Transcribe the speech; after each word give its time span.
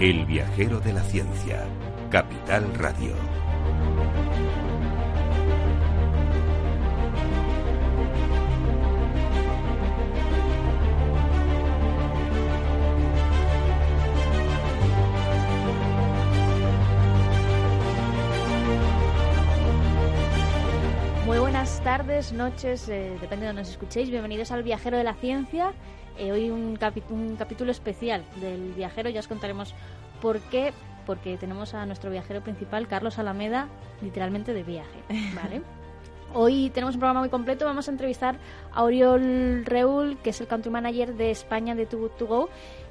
El 0.00 0.24
viajero 0.24 0.80
de 0.80 0.94
la 0.94 1.02
ciencia, 1.02 1.62
Capital 2.08 2.72
Radio. 2.72 3.14
Muy 21.26 21.38
buenas 21.38 21.82
tardes, 21.82 22.32
noches, 22.32 22.88
eh, 22.88 23.18
depende 23.20 23.40
de 23.42 23.46
donde 23.48 23.60
nos 23.60 23.68
escuchéis. 23.68 24.08
Bienvenidos 24.08 24.50
al 24.50 24.62
Viajero 24.62 24.96
de 24.96 25.04
la 25.04 25.12
Ciencia. 25.12 25.74
Eh, 26.20 26.32
hoy 26.32 26.50
un, 26.50 26.76
capi- 26.78 27.02
un 27.10 27.34
capítulo 27.36 27.70
especial 27.72 28.22
del 28.40 28.72
viajero, 28.74 29.08
ya 29.10 29.20
os 29.20 29.28
contaremos 29.28 29.74
por 30.20 30.38
qué. 30.40 30.72
Porque 31.06 31.36
tenemos 31.38 31.72
a 31.74 31.86
nuestro 31.86 32.10
viajero 32.10 32.42
principal, 32.42 32.86
Carlos 32.86 33.18
Alameda, 33.18 33.68
literalmente 34.02 34.52
de 34.52 34.62
viaje. 34.62 34.98
¿vale? 35.34 35.62
Hoy 36.34 36.70
tenemos 36.70 36.94
un 36.94 37.00
programa 37.00 37.20
muy 37.20 37.30
completo. 37.30 37.64
Vamos 37.64 37.88
a 37.88 37.90
entrevistar 37.90 38.36
a 38.72 38.84
Oriol 38.84 39.64
Reul, 39.64 40.18
que 40.18 40.30
es 40.30 40.40
el 40.40 40.46
country 40.46 40.70
manager 40.70 41.14
de 41.14 41.30
España 41.32 41.74
de 41.74 41.86
Too 41.86 41.98
Good 42.00 42.10
To 42.18 42.26
Go, 42.26 42.48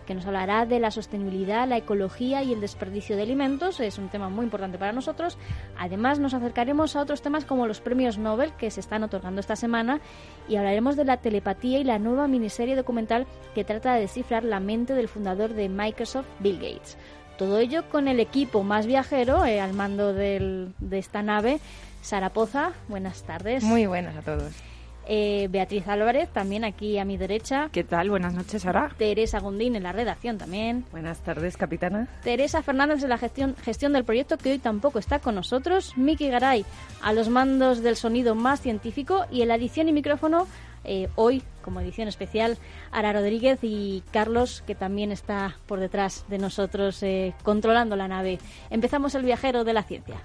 que 0.10 0.16
nos 0.16 0.26
hablará 0.26 0.66
de 0.66 0.80
la 0.80 0.90
sostenibilidad, 0.90 1.68
la 1.68 1.78
ecología 1.78 2.42
y 2.42 2.52
el 2.52 2.62
desperdicio 2.62 3.16
de 3.16 3.22
alimentos. 3.22 3.80
Es 3.80 4.00
un 4.00 4.10
tema 4.10 4.28
muy 4.28 4.44
importante 4.44 4.80
para 4.80 4.92
nosotros. 4.92 5.38
Además, 5.78 6.18
nos 6.18 6.34
acercaremos 6.34 6.96
a 6.96 7.02
otros 7.02 7.22
temas 7.22 7.46
como 7.46 7.68
los 7.68 7.80
premios 7.80 8.18
Nobel 8.18 8.52
que 8.54 8.72
se 8.72 8.80
están 8.80 9.04
otorgando 9.04 9.40
esta 9.40 9.56
semana 9.56 10.02
y 10.48 10.56
hablaremos 10.56 10.96
de 10.96 11.06
la 11.06 11.18
telepatía 11.18 11.78
y 11.78 11.84
la 11.84 12.00
nueva 12.00 12.28
miniserie 12.28 12.76
documental 12.76 13.28
que 13.54 13.64
trata 13.64 13.94
de 13.94 14.02
descifrar 14.02 14.44
la 14.44 14.60
mente 14.60 14.96
del 14.96 15.10
fundador 15.10 15.54
de 15.54 15.70
Microsoft, 15.70 16.26
Bill 16.40 16.56
Gates. 16.56 16.98
Todo 17.38 17.60
ello 17.60 17.88
con 17.88 18.08
el 18.08 18.20
equipo 18.20 18.64
más 18.64 18.88
viajero 18.88 19.46
eh, 19.46 19.62
al 19.62 19.74
mando 19.74 20.12
de 20.12 20.72
esta 20.90 21.22
nave. 21.22 21.60
Sara 22.02 22.32
Poza, 22.32 22.72
buenas 22.88 23.22
tardes. 23.22 23.64
Muy 23.64 23.86
buenas 23.86 24.18
a 24.18 24.22
todos. 24.24 24.69
Eh, 25.12 25.48
Beatriz 25.50 25.88
Álvarez, 25.88 26.30
también 26.30 26.64
aquí 26.64 27.00
a 27.00 27.04
mi 27.04 27.18
derecha. 27.18 27.70
¿Qué 27.72 27.84
tal? 27.84 28.12
Buenas 28.12 28.36
noches, 28.36 28.62
Sara. 28.62 28.92
Teresa 28.96 29.40
Gundín 29.40 29.76
en 29.76 29.82
la 29.82 29.92
redacción 29.92 30.38
también. 30.38 30.86
Buenas 30.92 31.24
tardes, 31.24 31.58
capitana. 31.58 32.08
Teresa 32.24 32.62
Fernández 32.62 33.02
en 33.02 33.10
la 33.10 33.18
gestión, 33.18 33.56
gestión 33.56 33.94
del 33.94 34.04
proyecto, 34.04 34.38
que 34.38 34.52
hoy 34.52 34.60
tampoco 34.60 35.00
está 35.00 35.18
con 35.18 35.34
nosotros. 35.34 35.98
Miki 35.98 36.30
Garay 36.30 36.64
a 37.02 37.12
los 37.12 37.28
mandos 37.28 37.82
del 37.82 37.96
sonido 37.96 38.36
más 38.36 38.62
científico 38.62 39.26
y 39.32 39.42
en 39.42 39.48
la 39.48 39.56
edición 39.56 39.90
y 39.90 39.94
micrófono, 39.94 40.46
eh, 40.84 41.10
hoy 41.16 41.42
como 41.64 41.80
edición 41.80 42.08
especial, 42.08 42.60
Ara 42.92 43.12
Rodríguez 43.12 43.58
y 43.64 44.04
Carlos, 44.12 44.64
que 44.68 44.76
también 44.76 45.12
está 45.12 45.58
por 45.66 45.80
detrás 45.80 46.24
de 46.28 46.38
nosotros 46.38 47.02
eh, 47.02 47.34
controlando 47.42 47.96
la 47.96 48.08
nave. 48.08 48.38
Empezamos 48.70 49.16
el 49.16 49.24
viajero 49.24 49.64
de 49.64 49.74
la 49.74 49.82
ciencia. 49.82 50.22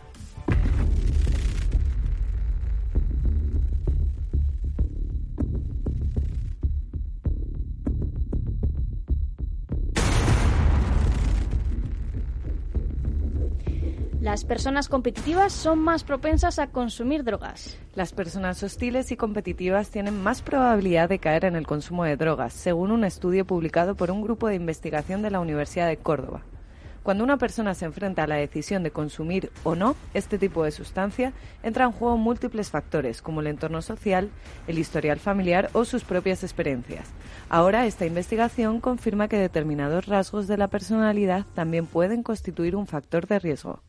Las 14.34 14.44
personas 14.44 14.88
competitivas 14.88 15.52
son 15.52 15.78
más 15.78 16.02
propensas 16.02 16.58
a 16.58 16.66
consumir 16.66 17.22
drogas. 17.22 17.78
Las 17.94 18.12
personas 18.12 18.60
hostiles 18.64 19.12
y 19.12 19.16
competitivas 19.16 19.90
tienen 19.90 20.20
más 20.20 20.42
probabilidad 20.42 21.08
de 21.08 21.20
caer 21.20 21.44
en 21.44 21.54
el 21.54 21.68
consumo 21.68 22.02
de 22.02 22.16
drogas, 22.16 22.52
según 22.52 22.90
un 22.90 23.04
estudio 23.04 23.44
publicado 23.44 23.94
por 23.94 24.10
un 24.10 24.22
grupo 24.22 24.48
de 24.48 24.56
investigación 24.56 25.22
de 25.22 25.30
la 25.30 25.38
Universidad 25.38 25.86
de 25.86 25.98
Córdoba. 25.98 26.42
Cuando 27.04 27.22
una 27.22 27.36
persona 27.36 27.74
se 27.74 27.84
enfrenta 27.84 28.24
a 28.24 28.26
la 28.26 28.34
decisión 28.34 28.82
de 28.82 28.90
consumir 28.90 29.52
o 29.62 29.76
no 29.76 29.94
este 30.14 30.36
tipo 30.36 30.64
de 30.64 30.72
sustancia, 30.72 31.32
entra 31.62 31.84
en 31.84 31.92
juego 31.92 32.16
múltiples 32.16 32.70
factores, 32.70 33.22
como 33.22 33.40
el 33.40 33.46
entorno 33.46 33.82
social, 33.82 34.30
el 34.66 34.80
historial 34.80 35.20
familiar 35.20 35.70
o 35.74 35.84
sus 35.84 36.02
propias 36.02 36.42
experiencias. 36.42 37.06
Ahora, 37.48 37.86
esta 37.86 38.04
investigación 38.04 38.80
confirma 38.80 39.28
que 39.28 39.38
determinados 39.38 40.06
rasgos 40.06 40.48
de 40.48 40.56
la 40.56 40.66
personalidad 40.66 41.46
también 41.54 41.86
pueden 41.86 42.24
constituir 42.24 42.74
un 42.74 42.88
factor 42.88 43.28
de 43.28 43.38
riesgo. 43.38 43.83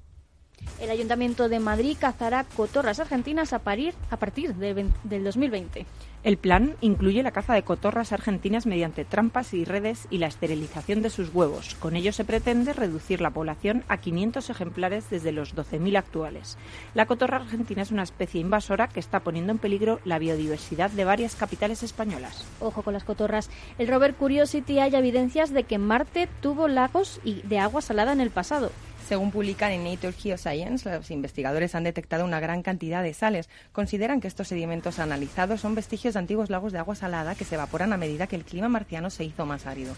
El 0.80 0.90
Ayuntamiento 0.90 1.50
de 1.50 1.60
Madrid 1.60 1.98
cazará 2.00 2.44
cotorras 2.44 3.00
argentinas 3.00 3.54
a, 3.54 3.60
parir, 3.60 3.94
a 4.12 4.18
partir 4.18 4.54
de 4.56 4.86
del 5.04 5.24
2020. 5.24 5.86
El 6.26 6.38
plan 6.38 6.76
incluye 6.82 7.22
la 7.22 7.30
caza 7.30 7.54
de 7.54 7.62
cotorras 7.62 8.12
argentinas 8.12 8.66
mediante 8.66 9.06
trampas 9.06 9.54
y 9.54 9.64
redes 9.64 10.08
y 10.10 10.18
la 10.18 10.26
esterilización 10.26 11.04
de 11.04 11.12
sus 11.12 11.34
huevos. 11.34 11.76
Con 11.76 11.96
ello 11.96 12.12
se 12.12 12.26
pretende 12.26 12.74
reducir 12.74 13.22
la 13.22 13.30
población 13.30 13.84
a 13.88 13.98
500 13.98 14.50
ejemplares 14.50 15.10
desde 15.12 15.32
los 15.32 15.56
12.000 15.56 15.98
actuales. 15.98 16.58
La 16.96 17.06
cotorra 17.06 17.38
argentina 17.38 17.84
es 17.84 17.92
una 17.92 18.02
especie 18.02 18.42
invasora 18.42 18.88
que 18.88 19.00
está 19.00 19.20
poniendo 19.20 19.52
en 19.52 19.60
peligro 19.60 20.00
la 20.04 20.18
biodiversidad 20.18 20.90
de 20.90 21.06
varias 21.06 21.36
capitales 21.36 21.84
españolas. 21.84 22.44
Ojo 22.60 22.82
con 22.82 22.94
las 22.94 23.04
cotorras. 23.04 23.52
El 23.78 23.88
rover 23.88 24.16
Curiosity 24.16 24.80
halla 24.80 24.98
evidencias 24.98 25.54
de 25.54 25.64
que 25.64 25.78
Marte 25.78 26.28
tuvo 26.42 26.68
lagos 26.68 27.22
y 27.24 27.44
de 27.44 27.60
agua 27.60 27.82
salada 27.82 28.14
en 28.14 28.20
el 28.20 28.32
pasado. 28.32 28.72
Según 29.08 29.30
publican 29.30 29.72
en 29.72 29.84
Nature 29.84 30.14
Geoscience, 30.14 30.90
los 30.90 31.12
investigadores 31.12 31.76
han 31.76 31.84
detectado 31.84 32.26
una 32.26 32.40
gran 32.40 32.64
cantidad 32.64 33.04
de 33.04 33.14
sales. 33.14 33.50
Consideran 33.72 34.20
que 34.20 34.28
estos 34.28 34.48
sedimentos 34.48 34.98
analizados 34.98 35.62
son 35.62 35.76
vestigios 35.76 36.16
de 36.16 36.20
antiguos 36.20 36.50
lagos 36.50 36.74
de 36.74 36.80
agua 36.80 36.96
salada 36.96 37.36
que 37.36 37.46
se 37.46 37.54
evaporan 37.54 37.94
a 37.94 37.98
medida 37.98 38.26
que 38.26 38.36
el 38.36 38.46
clima 38.46 38.68
marciano 38.68 39.12
se 39.12 39.24
hizo 39.24 39.46
más 39.46 39.68
árido. 39.68 39.94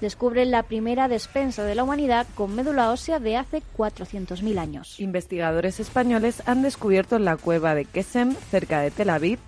Descubren 0.00 0.50
la 0.50 0.62
primera 0.62 1.08
despensa 1.08 1.62
de 1.62 1.74
la 1.74 1.84
humanidad 1.84 2.26
con 2.34 2.56
médula 2.56 2.90
ósea 2.90 3.20
de 3.20 3.36
hace 3.36 3.62
400.000 3.76 4.58
años. 4.58 4.98
Investigadores 4.98 5.78
españoles 5.78 6.42
han 6.46 6.62
descubierto 6.62 7.16
en 7.16 7.26
la 7.26 7.36
cueva 7.36 7.74
de 7.74 7.84
Kesem, 7.84 8.34
cerca 8.50 8.80
de 8.80 8.90
Tel 8.90 9.10
Aviv, 9.10 9.38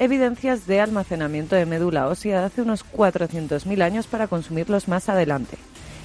evidencias 0.00 0.66
de 0.66 0.80
almacenamiento 0.80 1.54
de 1.54 1.64
médula 1.64 2.08
ósea 2.08 2.40
de 2.40 2.46
hace 2.46 2.62
unos 2.62 2.84
400.000 2.84 3.82
años 3.82 4.06
para 4.08 4.26
consumirlos 4.26 4.88
más 4.88 5.08
adelante. 5.08 5.56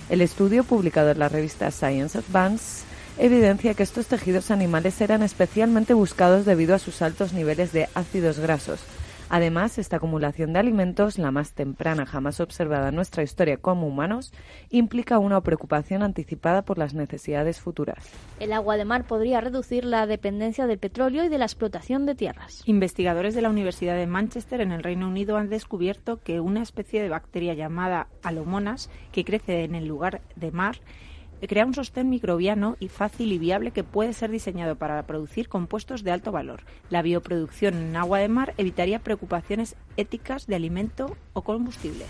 El 0.09 0.21
estudio, 0.21 0.63
publicado 0.63 1.11
en 1.11 1.19
la 1.19 1.29
revista 1.29 1.69
Science 1.71 2.17
Advance, 2.17 2.85
evidencia 3.17 3.73
que 3.73 3.83
estos 3.83 4.07
tejidos 4.07 4.51
animales 4.51 5.01
eran 5.01 5.21
especialmente 5.21 5.93
buscados 5.93 6.45
debido 6.45 6.75
a 6.75 6.79
sus 6.79 7.01
altos 7.01 7.33
niveles 7.33 7.73
de 7.73 7.89
ácidos 7.93 8.39
grasos. 8.39 8.79
Además, 9.29 9.77
esta 9.77 9.97
acumulación 9.97 10.53
de 10.53 10.59
alimentos, 10.59 11.17
la 11.17 11.31
más 11.31 11.51
temprana 11.53 12.05
jamás 12.05 12.39
observada 12.39 12.89
en 12.89 12.95
nuestra 12.95 13.23
historia 13.23 13.57
como 13.57 13.85
humanos, 13.85 14.31
implica 14.69 15.19
una 15.19 15.41
preocupación 15.41 16.01
anticipada 16.01 16.61
por 16.61 16.77
las 16.77 16.93
necesidades 16.93 17.59
futuras. 17.59 17.97
El 18.39 18.53
agua 18.53 18.77
de 18.77 18.85
mar 18.85 19.03
podría 19.03 19.41
reducir 19.41 19.83
la 19.83 20.07
dependencia 20.07 20.65
del 20.65 20.77
petróleo 20.77 21.25
y 21.25 21.29
de 21.29 21.37
la 21.37 21.45
explotación 21.45 22.05
de 22.05 22.15
tierras. 22.15 22.63
Investigadores 22.65 23.35
de 23.35 23.41
la 23.41 23.49
Universidad 23.49 23.95
de 23.97 24.07
Manchester 24.07 24.61
en 24.61 24.71
el 24.71 24.83
Reino 24.83 25.07
Unido 25.07 25.35
han 25.35 25.49
descubierto 25.49 26.21
que 26.23 26.39
una 26.39 26.61
especie 26.61 27.01
de 27.01 27.09
bacteria 27.09 27.53
llamada 27.53 28.07
alomonas, 28.23 28.89
que 29.11 29.25
crece 29.25 29.65
en 29.65 29.75
el 29.75 29.87
lugar 29.87 30.21
de 30.37 30.51
mar, 30.51 30.77
crea 31.45 31.65
un 31.65 31.75
sostén 31.75 32.09
microbiano 32.09 32.77
y 32.79 32.87
fácil 32.87 33.31
y 33.31 33.37
viable 33.37 33.71
que 33.71 33.83
puede 33.83 34.13
ser 34.13 34.31
diseñado 34.31 34.75
para 34.75 35.03
producir 35.03 35.49
compuestos 35.49 36.03
de 36.03 36.11
alto 36.11 36.31
valor. 36.31 36.61
La 36.89 37.03
bioproducción 37.03 37.75
en 37.75 37.95
agua 37.95 38.17
de 38.17 38.29
mar 38.29 38.55
evitaría 38.57 38.99
preocupaciones 38.99 39.75
éticas 39.97 40.47
de 40.47 40.55
alimento 40.55 41.15
o 41.33 41.43
combustible. 41.43 42.05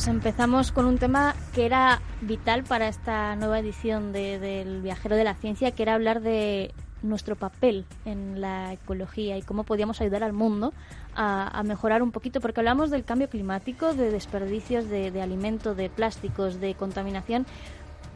Pues 0.00 0.08
empezamos 0.08 0.72
con 0.72 0.86
un 0.86 0.96
tema 0.96 1.34
que 1.54 1.66
era 1.66 2.00
vital 2.22 2.64
para 2.64 2.88
esta 2.88 3.36
nueva 3.36 3.58
edición 3.58 4.14
de- 4.14 4.38
del 4.38 4.80
Viajero 4.80 5.14
de 5.14 5.24
la 5.24 5.34
Ciencia, 5.34 5.72
que 5.72 5.82
era 5.82 5.92
hablar 5.92 6.22
de 6.22 6.72
nuestro 7.02 7.36
papel 7.36 7.84
en 8.06 8.40
la 8.40 8.72
ecología 8.72 9.36
y 9.36 9.42
cómo 9.42 9.64
podíamos 9.64 10.00
ayudar 10.00 10.24
al 10.24 10.32
mundo 10.32 10.72
a, 11.14 11.48
a 11.48 11.62
mejorar 11.64 12.02
un 12.02 12.12
poquito, 12.12 12.40
porque 12.40 12.60
hablamos 12.60 12.88
del 12.88 13.04
cambio 13.04 13.28
climático, 13.28 13.92
de 13.92 14.10
desperdicios 14.10 14.88
de, 14.88 15.10
de 15.10 15.20
alimento, 15.20 15.74
de 15.74 15.90
plásticos, 15.90 16.60
de 16.60 16.74
contaminación, 16.76 17.44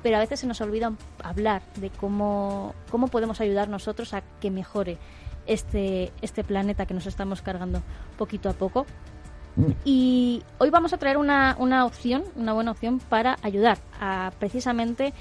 pero 0.03 0.17
a 0.17 0.21
veces 0.21 0.41
se 0.41 0.47
nos 0.47 0.63
olvida 0.63 0.91
hablar 1.23 1.61
de 1.77 1.91
cómo, 1.91 2.75
cómo 2.91 3.09
podemos 3.09 3.43
ayudar 3.43 3.69
nosotros 3.69 4.15
a 4.15 4.23
que 4.41 4.51
mejore. 4.51 4.97
este, 5.47 6.11
este 6.23 6.45
planeta 6.45 6.87
que 6.87 6.95
nos 6.95 7.05
estamos 7.07 7.43
cargando 7.43 7.83
poquito 8.17 8.49
a 8.49 8.55
poco. 8.55 8.87
Y 9.85 10.43
hoy 10.59 10.71
vamos 10.71 10.93
a 10.93 10.99
traer 10.99 11.17
una, 11.17 11.57
una 11.59 11.85
opción, 11.85 12.25
una 12.35 12.53
buena 12.53 12.73
opción 12.73 12.99
para 12.99 13.37
ayudar 13.43 13.79
a 14.01 14.33
precisamente 14.39 15.13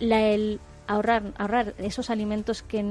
la, 0.00 0.20
el 0.20 0.60
ahorrar, 0.88 1.22
ahorrar 1.38 1.74
esos 1.78 2.10
alimentos 2.10 2.62
que 2.62 2.84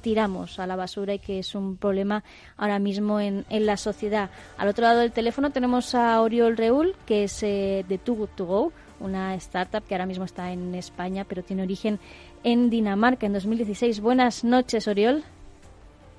tiramos 0.00 0.58
a 0.58 0.66
la 0.66 0.76
basura 0.76 1.14
y 1.14 1.18
que 1.18 1.38
es 1.38 1.54
un 1.54 1.76
problema 1.76 2.22
ahora 2.56 2.78
mismo 2.78 3.20
en, 3.20 3.44
en 3.50 3.66
la 3.66 3.76
sociedad. 3.76 4.30
Al 4.58 4.68
otro 4.68 4.84
lado 4.84 5.00
del 5.00 5.12
teléfono 5.12 5.50
tenemos 5.50 5.94
a 5.94 6.20
Oriol 6.20 6.56
Reul, 6.56 6.94
que 7.06 7.24
es 7.24 7.42
eh, 7.42 7.84
de 7.88 7.98
Too 7.98 8.14
Good 8.14 8.30
To 8.36 8.46
Go, 8.46 8.72
una 9.00 9.34
startup 9.36 9.84
que 9.84 9.94
ahora 9.94 10.06
mismo 10.06 10.24
está 10.24 10.52
en 10.52 10.74
España, 10.74 11.24
pero 11.28 11.42
tiene 11.42 11.62
origen 11.62 11.98
en 12.44 12.70
Dinamarca 12.70 13.26
en 13.26 13.32
2016. 13.32 14.00
Buenas 14.00 14.44
noches, 14.44 14.86
Oriol. 14.88 15.22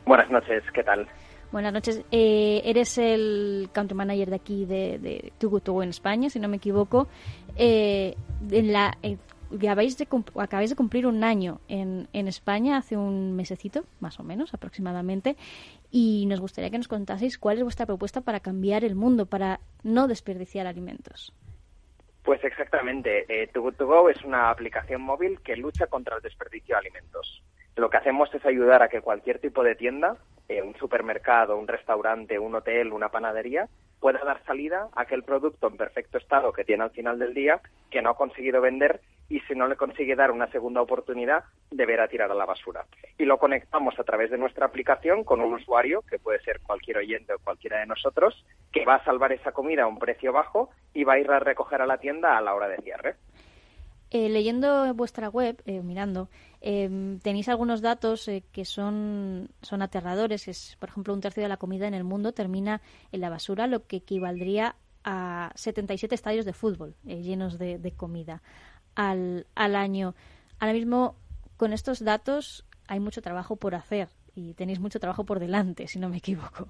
Buenas 0.06 0.30
noches, 0.30 0.64
¿qué 0.74 0.84
tal? 0.84 1.08
Buenas 1.54 1.72
noches. 1.72 2.04
Eh, 2.10 2.64
eres 2.66 2.98
el 2.98 3.70
country 3.72 3.96
manager 3.96 4.32
de 4.32 4.36
aquí 4.36 4.66
de, 4.66 4.98
de 4.98 5.32
en 5.84 5.90
España, 5.90 6.32
si 6.32 6.40
no 6.40 6.48
me 6.48 6.58
equivoco. 6.58 7.08
Eh, 7.56 8.16
eh, 8.52 9.18
acabáis 9.56 9.96
de, 10.00 10.76
cumplir 10.76 11.06
un 11.06 11.24
año 11.24 11.62
en, 11.68 12.08
en 12.12 12.28
España 12.28 12.78
hace 12.78 12.98
un 12.98 13.36
mesecito, 13.36 13.86
más 14.00 14.20
o 14.20 14.24
menos, 14.24 14.56
aproximadamente, 14.56 15.36
y 15.92 16.26
nos 16.26 16.40
gustaría 16.40 16.72
que 16.72 16.80
nos 16.80 16.88
contaseis 16.88 17.38
cuál 17.38 17.58
es 17.58 17.64
vuestra 17.64 17.86
propuesta 17.86 18.22
para 18.22 18.40
cambiar 18.40 18.84
el 18.84 18.96
mundo, 18.96 19.28
para 19.28 19.60
no 19.84 20.08
desperdiciar 20.08 20.66
alimentos. 20.66 21.36
Pues 22.24 22.44
exactamente. 22.44 23.26
Eh, 23.30 23.48
Too 23.54 24.10
es 24.10 24.24
una 24.24 24.50
aplicación 24.50 25.04
móvil 25.04 25.40
que 25.42 25.56
lucha 25.56 25.86
contra 25.86 26.16
el 26.16 26.24
desperdicio 26.24 26.74
de 26.74 26.80
alimentos. 26.80 27.44
Lo 27.76 27.90
que 27.90 27.98
hacemos 27.98 28.34
es 28.34 28.46
ayudar 28.46 28.84
a 28.84 28.90
que 28.90 29.02
cualquier 29.02 29.40
tipo 29.40 29.64
de 29.64 29.76
tienda, 29.76 30.18
eh, 30.48 30.62
un 30.62 30.76
supermercado, 30.76 31.58
un 31.58 31.68
restaurante, 31.68 32.38
un 32.38 32.56
hotel, 32.56 32.94
una 32.94 33.10
panadería, 33.10 33.68
pueda 34.00 34.20
dar 34.26 34.44
salida 34.46 34.90
a 34.94 35.02
aquel 35.04 35.24
producto 35.24 35.68
en 35.68 35.78
perfecto 35.78 36.18
estado 36.18 36.52
que 36.52 36.66
tiene 36.66 36.84
al 36.84 36.92
final 36.92 37.18
del 37.18 37.34
día 37.34 37.62
que 37.90 38.02
no 38.02 38.10
ha 38.10 38.18
conseguido 38.18 38.60
vender 38.60 39.00
y 39.30 39.40
si 39.42 39.56
no 39.56 39.66
le 39.68 39.78
consigue 39.78 40.16
dar 40.16 40.30
una 40.30 40.52
segunda 40.52 40.82
oportunidad 40.82 41.46
deberá 41.72 42.08
tirar 42.08 42.30
a 42.30 42.36
la 42.36 42.46
basura. 42.46 42.86
Y 43.18 43.24
lo 43.26 43.38
conectamos 43.38 43.98
a 43.98 44.04
través 44.04 44.30
de 44.30 44.38
nuestra 44.38 44.66
aplicación 44.66 45.24
con 45.24 45.40
un 45.40 45.54
usuario, 45.54 46.02
que 46.02 46.20
puede 46.20 46.42
ser 46.44 46.60
cualquier 46.60 46.98
oyente 46.98 47.34
o 47.34 47.40
cualquiera 47.40 47.80
de 47.80 47.86
nosotros, 47.86 48.46
que 48.72 48.86
va 48.86 48.96
a 48.96 49.06
salvar 49.06 49.32
esa 49.32 49.54
comida 49.54 49.84
a 49.84 49.88
un 49.88 49.98
precio 49.98 50.34
bajo 50.34 50.70
y 50.94 51.06
va 51.06 51.14
a 51.14 51.20
ir 51.20 51.32
a 51.32 51.40
recoger 51.40 51.82
a 51.82 51.88
la 51.88 51.98
tienda 51.98 52.38
a 52.38 52.42
la 52.42 52.54
hora 52.54 52.68
de 52.68 52.78
cierre. 52.78 53.16
Eh, 54.12 54.30
leyendo 54.30 54.94
vuestra 54.94 55.30
web, 55.30 55.60
eh, 55.66 55.82
mirando, 55.82 56.30
eh, 56.66 57.20
tenéis 57.22 57.50
algunos 57.50 57.82
datos 57.82 58.26
eh, 58.30 58.42
que 58.54 58.64
son, 58.64 59.50
son 59.62 59.82
aterradores. 59.82 60.48
Es, 60.48 60.78
por 60.80 60.88
ejemplo, 60.88 61.14
un 61.14 61.20
tercio 61.20 61.44
de 61.44 61.50
la 61.50 61.58
comida 61.58 61.88
en 61.88 61.94
el 61.94 62.06
mundo 62.06 62.32
termina 62.32 62.82
en 63.12 63.20
la 63.20 63.30
basura, 63.30 63.68
lo 63.68 63.86
que 63.86 63.98
equivaldría 63.98 64.78
a 65.04 65.52
77 65.56 66.16
estadios 66.16 66.46
de 66.46 66.54
fútbol 66.54 66.96
eh, 67.06 67.22
llenos 67.22 67.60
de, 67.60 67.78
de 67.78 67.92
comida 67.92 68.42
al, 68.96 69.46
al 69.56 69.76
año. 69.76 70.16
Ahora 70.58 70.72
mismo, 70.72 71.18
con 71.58 71.74
estos 71.74 72.02
datos, 72.02 72.66
hay 72.88 73.02
mucho 73.02 73.22
trabajo 73.22 73.58
por 73.58 73.76
hacer 73.76 74.08
y 74.34 74.54
tenéis 74.54 74.80
mucho 74.80 75.02
trabajo 75.02 75.26
por 75.26 75.40
delante, 75.40 75.88
si 75.88 76.00
no 76.00 76.08
me 76.08 76.18
equivoco. 76.18 76.70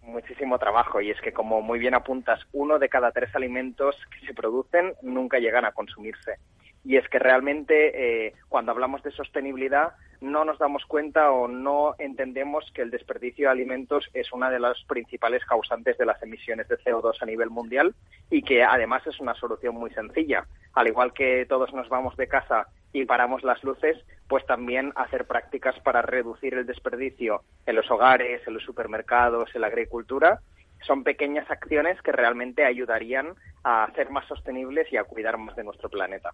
Muchísimo 0.00 0.58
trabajo 0.58 1.02
y 1.02 1.10
es 1.10 1.20
que, 1.20 1.34
como 1.34 1.60
muy 1.60 1.78
bien 1.78 1.94
apuntas, 1.94 2.40
uno 2.52 2.78
de 2.78 2.88
cada 2.88 3.12
tres 3.12 3.36
alimentos 3.36 3.94
que 4.18 4.26
se 4.26 4.32
producen 4.32 4.94
nunca 5.02 5.38
llegan 5.38 5.66
a 5.66 5.72
consumirse. 5.72 6.38
Y 6.84 6.96
es 6.96 7.08
que 7.08 7.18
realmente 7.18 8.26
eh, 8.26 8.34
cuando 8.48 8.72
hablamos 8.72 9.02
de 9.02 9.12
sostenibilidad 9.12 9.94
no 10.22 10.44
nos 10.44 10.58
damos 10.58 10.84
cuenta 10.86 11.32
o 11.32 11.48
no 11.48 11.94
entendemos 11.98 12.70
que 12.72 12.82
el 12.82 12.90
desperdicio 12.90 13.46
de 13.46 13.52
alimentos 13.52 14.08
es 14.14 14.32
una 14.32 14.50
de 14.50 14.60
las 14.60 14.82
principales 14.84 15.44
causantes 15.44 15.98
de 15.98 16.06
las 16.06 16.22
emisiones 16.22 16.68
de 16.68 16.78
CO2 16.78 17.20
a 17.20 17.26
nivel 17.26 17.50
mundial 17.50 17.94
y 18.30 18.42
que 18.42 18.62
además 18.62 19.04
es 19.06 19.18
una 19.18 19.34
solución 19.34 19.74
muy 19.74 19.90
sencilla. 19.90 20.46
Al 20.74 20.86
igual 20.86 21.12
que 21.12 21.44
todos 21.48 21.72
nos 21.74 21.88
vamos 21.88 22.16
de 22.16 22.28
casa 22.28 22.68
y 22.92 23.04
paramos 23.04 23.42
las 23.42 23.62
luces, 23.64 23.98
pues 24.28 24.46
también 24.46 24.92
hacer 24.94 25.26
prácticas 25.26 25.78
para 25.80 26.02
reducir 26.02 26.54
el 26.54 26.66
desperdicio 26.66 27.42
en 27.66 27.76
los 27.76 27.90
hogares, 27.90 28.46
en 28.46 28.54
los 28.54 28.62
supermercados, 28.62 29.50
en 29.54 29.62
la 29.62 29.66
agricultura. 29.66 30.40
Son 30.86 31.02
pequeñas 31.02 31.50
acciones 31.50 32.00
que 32.02 32.12
realmente 32.12 32.64
ayudarían 32.64 33.34
a 33.64 33.90
ser 33.94 34.10
más 34.10 34.26
sostenibles 34.26 34.92
y 34.92 34.96
a 34.96 35.04
cuidar 35.04 35.36
más 35.36 35.56
de 35.56 35.64
nuestro 35.64 35.88
planeta. 35.88 36.30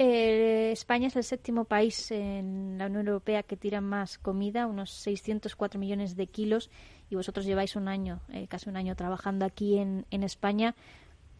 Eh, 0.00 0.70
España 0.70 1.08
es 1.08 1.16
el 1.16 1.24
séptimo 1.24 1.64
país 1.64 2.12
en 2.12 2.78
la 2.78 2.86
Unión 2.86 3.08
Europea 3.08 3.42
que 3.42 3.56
tira 3.56 3.80
más 3.80 4.16
comida, 4.16 4.68
unos 4.68 4.92
604 4.92 5.80
millones 5.80 6.14
de 6.14 6.28
kilos, 6.28 6.70
y 7.10 7.16
vosotros 7.16 7.44
lleváis 7.44 7.74
un 7.74 7.88
año, 7.88 8.20
eh, 8.32 8.46
casi 8.48 8.70
un 8.70 8.76
año 8.76 8.94
trabajando 8.94 9.44
aquí 9.44 9.78
en, 9.78 10.04
España. 10.22 10.76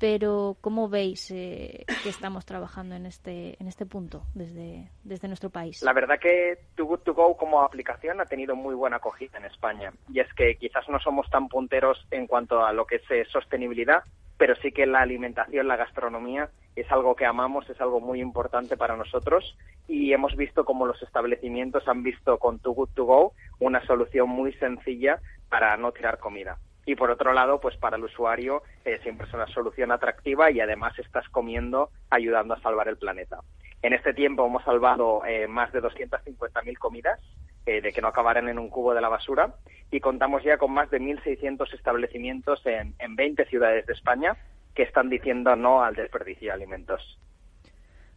Pero, 0.01 0.57
¿cómo 0.61 0.89
veis 0.89 1.31
eh, 1.33 1.85
que 2.03 2.09
estamos 2.09 2.47
trabajando 2.47 2.95
en 2.95 3.07
este, 3.07 3.57
en 3.61 3.69
este 3.69 3.85
punto 3.85 4.23
desde, 4.35 4.91
desde 5.05 5.29
nuestro 5.29 5.51
país? 5.51 5.83
La 5.83 5.93
verdad 5.93 6.19
que 6.21 6.59
Too 6.77 6.87
Good 6.87 7.01
To 7.01 7.15
Go 7.15 7.37
como 7.37 7.63
aplicación 7.63 8.21
ha 8.21 8.27
tenido 8.27 8.57
muy 8.57 8.75
buena 8.75 8.97
acogida 8.97 9.39
en 9.39 9.45
España. 9.45 9.93
Y 10.13 10.21
es 10.21 10.33
que 10.35 10.57
quizás 10.57 10.89
no 10.89 10.99
somos 11.01 11.29
tan 11.31 11.49
punteros 11.49 12.07
en 12.13 12.27
cuanto 12.27 12.65
a 12.65 12.73
lo 12.73 12.87
que 12.87 12.97
es 12.97 13.11
eh, 13.11 13.25
sostenibilidad, 13.31 14.05
pero 14.37 14.55
sí 14.57 14.71
que 14.71 14.87
la 14.87 15.01
alimentación, 15.01 15.67
la 15.67 15.77
gastronomía 15.77 16.49
es 16.81 16.91
algo 16.93 17.17
que 17.17 17.27
amamos, 17.27 17.69
es 17.71 17.81
algo 17.81 18.01
muy 18.01 18.21
importante 18.21 18.77
para 18.77 18.97
nosotros 18.97 19.57
y 19.87 20.13
hemos 20.13 20.37
visto 20.37 20.65
como 20.65 20.87
los 20.87 21.03
establecimientos 21.03 21.89
han 21.89 22.03
visto 22.03 22.39
con 22.39 22.59
Too 22.59 22.73
Good 22.73 22.91
To 22.95 23.05
Go 23.05 23.33
una 23.59 23.85
solución 23.87 24.29
muy 24.29 24.53
sencilla 24.55 25.21
para 25.49 25.77
no 25.77 25.93
tirar 25.93 26.19
comida. 26.19 26.59
Y 26.87 26.95
por 26.95 27.11
otro 27.11 27.35
lado, 27.35 27.61
pues 27.61 27.77
para 27.77 27.97
el 27.97 28.05
usuario 28.05 28.63
eh, 28.85 28.99
siempre 29.03 29.27
es 29.27 29.35
una 29.35 29.47
solución 29.49 29.93
atractiva 29.93 30.51
y 30.51 30.61
además 30.61 30.99
estás 30.99 31.29
comiendo 31.29 31.91
ayudando 32.09 32.55
a 32.55 32.61
salvar 32.61 32.89
el 32.89 32.97
planeta. 32.97 33.41
En 33.83 33.93
este 33.93 34.15
tiempo 34.15 34.47
hemos 34.47 34.65
salvado 34.65 35.23
eh, 35.27 35.47
más 35.47 35.71
de 35.73 35.83
250.000 35.83 36.79
comidas 36.79 37.21
eh, 37.67 37.83
de 37.83 37.93
que 37.93 38.01
no 38.01 38.09
acabaran 38.09 38.49
en 38.49 38.59
un 38.59 38.71
cubo 38.71 38.95
de 38.95 39.03
la 39.03 39.11
basura 39.11 39.55
y 39.91 40.01
contamos 40.01 40.43
ya 40.43 40.57
con 40.57 40.73
más 40.73 40.91
de 40.91 41.01
1.600 41.01 41.75
establecimientos 41.75 42.65
en, 42.65 42.95
en 42.99 43.17
20 43.17 43.45
ciudades 43.45 43.87
de 43.87 43.93
España 43.93 44.37
que 44.79 44.85
están 44.85 45.11
diciendo 45.11 45.57
no 45.57 45.83
al 45.83 45.97
desperdicio 45.97 46.47
de 46.47 46.53
alimentos. 46.53 47.19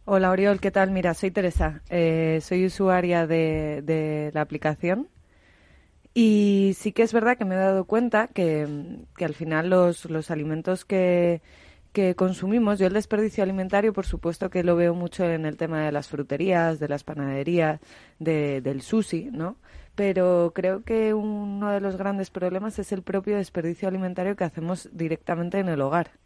Hola 0.04 0.30
Oriol, 0.30 0.60
¿qué 0.60 0.70
tal? 0.70 0.92
Mira, 0.92 1.12
soy 1.12 1.32
Teresa, 1.32 1.82
eh, 1.90 2.38
soy 2.40 2.66
usuaria 2.66 3.26
de, 3.26 4.30
la 4.32 4.42
aplicación 4.42 5.08
y 6.14 6.74
sí 6.76 6.92
que 6.92 7.02
es 7.02 7.12
verdad 7.12 7.36
que 7.36 7.44
me 7.44 7.56
he 7.56 7.58
dado 7.58 7.84
cuenta 7.84 8.28
que, 8.28 8.68
al 9.20 9.34
final 9.34 9.70
los, 9.70 10.30
alimentos 10.30 10.84
que, 10.84 11.40
consumimos, 12.14 12.78
yo 12.78 12.86
el 12.86 12.92
desperdicio 12.92 13.42
alimentario 13.42 13.92
por 13.92 14.06
supuesto 14.06 14.48
que 14.48 14.62
lo 14.62 14.76
veo 14.76 14.94
mucho 14.94 15.28
en 15.28 15.46
el 15.46 15.56
tema 15.56 15.84
de 15.84 15.90
las 15.90 16.06
fruterías, 16.06 16.78
de 16.78 16.88
las 16.88 17.02
panaderías, 17.02 17.80
de, 18.20 18.60
del 18.60 18.82
sushi, 18.82 19.30
¿no? 19.32 19.56
Pero 19.96 20.52
creo 20.54 20.84
que 20.84 21.12
uno 21.12 21.72
de 21.72 21.80
los 21.80 21.96
grandes 21.96 22.30
problemas 22.30 22.78
es 22.78 22.92
el 22.92 23.02
propio 23.02 23.36
desperdicio 23.36 23.88
alimentario 23.88 24.36
que 24.36 24.44
hacemos 24.44 24.88
directamente 24.92 25.58
en 25.58 25.68
el 25.68 25.80
hogar. 25.80 26.22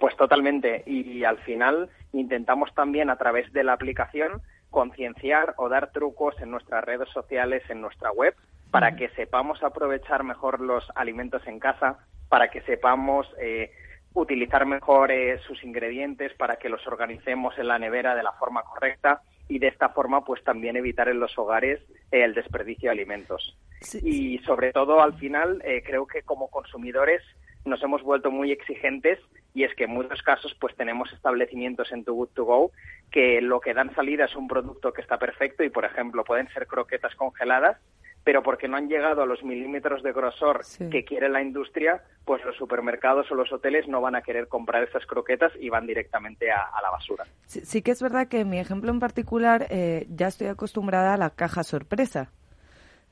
Pues 0.00 0.16
totalmente. 0.16 0.82
Y, 0.86 1.24
al 1.24 1.38
final 1.38 1.90
intentamos 2.12 2.74
también 2.74 3.10
a 3.10 3.16
través 3.16 3.52
de 3.52 3.64
la 3.64 3.74
aplicación 3.74 4.42
concienciar 4.70 5.54
o 5.56 5.68
dar 5.68 5.92
trucos 5.92 6.34
en 6.40 6.50
nuestras 6.50 6.82
redes 6.84 7.08
sociales, 7.10 7.62
en 7.68 7.80
nuestra 7.80 8.10
web, 8.10 8.34
para 8.70 8.96
que 8.96 9.08
sepamos 9.10 9.62
aprovechar 9.62 10.24
mejor 10.24 10.60
los 10.60 10.84
alimentos 10.96 11.46
en 11.46 11.60
casa, 11.60 11.98
para 12.28 12.50
que 12.50 12.60
sepamos 12.62 13.28
eh, 13.40 13.70
utilizar 14.14 14.66
mejor 14.66 15.12
eh, 15.12 15.38
sus 15.46 15.62
ingredientes, 15.62 16.32
para 16.34 16.56
que 16.56 16.68
los 16.68 16.84
organicemos 16.86 17.56
en 17.58 17.68
la 17.68 17.78
nevera 17.78 18.16
de 18.16 18.22
la 18.22 18.32
forma 18.32 18.62
correcta 18.62 19.22
y 19.48 19.58
de 19.58 19.68
esta 19.68 19.90
forma 19.90 20.24
pues 20.24 20.42
también 20.42 20.76
evitar 20.76 21.08
en 21.08 21.20
los 21.20 21.36
hogares 21.38 21.80
eh, 22.10 22.24
el 22.24 22.34
desperdicio 22.34 22.88
de 22.88 22.96
alimentos. 22.96 23.56
Sí. 23.84 24.00
Y 24.02 24.38
sobre 24.44 24.72
todo 24.72 25.00
al 25.00 25.14
final 25.14 25.62
eh, 25.64 25.82
creo 25.84 26.06
que 26.06 26.22
como 26.22 26.48
consumidores 26.48 27.22
nos 27.64 27.82
hemos 27.82 28.02
vuelto 28.02 28.30
muy 28.30 28.52
exigentes 28.52 29.18
y 29.54 29.64
es 29.64 29.74
que 29.74 29.84
en 29.84 29.90
muchos 29.90 30.22
casos 30.22 30.54
pues 30.60 30.74
tenemos 30.76 31.12
establecimientos 31.12 31.92
en 31.92 32.04
Too 32.04 32.14
Good 32.14 32.28
To 32.34 32.44
Go 32.44 32.72
que 33.10 33.40
lo 33.40 33.60
que 33.60 33.74
dan 33.74 33.94
salida 33.94 34.26
es 34.26 34.36
un 34.36 34.48
producto 34.48 34.92
que 34.92 35.00
está 35.00 35.18
perfecto 35.18 35.64
y 35.64 35.70
por 35.70 35.84
ejemplo 35.84 36.24
pueden 36.24 36.48
ser 36.48 36.66
croquetas 36.66 37.14
congeladas 37.14 37.78
pero 38.24 38.42
porque 38.42 38.68
no 38.68 38.76
han 38.76 38.88
llegado 38.88 39.22
a 39.22 39.26
los 39.26 39.44
milímetros 39.44 40.02
de 40.02 40.12
grosor 40.12 40.64
sí. 40.64 40.88
que 40.88 41.04
quiere 41.04 41.28
la 41.28 41.42
industria, 41.42 42.02
pues 42.24 42.42
los 42.44 42.56
supermercados 42.56 43.30
o 43.30 43.34
los 43.34 43.52
hoteles 43.52 43.86
no 43.86 44.00
van 44.00 44.16
a 44.16 44.22
querer 44.22 44.48
comprar 44.48 44.82
esas 44.82 45.04
croquetas 45.04 45.52
y 45.60 45.68
van 45.68 45.86
directamente 45.86 46.50
a, 46.50 46.62
a 46.62 46.82
la 46.82 46.90
basura. 46.90 47.26
Sí, 47.46 47.60
sí, 47.64 47.82
que 47.82 47.90
es 47.90 48.02
verdad 48.02 48.26
que 48.26 48.40
en 48.40 48.48
mi 48.48 48.58
ejemplo 48.58 48.90
en 48.90 48.98
particular 48.98 49.66
eh, 49.68 50.06
ya 50.08 50.28
estoy 50.28 50.46
acostumbrada 50.46 51.12
a 51.12 51.18
la 51.18 51.30
caja 51.30 51.62
sorpresa, 51.62 52.30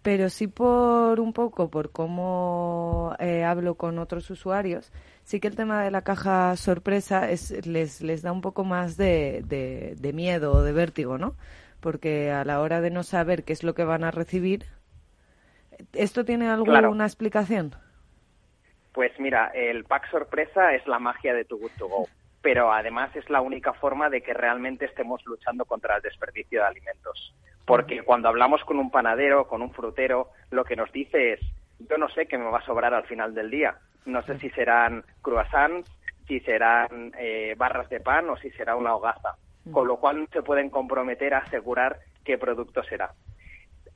pero 0.02 0.28
sí 0.28 0.46
por 0.48 1.20
un 1.20 1.32
poco, 1.32 1.70
por 1.70 1.92
cómo 1.92 3.14
eh, 3.18 3.44
hablo 3.44 3.76
con 3.76 3.98
otros 3.98 4.30
usuarios, 4.30 4.92
sí 5.22 5.40
que 5.40 5.48
el 5.48 5.56
tema 5.56 5.82
de 5.82 5.90
la 5.90 6.02
caja 6.02 6.56
sorpresa 6.56 7.30
es, 7.30 7.66
les, 7.66 8.02
les 8.02 8.22
da 8.22 8.32
un 8.32 8.40
poco 8.40 8.64
más 8.64 8.96
de, 8.96 9.42
de, 9.46 9.94
de 9.98 10.12
miedo 10.12 10.52
o 10.52 10.62
de 10.62 10.72
vértigo, 10.72 11.18
¿no? 11.18 11.36
Porque 11.80 12.30
a 12.30 12.44
la 12.44 12.60
hora 12.60 12.80
de 12.80 12.90
no 12.90 13.02
saber 13.02 13.44
qué 13.44 13.52
es 13.52 13.62
lo 13.64 13.74
que 13.74 13.84
van 13.84 14.04
a 14.04 14.10
recibir, 14.10 14.66
¿Esto 15.92 16.24
tiene 16.24 16.48
alguna 16.48 17.04
explicación? 17.04 17.74
Pues 18.92 19.12
mira, 19.18 19.50
el 19.54 19.84
pack 19.84 20.10
sorpresa 20.10 20.74
es 20.74 20.86
la 20.86 20.98
magia 20.98 21.34
de 21.34 21.44
tu 21.44 21.58
Good 21.58 21.70
To 21.78 21.88
Go, 21.88 22.08
pero 22.42 22.72
además 22.72 23.14
es 23.16 23.28
la 23.30 23.40
única 23.40 23.72
forma 23.72 24.10
de 24.10 24.22
que 24.22 24.34
realmente 24.34 24.84
estemos 24.84 25.24
luchando 25.24 25.64
contra 25.64 25.96
el 25.96 26.02
desperdicio 26.02 26.60
de 26.60 26.66
alimentos. 26.66 27.34
Porque 27.64 28.02
cuando 28.02 28.28
hablamos 28.28 28.62
con 28.64 28.78
un 28.78 28.90
panadero, 28.90 29.46
con 29.46 29.62
un 29.62 29.72
frutero, 29.72 30.28
lo 30.50 30.64
que 30.64 30.76
nos 30.76 30.90
dice 30.92 31.34
es, 31.34 31.40
yo 31.78 31.96
no 31.98 32.08
sé 32.08 32.26
qué 32.26 32.38
me 32.38 32.50
va 32.50 32.58
a 32.58 32.66
sobrar 32.66 32.94
al 32.94 33.04
final 33.04 33.34
del 33.34 33.50
día. 33.50 33.76
No 34.04 34.22
sé 34.22 34.38
si 34.38 34.50
serán 34.50 35.04
croissants, 35.22 35.88
si 36.26 36.40
serán 36.40 37.12
eh, 37.18 37.54
barras 37.56 37.88
de 37.88 38.00
pan 38.00 38.28
o 38.30 38.36
si 38.36 38.50
será 38.50 38.76
una 38.76 38.94
hogaza. 38.94 39.36
Con 39.70 39.86
lo 39.86 39.98
cual 39.98 40.26
se 40.32 40.42
pueden 40.42 40.70
comprometer 40.70 41.34
a 41.34 41.38
asegurar 41.38 42.00
qué 42.24 42.36
producto 42.36 42.82
será 42.82 43.12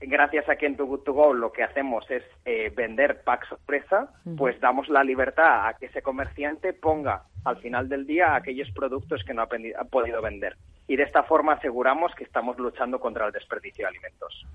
gracias 0.00 0.48
a 0.48 0.56
que 0.56 0.66
en 0.66 0.76
Too 0.76 0.86
Good 0.86 1.00
To 1.00 1.12
Go 1.12 1.32
lo 1.32 1.52
que 1.52 1.62
hacemos 1.62 2.08
es 2.10 2.22
eh, 2.44 2.72
vender 2.74 3.22
pack 3.24 3.48
sorpresa, 3.48 4.10
pues 4.36 4.60
damos 4.60 4.88
la 4.88 5.02
libertad 5.04 5.66
a 5.66 5.74
que 5.74 5.86
ese 5.86 6.02
comerciante 6.02 6.72
ponga 6.72 7.22
al 7.44 7.56
final 7.58 7.88
del 7.88 8.06
día 8.06 8.34
aquellos 8.34 8.70
productos 8.72 9.22
que 9.24 9.34
no 9.34 9.42
ha, 9.42 9.48
ha, 9.78 9.84
podido 9.84 10.20
vender. 10.20 10.56
Y 10.88 10.96
de 10.96 11.02
esta 11.02 11.22
forma 11.24 11.54
aseguramos 11.54 12.12
que 12.14 12.24
estamos 12.24 12.58
luchando 12.58 13.00
contra 13.00 13.26
el 13.26 13.32
desperdicio 13.32 13.84
de 13.84 13.88
alimentos. 13.88 14.46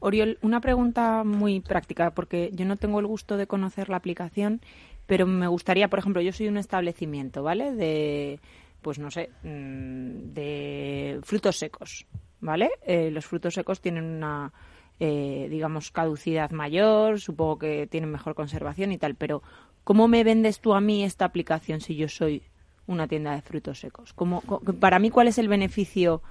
Oriol, 0.00 0.38
una 0.42 0.60
pregunta 0.60 1.24
muy 1.24 1.60
práctica, 1.60 2.10
porque 2.10 2.50
yo 2.52 2.64
no 2.64 2.76
tengo 2.76 3.00
el 3.00 3.06
gusto 3.06 3.36
de 3.36 3.46
conocer 3.46 3.88
la 3.88 3.96
aplicación, 3.96 4.60
pero 5.06 5.26
me 5.26 5.46
gustaría, 5.46 5.88
por 5.88 5.98
ejemplo, 5.98 6.22
yo 6.22 6.32
soy 6.32 6.48
un 6.48 6.58
establecimiento, 6.58 7.42
¿vale? 7.42 7.72
De, 7.72 8.40
pues 8.82 8.98
no 8.98 9.10
sé, 9.10 9.30
mm, 9.42 10.32
de 10.34 11.20
frutos 11.22 11.58
secos, 11.58 12.06
¿vale? 12.40 12.70
Eh, 12.86 13.10
los 13.10 13.26
frutos 13.26 13.54
secos 13.54 13.80
tienen 13.80 14.04
una 14.04 14.52
eh, 15.00 15.48
digamos, 15.50 15.90
caducidad 15.90 16.52
mayor, 16.52 17.20
supongo 17.20 17.58
que 17.58 17.88
tienen 17.88 18.12
mejor 18.12 18.36
conservación 18.36 18.92
y 18.92 18.98
tal, 18.98 19.16
pero 19.16 19.42
¿cómo 19.82 20.06
me 20.06 20.22
vendes 20.22 20.60
tú 20.60 20.72
a 20.72 20.80
mí 20.80 21.02
esta 21.02 21.24
aplicación 21.24 21.80
si 21.80 21.96
yo 21.96 22.08
soy 22.08 22.44
una 22.86 23.08
tienda 23.08 23.34
de 23.34 23.42
frutos 23.42 23.80
secos? 23.80 24.12
¿Cómo, 24.12 24.42
para 24.80 24.98
mí, 24.98 25.10
¿cuál 25.10 25.28
es 25.28 25.38
el 25.38 25.48
beneficio 25.48 26.22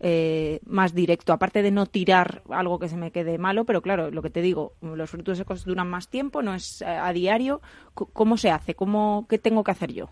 eh, 0.00 0.60
más 0.66 0.94
directo? 0.94 1.32
Aparte 1.32 1.62
de 1.62 1.70
no 1.70 1.86
tirar 1.86 2.42
algo 2.50 2.78
que 2.78 2.88
se 2.88 2.96
me 2.96 3.10
quede 3.10 3.38
malo, 3.38 3.64
pero 3.64 3.82
claro, 3.82 4.10
lo 4.10 4.22
que 4.22 4.30
te 4.30 4.40
digo, 4.40 4.74
los 4.80 5.10
frutos 5.10 5.38
secos 5.38 5.64
duran 5.64 5.88
más 5.88 6.08
tiempo, 6.08 6.42
no 6.42 6.54
es 6.54 6.82
eh, 6.82 6.86
a 6.86 7.12
diario. 7.12 7.60
¿Cómo 7.94 8.36
se 8.36 8.50
hace? 8.50 8.74
¿Cómo, 8.74 9.26
¿Qué 9.28 9.38
tengo 9.38 9.64
que 9.64 9.70
hacer 9.70 9.92
yo? 9.92 10.08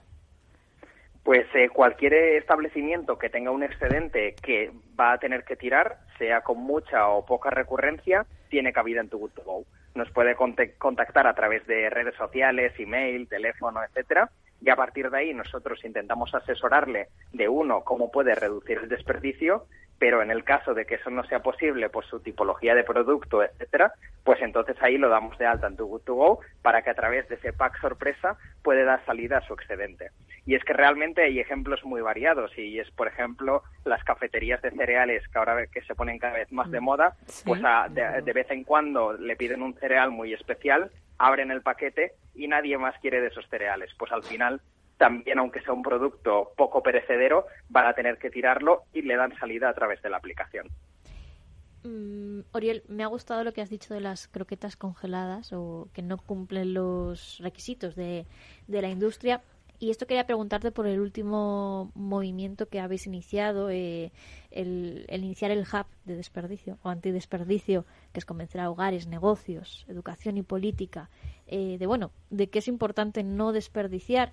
Pues 1.24 1.46
eh, 1.54 1.70
cualquier 1.70 2.12
establecimiento 2.12 3.18
que 3.18 3.30
tenga 3.30 3.50
un 3.50 3.62
excedente 3.62 4.34
que 4.42 4.70
va 4.98 5.12
a 5.14 5.18
tener 5.18 5.44
que 5.44 5.56
tirar, 5.56 6.00
sea 6.18 6.42
con 6.42 6.58
mucha 6.58 7.08
o 7.08 7.24
poca 7.24 7.48
recurrencia, 7.48 8.26
tiene 8.50 8.74
cabida 8.74 9.00
en 9.00 9.08
tu 9.08 9.18
Good 9.18 9.30
to 9.30 9.42
Go. 9.42 9.64
Nos 9.94 10.10
puede 10.10 10.36
contactar 10.36 11.26
a 11.26 11.34
través 11.34 11.66
de 11.66 11.88
redes 11.88 12.14
sociales, 12.16 12.72
email, 12.78 13.26
teléfono, 13.26 13.82
etcétera, 13.82 14.30
y 14.60 14.70
a 14.70 14.76
partir 14.76 15.10
de 15.10 15.18
ahí 15.18 15.34
nosotros 15.34 15.84
intentamos 15.84 16.34
asesorarle 16.34 17.08
de 17.32 17.48
uno 17.48 17.82
cómo 17.82 18.10
puede 18.10 18.34
reducir 18.34 18.78
el 18.78 18.88
desperdicio 18.88 19.66
pero 19.98 20.22
en 20.22 20.30
el 20.30 20.44
caso 20.44 20.74
de 20.74 20.84
que 20.84 20.96
eso 20.96 21.10
no 21.10 21.24
sea 21.24 21.40
posible 21.40 21.88
por 21.88 22.04
su 22.04 22.20
tipología 22.20 22.74
de 22.74 22.84
producto, 22.84 23.42
etcétera, 23.42 23.92
pues 24.22 24.40
entonces 24.42 24.76
ahí 24.80 24.98
lo 24.98 25.08
damos 25.08 25.38
de 25.38 25.46
alta 25.46 25.66
en 25.66 25.76
tu 25.76 25.86
Good 25.86 26.02
to 26.02 26.14
Go 26.14 26.40
para 26.62 26.82
que 26.82 26.90
a 26.90 26.94
través 26.94 27.28
de 27.28 27.36
ese 27.36 27.52
pack 27.52 27.80
sorpresa 27.80 28.36
puede 28.62 28.84
dar 28.84 29.04
salida 29.04 29.38
a 29.38 29.46
su 29.46 29.54
excedente. 29.54 30.10
Y 30.46 30.56
es 30.56 30.64
que 30.64 30.72
realmente 30.72 31.22
hay 31.22 31.40
ejemplos 31.40 31.84
muy 31.84 32.02
variados 32.02 32.52
y 32.58 32.78
es, 32.78 32.90
por 32.90 33.08
ejemplo, 33.08 33.62
las 33.84 34.02
cafeterías 34.04 34.60
de 34.62 34.72
cereales 34.72 35.26
que 35.28 35.38
ahora 35.38 35.66
que 35.66 35.82
se 35.82 35.94
ponen 35.94 36.18
cada 36.18 36.34
vez 36.34 36.52
más 36.52 36.70
de 36.70 36.80
mm. 36.80 36.84
moda, 36.84 37.16
pues 37.44 37.62
de, 37.90 38.22
de 38.22 38.32
vez 38.32 38.50
en 38.50 38.64
cuando 38.64 39.14
le 39.14 39.36
piden 39.36 39.62
un 39.62 39.74
cereal 39.74 40.10
muy 40.10 40.34
especial, 40.34 40.90
abren 41.18 41.50
el 41.50 41.62
paquete 41.62 42.12
y 42.34 42.48
nadie 42.48 42.78
más 42.78 42.98
quiere 43.00 43.20
de 43.20 43.28
esos 43.28 43.48
cereales. 43.48 43.90
Pues 43.98 44.12
al 44.12 44.22
final 44.22 44.60
también 44.98 45.38
aunque 45.38 45.60
sea 45.60 45.74
un 45.74 45.82
producto 45.82 46.52
poco 46.56 46.82
perecedero, 46.82 47.46
van 47.68 47.86
a 47.86 47.94
tener 47.94 48.18
que 48.18 48.30
tirarlo 48.30 48.84
y 48.92 49.02
le 49.02 49.16
dan 49.16 49.36
salida 49.38 49.68
a 49.68 49.74
través 49.74 50.00
de 50.02 50.10
la 50.10 50.18
aplicación. 50.18 50.68
Mm, 51.82 52.40
Oriel, 52.52 52.82
me 52.88 53.02
ha 53.04 53.08
gustado 53.08 53.44
lo 53.44 53.52
que 53.52 53.60
has 53.60 53.68
dicho 53.68 53.92
de 53.92 54.00
las 54.00 54.28
croquetas 54.28 54.76
congeladas 54.76 55.52
o 55.52 55.88
que 55.92 56.02
no 56.02 56.16
cumplen 56.16 56.72
los 56.72 57.38
requisitos 57.40 57.94
de, 57.94 58.26
la 58.68 58.88
industria. 58.88 59.42
Y 59.84 59.90
esto 59.90 60.06
quería 60.06 60.24
preguntarte 60.24 60.72
por 60.72 60.86
el 60.86 60.98
último 60.98 61.92
movimiento 61.94 62.70
que 62.70 62.80
habéis 62.80 63.06
iniciado, 63.06 63.68
eh, 63.68 64.12
el, 64.50 65.04
iniciar 65.12 65.50
el 65.50 65.60
hub 65.60 65.84
de 66.06 66.16
desperdicio 66.16 66.78
o 66.82 66.88
antidesperdicio, 66.88 67.84
que 68.14 68.20
es 68.20 68.24
convencer 68.24 68.62
a 68.62 68.70
hogares, 68.70 69.06
negocios, 69.06 69.84
educación 69.86 70.38
y 70.38 70.42
política, 70.42 71.10
eh, 71.46 71.76
de 71.78 71.86
bueno, 71.86 72.12
de 72.30 72.48
que 72.48 72.60
es 72.60 72.68
importante 72.68 73.22
no 73.24 73.52
desperdiciar 73.52 74.32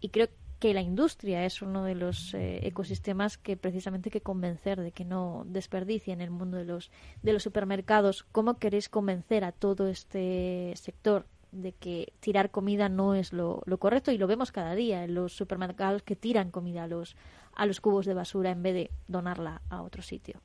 y 0.00 0.08
creo 0.08 0.28
que 0.60 0.72
la 0.72 0.80
industria 0.80 1.44
es 1.44 1.60
uno 1.60 1.84
de 1.84 1.94
los 1.94 2.32
eh, 2.32 2.66
ecosistemas 2.66 3.36
que 3.36 3.58
precisamente 3.58 4.08
hay 4.08 4.12
que 4.12 4.22
convencer 4.22 4.80
de 4.80 4.92
que 4.92 5.04
no 5.04 5.44
desperdicie 5.46 6.14
en 6.14 6.22
el 6.22 6.30
mundo 6.30 6.56
de 6.56 6.64
los 6.64 6.90
de 7.22 7.34
los 7.34 7.42
supermercados. 7.42 8.22
¿Cómo 8.32 8.58
queréis 8.58 8.88
convencer 8.88 9.44
a 9.44 9.52
todo 9.52 9.88
este 9.88 10.72
sector 10.76 11.26
de 11.52 11.72
que 11.72 12.12
tirar 12.20 12.50
comida 12.50 12.88
no 12.88 13.14
es 13.14 13.32
lo, 13.32 13.62
correcto? 13.78 14.12
Y 14.12 14.18
lo 14.18 14.26
vemos 14.26 14.52
cada 14.52 14.74
día 14.74 15.04
en 15.04 15.14
los 15.14 15.32
supermercados 15.32 16.02
que 16.02 16.16
tiran 16.16 16.50
comida 16.50 16.84
a 16.84 16.88
los 16.88 17.16
a 17.54 17.64
los 17.64 17.80
cubos 17.80 18.04
de 18.04 18.12
basura 18.12 18.50
en 18.50 18.62
vez 18.62 18.74
de 18.74 18.90
donarla 19.08 19.62
a 19.70 19.80
otro 19.80 20.02
sitio. 20.02 20.40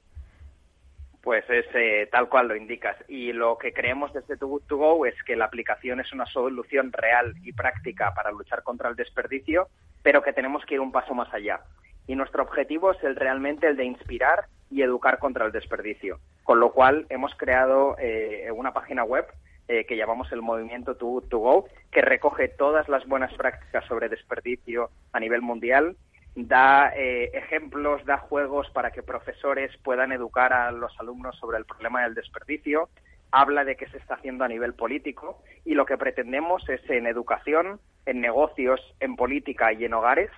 Pues 1.21 1.43
es 1.49 1.65
eh, 1.75 2.07
tal 2.11 2.29
cual 2.29 2.47
lo 2.47 2.55
indicas. 2.55 2.95
Y 3.07 3.33
lo 3.33 3.57
que 3.57 3.73
creemos 3.73 4.13
desde 4.13 4.37
Too 4.37 4.47
Good 4.47 4.63
To 4.63 4.77
Go 4.77 5.05
es 5.05 5.15
que 5.23 5.35
la 5.35 5.45
aplicación 5.45 5.99
es 5.99 6.11
una 6.13 6.25
solución 6.25 6.91
real 6.91 7.35
y 7.43 7.53
práctica 7.53 8.13
para 8.15 8.31
luchar 8.31 8.63
contra 8.63 8.89
el 8.89 8.95
desperdicio, 8.95 9.67
pero 10.01 10.23
que 10.23 10.33
tenemos 10.33 10.65
que 10.65 10.75
ir 10.75 10.79
un 10.79 10.91
paso 10.91 11.13
más 11.13 11.31
allá. 11.33 11.61
Y 12.07 12.15
nuestro 12.15 12.43
objetivo 12.43 12.91
es 12.91 13.03
el, 13.03 13.15
realmente 13.15 13.67
el 13.67 13.75
de 13.75 13.85
inspirar 13.85 14.45
y 14.71 14.81
educar 14.81 15.19
contra 15.19 15.45
el 15.45 15.51
desperdicio. 15.51 16.19
Con 16.43 16.59
lo 16.59 16.71
cual 16.71 17.05
hemos 17.09 17.35
creado 17.35 17.95
eh, 17.99 18.49
una 18.55 18.73
página 18.73 19.03
web 19.03 19.27
eh, 19.71 19.85
que 19.85 19.95
llamamos 19.95 20.31
el 20.33 20.41
movimiento 20.41 20.95
Too 20.95 21.21
To 21.29 21.37
Go, 21.39 21.65
que 21.91 22.01
recoge 22.01 22.49
todas 22.49 22.89
las 22.89 23.07
buenas 23.07 23.33
prácticas 23.35 23.85
sobre 23.85 24.09
desperdicio 24.09 24.89
a 25.13 25.19
nivel 25.19 25.41
mundial 25.41 25.95
da 26.35 26.93
eh, 26.95 27.29
ejemplos, 27.33 28.05
da 28.05 28.17
juegos 28.17 28.69
para 28.71 28.91
que 28.91 29.03
profesores 29.03 29.71
puedan 29.83 30.11
educar 30.11 30.53
a 30.53 30.71
los 30.71 30.97
alumnos 30.99 31.37
sobre 31.37 31.57
el 31.57 31.65
problema 31.65 32.03
del 32.03 32.15
desperdicio, 32.15 32.89
habla 33.31 33.63
de 33.63 33.75
qué 33.75 33.87
se 33.87 33.97
está 33.97 34.15
haciendo 34.15 34.43
a 34.43 34.47
nivel 34.47 34.73
político 34.73 35.41
y 35.65 35.73
lo 35.73 35.85
que 35.85 35.97
pretendemos 35.97 36.67
es 36.69 36.81
en 36.89 37.07
educación, 37.07 37.79
en 38.05 38.21
negocios, 38.21 38.79
en 38.99 39.15
política 39.15 39.73
y 39.73 39.85
en 39.85 39.93
hogares 39.93 40.31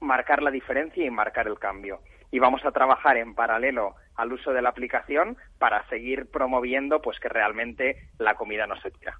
marcar 0.00 0.42
la 0.42 0.50
diferencia 0.50 1.04
y 1.04 1.10
marcar 1.10 1.46
el 1.46 1.58
cambio. 1.58 2.00
Y 2.30 2.38
vamos 2.38 2.64
a 2.64 2.72
trabajar 2.72 3.16
en 3.16 3.34
paralelo 3.34 3.94
al 4.16 4.32
uso 4.32 4.52
de 4.52 4.62
la 4.62 4.70
aplicación 4.70 5.36
para 5.58 5.86
seguir 5.88 6.30
promoviendo 6.30 7.00
pues 7.00 7.18
que 7.20 7.28
realmente 7.28 8.08
la 8.18 8.34
comida 8.34 8.66
no 8.66 8.80
se 8.80 8.90
tira. 8.90 9.18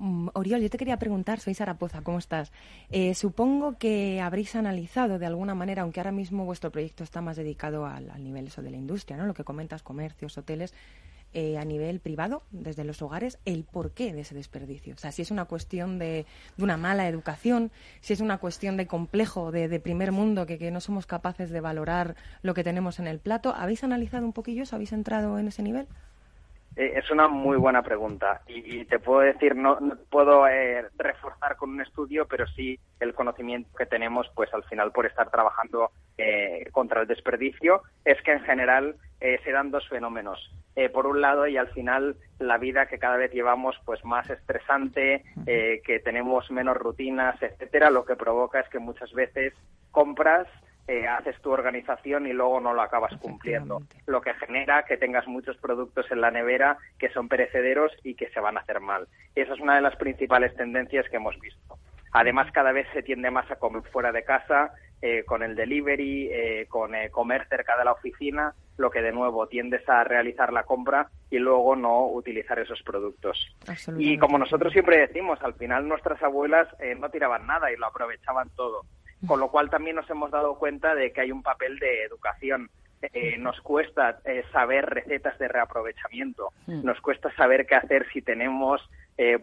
Mm, 0.00 0.28
Oriol, 0.32 0.62
yo 0.62 0.70
te 0.70 0.78
quería 0.78 0.96
preguntar, 0.96 1.40
soy 1.40 1.52
Sara 1.52 1.74
Poza, 1.74 2.00
¿cómo 2.00 2.18
estás? 2.18 2.52
Eh, 2.88 3.14
supongo 3.14 3.76
que 3.76 4.18
habréis 4.22 4.56
analizado 4.56 5.18
de 5.18 5.26
alguna 5.26 5.54
manera, 5.54 5.82
aunque 5.82 6.00
ahora 6.00 6.10
mismo 6.10 6.46
vuestro 6.46 6.70
proyecto 6.70 7.04
está 7.04 7.20
más 7.20 7.36
dedicado 7.36 7.84
al, 7.84 8.10
nivel 8.24 8.46
eso 8.46 8.62
de 8.62 8.70
la 8.70 8.78
industria, 8.78 9.18
¿no? 9.18 9.26
Lo 9.26 9.34
que 9.34 9.44
comentas, 9.44 9.82
comercios, 9.82 10.38
hoteles, 10.38 10.74
eh, 11.32 11.58
a 11.58 11.64
nivel 11.64 12.00
privado, 12.00 12.42
desde 12.50 12.84
los 12.84 13.02
hogares, 13.02 13.38
el 13.44 13.64
porqué 13.64 14.12
de 14.12 14.22
ese 14.22 14.34
desperdicio. 14.34 14.94
O 14.94 14.98
sea, 14.98 15.12
si 15.12 15.22
es 15.22 15.30
una 15.30 15.44
cuestión 15.44 15.98
de, 15.98 16.26
una 16.58 16.76
mala 16.76 17.08
educación, 17.08 17.70
si 18.00 18.12
es 18.12 18.20
una 18.20 18.38
cuestión 18.38 18.76
de 18.76 18.86
complejo, 18.86 19.52
de, 19.52 19.80
primer 19.80 20.12
mundo, 20.12 20.46
que, 20.46 20.58
que, 20.58 20.70
no 20.70 20.80
somos 20.80 21.06
capaces 21.06 21.50
de 21.50 21.60
valorar 21.60 22.16
lo 22.42 22.54
que 22.54 22.64
tenemos 22.64 22.98
en 22.98 23.06
el 23.06 23.18
plato. 23.18 23.54
¿Habéis 23.54 23.84
analizado 23.84 24.24
un 24.24 24.32
poquillo 24.32 24.64
eso? 24.64 24.76
¿Habéis 24.76 24.92
entrado 24.92 25.38
en 25.38 25.48
ese 25.48 25.62
nivel? 25.62 25.86
Eh, 26.76 26.92
es 26.96 27.10
una 27.10 27.28
muy 27.28 27.56
buena 27.56 27.82
pregunta 27.82 28.42
y, 28.46 28.84
te 28.84 28.98
puedo 28.98 29.20
decir, 29.20 29.56
no, 29.56 29.78
puedo 30.08 30.46
eh, 30.46 30.86
reforzar 30.96 31.56
con 31.56 31.70
un 31.70 31.80
estudio, 31.80 32.26
pero 32.26 32.46
sí 32.46 32.78
el 33.00 33.14
conocimiento 33.14 33.70
que 33.76 33.86
tenemos, 33.86 34.30
pues 34.34 34.52
al 34.54 34.62
final 34.64 34.92
por 34.92 35.06
estar 35.06 35.30
trabajando 35.30 35.90
eh, 36.16 36.68
contra 36.70 37.02
el 37.02 37.08
desperdicio, 37.08 37.82
es 38.04 38.20
que 38.22 38.32
en 38.32 38.40
general 38.40 38.96
se 39.44 39.52
dan 39.52 39.70
dos 39.70 39.86
fenómenos. 39.86 40.50
por 40.94 41.06
un 41.06 41.20
lado, 41.20 41.46
y 41.46 41.58
al 41.58 41.68
final 41.72 42.16
la 42.38 42.56
vida 42.56 42.86
que 42.86 42.98
cada 42.98 43.18
vez 43.18 43.30
llevamos 43.32 43.76
pues 43.84 44.02
más 44.02 44.30
estresante, 44.30 45.22
que 45.44 46.00
tenemos 46.02 46.50
menos 46.50 46.78
rutinas, 46.78 47.36
etcétera, 47.42 47.90
lo 47.90 48.06
que 48.06 48.16
provoca 48.16 48.60
es 48.60 48.68
que 48.70 48.78
muchas 48.78 49.12
veces 49.12 49.52
compras 49.90 50.48
eh, 50.90 51.06
haces 51.06 51.40
tu 51.40 51.52
organización 51.52 52.26
y 52.26 52.32
luego 52.32 52.58
no 52.60 52.74
lo 52.74 52.82
acabas 52.82 53.16
cumpliendo, 53.20 53.82
lo 54.06 54.20
que 54.20 54.34
genera 54.34 54.84
que 54.84 54.96
tengas 54.96 55.28
muchos 55.28 55.56
productos 55.58 56.10
en 56.10 56.20
la 56.20 56.32
nevera 56.32 56.78
que 56.98 57.10
son 57.10 57.28
perecederos 57.28 57.92
y 58.02 58.14
que 58.14 58.28
se 58.30 58.40
van 58.40 58.56
a 58.56 58.60
hacer 58.60 58.80
mal. 58.80 59.06
esa 59.36 59.54
es 59.54 59.60
una 59.60 59.76
de 59.76 59.82
las 59.82 59.94
principales 59.94 60.54
tendencias 60.56 61.08
que 61.08 61.16
hemos 61.16 61.38
visto. 61.38 61.78
Además, 62.12 62.50
cada 62.52 62.72
vez 62.72 62.88
se 62.92 63.02
tiende 63.02 63.30
más 63.30 63.48
a 63.52 63.56
comer 63.56 63.82
fuera 63.84 64.10
de 64.10 64.24
casa, 64.24 64.72
eh, 65.02 65.24
con 65.24 65.42
el 65.42 65.54
delivery, 65.54 66.28
eh, 66.30 66.66
con 66.68 66.94
eh, 66.94 67.08
comer 67.08 67.46
cerca 67.48 67.74
de 67.78 67.86
la 67.86 67.92
oficina, 67.92 68.52
lo 68.76 68.90
que 68.90 69.00
de 69.00 69.12
nuevo 69.12 69.46
tiendes 69.46 69.88
a 69.88 70.04
realizar 70.04 70.52
la 70.52 70.64
compra 70.64 71.08
y 71.30 71.38
luego 71.38 71.74
no 71.74 72.06
utilizar 72.06 72.58
esos 72.58 72.82
productos. 72.82 73.56
Y 73.96 74.18
como 74.18 74.36
nosotros 74.36 74.72
siempre 74.72 74.98
decimos, 74.98 75.38
al 75.42 75.54
final 75.54 75.88
nuestras 75.88 76.22
abuelas 76.22 76.68
no 76.98 77.08
tiraban 77.08 77.46
nada 77.46 77.72
y 77.72 77.76
lo 77.76 77.86
aprovechaban 77.86 78.50
todo. 78.56 78.82
Con 79.26 79.40
lo 79.40 79.50
cual 79.50 79.68
también 79.70 79.96
nos 79.96 80.08
hemos 80.10 80.30
dado 80.30 80.54
cuenta 80.56 80.94
de 80.94 81.12
que 81.12 81.20
hay 81.20 81.32
un 81.32 81.42
papel 81.42 81.78
de 81.78 82.04
educación. 82.04 82.70
nos 83.38 83.58
cuesta 83.62 84.20
saber 84.52 84.84
recetas 84.84 85.38
de 85.38 85.48
reaprovechamiento, 85.48 86.52
Mm. 86.66 86.84
nos 86.84 87.00
cuesta 87.00 87.34
saber 87.34 87.66
qué 87.66 87.74
hacer 87.74 88.06
si 88.12 88.20
tenemos 88.20 88.82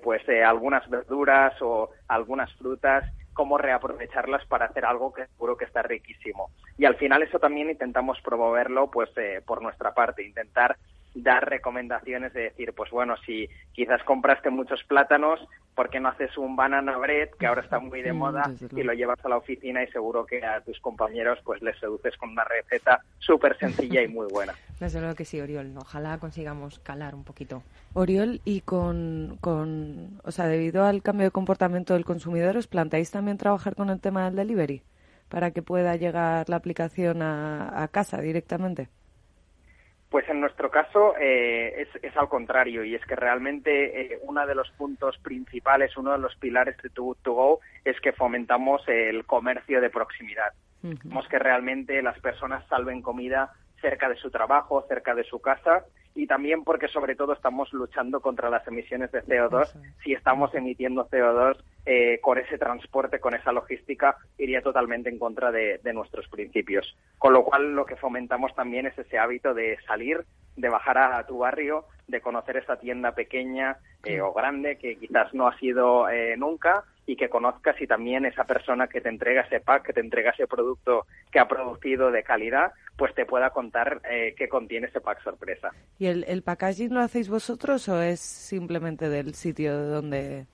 pues 0.03 0.21
algunas 0.45 0.87
verduras 0.89 1.59
o 1.61 1.89
algunas 2.07 2.53
frutas 2.53 3.03
cómo 3.37 3.59
reaprovecharlas 3.59 4.43
para 4.47 4.65
hacer 4.65 4.83
algo 4.83 5.13
que 5.13 5.27
seguro 5.27 5.55
que 5.57 5.65
está 5.65 5.83
riquísimo. 5.83 6.49
Y 6.75 6.85
al 6.85 6.95
final 6.95 7.21
eso 7.21 7.37
también 7.37 7.69
intentamos 7.69 8.19
promoverlo 8.21 8.89
pues 8.89 9.11
eh, 9.15 9.43
por 9.45 9.61
nuestra 9.61 9.93
parte, 9.93 10.23
intentar 10.25 10.75
dar 11.23 11.49
recomendaciones 11.49 12.33
de 12.33 12.43
decir, 12.43 12.73
pues 12.73 12.91
bueno, 12.91 13.15
si 13.25 13.49
quizás 13.73 14.03
compraste 14.03 14.49
muchos 14.49 14.83
plátanos, 14.83 15.39
¿por 15.75 15.89
qué 15.89 15.99
no 15.99 16.09
haces 16.09 16.37
un 16.37 16.55
banana 16.55 16.97
bread, 16.97 17.29
que 17.39 17.47
ahora 17.47 17.61
está 17.61 17.79
muy 17.79 18.01
de 18.01 18.13
moda, 18.13 18.51
y 18.75 18.83
lo 18.83 18.93
llevas 18.93 19.23
a 19.23 19.29
la 19.29 19.37
oficina 19.37 19.83
y 19.83 19.87
seguro 19.87 20.25
que 20.25 20.43
a 20.43 20.61
tus 20.61 20.79
compañeros 20.79 21.39
pues 21.43 21.61
les 21.61 21.77
seduces 21.79 22.15
con 22.17 22.29
una 22.29 22.43
receta 22.43 23.01
súper 23.19 23.57
sencilla 23.57 24.01
y 24.01 24.07
muy 24.07 24.27
buena. 24.27 24.53
Desde 24.79 24.99
luego 24.99 25.15
que 25.15 25.25
sí, 25.25 25.39
Oriol. 25.41 25.73
Ojalá 25.77 26.17
consigamos 26.19 26.79
calar 26.79 27.15
un 27.15 27.23
poquito. 27.23 27.63
Oriol, 27.93 28.41
y 28.45 28.61
con, 28.61 29.37
con, 29.41 30.19
o 30.23 30.31
sea, 30.31 30.47
debido 30.47 30.85
al 30.85 31.01
cambio 31.01 31.25
de 31.25 31.31
comportamiento 31.31 31.93
del 31.93 32.05
consumidor, 32.05 32.57
¿os 32.57 32.67
planteáis 32.67 33.11
también 33.11 33.37
trabajar 33.37 33.75
con 33.75 33.89
el 33.89 33.99
tema 33.99 34.25
del 34.25 34.35
delivery? 34.35 34.83
Para 35.29 35.51
que 35.51 35.61
pueda 35.61 35.95
llegar 35.95 36.47
la 36.49 36.55
aplicación 36.55 37.21
a, 37.21 37.83
a 37.83 37.87
casa 37.89 38.21
directamente. 38.21 38.89
Pues 40.09 40.27
en 40.29 40.39
nuestro 40.39 40.71
caso 40.71 41.15
eh, 41.19 41.81
es, 41.81 42.03
es 42.03 42.15
al 42.15 42.29
contrario 42.29 42.85
y 42.85 42.95
es 42.95 43.05
que 43.05 43.15
realmente 43.15 44.13
eh, 44.13 44.19
uno 44.21 44.45
de 44.47 44.55
los 44.55 44.69
puntos 44.71 45.17
principales, 45.17 45.97
uno 45.97 46.13
de 46.13 46.19
los 46.19 46.35
pilares 46.37 46.77
de 46.81 46.89
Too 46.89 47.03
Good 47.03 47.17
To 47.23 47.33
Go 47.33 47.59
es 47.83 47.99
que 47.99 48.13
fomentamos 48.13 48.81
el 48.87 49.25
comercio 49.25 49.81
de 49.81 49.89
proximidad. 49.89 50.53
Queremos 50.81 51.27
que 51.27 51.39
realmente 51.39 52.01
las 52.01 52.17
personas 52.19 52.65
salven 52.67 53.01
comida 53.01 53.51
cerca 53.81 54.09
de 54.09 54.15
su 54.15 54.29
trabajo, 54.29 54.85
cerca 54.87 55.15
de 55.15 55.23
su 55.23 55.39
casa 55.39 55.85
y 56.15 56.25
también 56.25 56.63
porque 56.63 56.87
sobre 56.87 57.15
todo 57.15 57.33
estamos 57.33 57.71
luchando 57.73 58.21
contra 58.21 58.49
las 58.49 58.67
emisiones 58.67 59.11
de 59.11 59.23
CO2. 59.23 59.69
Si 60.03 60.13
estamos 60.13 60.53
emitiendo 60.55 61.07
CO2 61.07 61.57
eh, 61.85 62.19
con 62.21 62.39
ese 62.39 62.57
transporte, 62.57 63.19
con 63.19 63.35
esa 63.35 63.51
logística, 63.51 64.17
iría 64.37 64.61
totalmente 64.61 65.09
en 65.09 65.19
contra 65.19 65.51
de, 65.51 65.79
de 65.83 65.93
nuestros 65.93 66.27
principios. 66.27 66.97
Con 67.19 67.33
lo 67.33 67.43
cual 67.43 67.75
lo 67.75 67.85
que 67.85 67.95
fomentamos 67.95 68.55
también 68.55 68.87
es 68.87 68.97
ese 68.97 69.19
hábito 69.19 69.53
de 69.53 69.77
salir, 69.85 70.25
de 70.55 70.69
bajar 70.69 70.97
a, 70.97 71.25
tu 71.27 71.37
barrio, 71.37 71.85
de 72.07 72.19
conocer 72.19 72.57
esa 72.57 72.77
tienda 72.77 73.11
pequeña 73.13 73.77
eh, 74.03 74.21
o 74.21 74.33
grande 74.33 74.77
que 74.77 74.95
quizás 74.95 75.33
no 75.33 75.47
ha 75.47 75.57
sido 75.59 76.09
eh, 76.09 76.35
nunca 76.35 76.83
y 77.07 77.15
que 77.15 77.29
conozcas 77.29 77.79
y 77.81 77.87
también 77.87 78.25
esa 78.25 78.43
persona 78.43 78.87
que 78.87 78.99
te 79.01 79.07
entrega 79.09 79.41
ese 79.41 79.61
pack, 79.61 79.85
que 79.87 79.93
te 79.93 80.01
entrega 80.01 80.31
ese 80.31 80.45
producto 80.45 81.07
que 81.31 81.39
ha 81.39 81.47
producido 81.47 82.11
de 82.11 82.21
calidad, 82.21 82.73
pues 82.97 83.15
te 83.15 83.25
pueda 83.25 83.49
contar 83.51 84.01
eh, 84.11 84.35
qué 84.37 84.49
contiene 84.49 84.87
ese 84.87 84.99
pack 85.01 85.23
sorpresa. 85.23 85.71
¿Y 85.97 86.07
el, 86.07 86.25
el 86.27 86.43
packaging 86.43 86.93
lo 86.93 86.99
hacéis 86.99 87.29
vosotros 87.29 87.87
o 87.87 88.01
es 88.01 88.19
simplemente 88.19 89.07
del 89.09 89.33
sitio 89.35 89.73
donde...? 89.85 90.45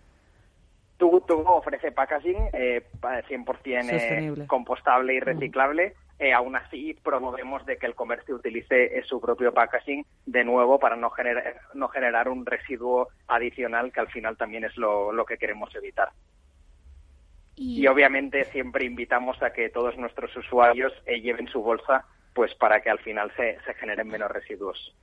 To 0.97 1.07
Go 1.09 1.55
ofrece 1.55 1.91
packaging 1.91 2.49
eh, 2.53 2.81
pa- 3.01 3.23
100% 3.23 3.89
Sostenible. 3.89 4.43
eh, 4.43 4.47
compostable 4.47 5.15
y 5.15 5.19
reciclable. 5.19 5.95
Eh, 6.19 6.31
aún 6.31 6.55
así, 6.55 6.93
promovemos 7.03 7.65
de 7.65 7.77
que 7.77 7.87
el 7.87 7.95
comercio 7.95 8.35
utilice 8.35 8.97
eh, 8.97 9.03
su 9.03 9.19
propio 9.19 9.51
packaging 9.53 10.05
de 10.27 10.43
nuevo 10.45 10.79
para 10.79 10.95
no 10.95 11.09
generar, 11.09 11.55
no 11.73 11.87
generar 11.89 12.29
un 12.29 12.45
residuo 12.45 13.09
adicional 13.27 13.91
que 13.91 13.99
al 13.99 14.07
final 14.09 14.37
también 14.37 14.63
es 14.63 14.77
lo, 14.77 15.11
lo 15.11 15.25
que 15.25 15.37
queremos 15.37 15.75
evitar. 15.75 16.09
Y 17.79 17.87
obviamente 17.87 18.45
siempre 18.45 18.85
invitamos 18.85 19.41
a 19.41 19.51
que 19.51 19.69
todos 19.69 19.97
nuestros 19.97 20.35
usuarios 20.37 20.93
eh, 21.05 21.21
lleven 21.21 21.47
su 21.47 21.61
bolsa 21.61 22.05
pues 22.33 22.53
para 22.55 22.81
que 22.81 22.89
al 22.89 22.99
final 22.99 23.31
se, 23.35 23.59
se 23.65 23.73
generen 23.75 24.07
menos 24.07 24.31
residuos. 24.31 24.95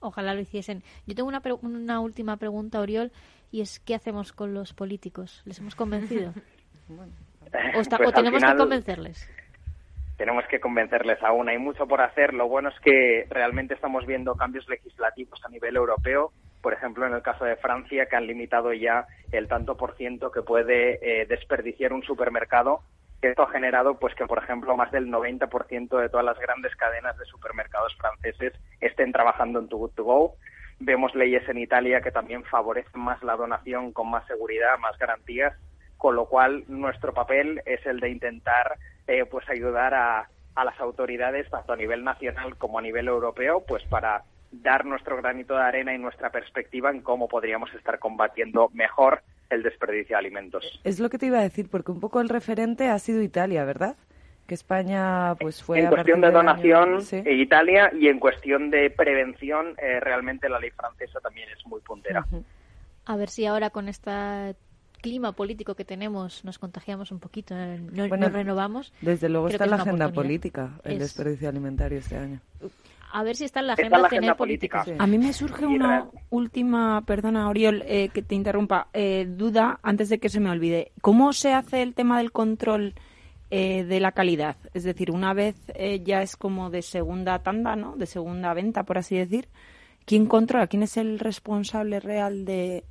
Ojalá 0.00 0.32
lo 0.34 0.40
hiciesen. 0.40 0.82
Yo 1.06 1.14
tengo 1.16 1.28
una, 1.28 1.40
pre- 1.40 1.54
una 1.54 1.98
última 2.00 2.36
pregunta, 2.36 2.78
Oriol, 2.80 3.10
y 3.50 3.62
es 3.62 3.80
¿qué 3.80 3.94
hacemos 3.96 4.32
con 4.32 4.54
los 4.54 4.72
políticos? 4.74 5.42
¿Les 5.44 5.58
hemos 5.58 5.74
convencido? 5.74 6.32
¿O, 7.76 7.80
está- 7.80 7.96
Pues 7.96 8.08
o 8.10 8.12
tenemos 8.12 8.38
final- 8.40 8.52
que 8.56 8.58
convencerles? 8.62 9.30
tenemos 10.16 10.44
que 10.50 10.58
convencerles 10.60 11.22
aún. 11.22 11.48
Hay 11.48 11.58
mucho 11.58 11.86
por 11.86 12.00
hacer. 12.00 12.34
Lo 12.34 12.48
bueno 12.48 12.68
es 12.70 12.80
que 12.80 13.26
realmente 13.30 13.74
estamos 13.74 14.04
viendo 14.06 14.34
cambios 14.34 14.68
legislativos 14.68 15.40
a 15.44 15.48
nivel 15.48 15.76
europeo. 15.76 16.32
Por 16.62 16.72
ejemplo, 16.72 17.06
en 17.06 17.14
el 17.14 17.22
caso 17.22 17.44
de 17.44 17.56
Francia, 17.56 18.06
que 18.06 18.16
han 18.16 18.26
limitado 18.26 18.72
ya 18.72 19.06
el 19.32 19.48
tanto 19.48 19.76
por 19.76 19.96
ciento 19.96 20.30
que 20.30 20.42
puede 20.42 20.98
eh, 21.02 21.26
desperdiciar 21.26 21.92
un 21.92 22.02
supermercado. 22.02 22.80
Esto 23.22 23.42
ha 23.42 23.50
generado, 23.50 23.98
pues, 23.98 24.14
que, 24.14 24.26
por 24.26 24.38
ejemplo, 24.38 24.76
más 24.76 24.92
del 24.92 25.08
90% 25.08 25.98
de 25.98 26.08
todas 26.08 26.24
las 26.24 26.38
grandes 26.38 26.74
cadenas 26.76 27.16
de 27.18 27.24
supermercados 27.24 27.96
franceses 27.96 28.52
estén 28.80 29.12
trabajando 29.12 29.58
en 29.58 29.68
Too 29.68 29.78
Good 29.78 29.90
To 29.92 30.04
Go. 30.04 30.34
Vemos 30.80 31.14
leyes 31.14 31.48
en 31.48 31.58
Italia 31.58 32.00
que 32.00 32.12
también 32.12 32.44
favorecen 32.44 33.00
más 33.00 33.22
la 33.22 33.36
donación 33.36 33.92
con 33.92 34.08
más 34.10 34.26
seguridad, 34.26 34.78
más 34.78 34.96
garantías 34.98 35.54
con 35.98 36.14
lo 36.14 36.26
cual 36.26 36.64
nuestro 36.68 37.12
papel 37.12 37.60
es 37.66 37.84
el 37.84 38.00
de 38.00 38.08
intentar 38.08 38.78
eh, 39.06 39.24
pues 39.26 39.46
ayudar 39.50 39.94
a, 39.94 40.28
a 40.54 40.64
las 40.64 40.80
autoridades 40.80 41.50
tanto 41.50 41.72
a 41.72 41.76
nivel 41.76 42.04
nacional 42.04 42.56
como 42.56 42.78
a 42.78 42.82
nivel 42.82 43.08
europeo 43.08 43.64
pues 43.66 43.84
para 43.84 44.22
dar 44.50 44.84
nuestro 44.86 45.16
granito 45.16 45.54
de 45.54 45.62
arena 45.62 45.94
y 45.94 45.98
nuestra 45.98 46.30
perspectiva 46.30 46.90
en 46.90 47.00
cómo 47.02 47.28
podríamos 47.28 47.72
estar 47.74 47.98
combatiendo 47.98 48.70
mejor 48.72 49.22
el 49.50 49.62
desperdicio 49.62 50.14
de 50.16 50.20
alimentos. 50.20 50.80
Es 50.84 51.00
lo 51.00 51.08
que 51.10 51.18
te 51.18 51.26
iba 51.26 51.38
a 51.38 51.42
decir, 51.42 51.68
porque 51.70 51.92
un 51.92 52.00
poco 52.00 52.20
el 52.20 52.28
referente 52.28 52.88
ha 52.88 52.98
sido 52.98 53.22
Italia, 53.22 53.64
¿verdad? 53.64 53.96
Que 54.46 54.54
España 54.54 55.34
pues 55.38 55.62
fue... 55.62 55.80
en 55.80 55.86
a 55.86 55.90
cuestión 55.90 56.20
de 56.22 56.26
año- 56.28 56.36
donación, 56.36 57.02
Sí. 57.02 57.16
eh, 57.16 57.34
Italia, 57.34 57.90
y 57.94 58.08
en 58.08 58.18
cuestión 58.18 58.70
de 58.70 58.88
prevención, 58.90 59.74
eh, 59.78 60.00
realmente 60.00 60.48
la 60.48 60.58
ley 60.58 60.70
francesa 60.70 61.20
también 61.20 61.48
es 61.50 61.66
muy 61.66 61.80
puntera. 61.82 62.26
A 63.04 63.16
ver 63.16 63.28
si 63.28 63.44
ahora 63.46 63.68
con 63.70 63.88
este 63.88 64.10
clima 65.02 65.32
político 65.32 65.74
que 65.74 65.84
tenemos 65.84 66.44
nos 66.44 66.58
contagiamos 66.58 67.12
un 67.12 67.20
poquito, 67.20 67.54
no, 67.54 68.08
Bueno, 68.08 68.16
nos 68.26 68.32
renovamos. 68.32 68.92
Desde 69.00 69.28
luego 69.28 69.46
Creo 69.46 69.54
está 69.56 69.64
en 69.64 69.70
la 69.70 69.76
agenda 69.76 70.10
política 70.12 70.70
el 70.84 70.94
Es- 70.94 70.98
desperdicio 71.00 71.48
alimentario 71.48 71.98
este 71.98 72.16
año. 72.16 72.40
A 73.12 73.22
ver 73.22 73.36
si 73.36 73.44
está 73.44 73.60
en 73.60 73.68
la 73.68 73.72
en 73.74 73.80
agenda 73.80 73.98
la 73.98 74.08
tener 74.08 74.18
agenda 74.20 74.36
políticos. 74.36 74.84
política. 74.84 75.02
A 75.02 75.06
mí 75.06 75.18
me 75.18 75.32
surge 75.32 75.66
una 75.66 76.08
última, 76.30 77.02
perdona 77.06 77.48
Oriol, 77.48 77.82
eh, 77.86 78.10
que 78.10 78.22
te 78.22 78.34
interrumpa, 78.34 78.88
eh, 78.92 79.26
duda 79.28 79.78
antes 79.82 80.08
de 80.08 80.18
que 80.18 80.28
se 80.28 80.40
me 80.40 80.50
olvide. 80.50 80.92
¿Cómo 81.00 81.32
se 81.32 81.52
hace 81.52 81.82
el 81.82 81.94
tema 81.94 82.18
del 82.18 82.32
control 82.32 82.94
eh, 83.50 83.84
de 83.84 84.00
la 84.00 84.12
calidad? 84.12 84.56
Es 84.74 84.84
decir, 84.84 85.10
una 85.10 85.32
vez 85.32 85.56
eh, 85.74 86.02
ya 86.04 86.22
es 86.22 86.36
como 86.36 86.70
de 86.70 86.82
segunda 86.82 87.38
tanda, 87.42 87.76
¿no? 87.76 87.96
De 87.96 88.06
segunda 88.06 88.52
venta, 88.54 88.84
por 88.84 88.98
así 88.98 89.16
decir. 89.16 89.48
¿Quién 90.04 90.26
controla? 90.26 90.66
¿Quién 90.68 90.82
es 90.82 90.96
el 90.96 91.18
responsable 91.18 92.00
real 92.00 92.44
de...? 92.44 92.84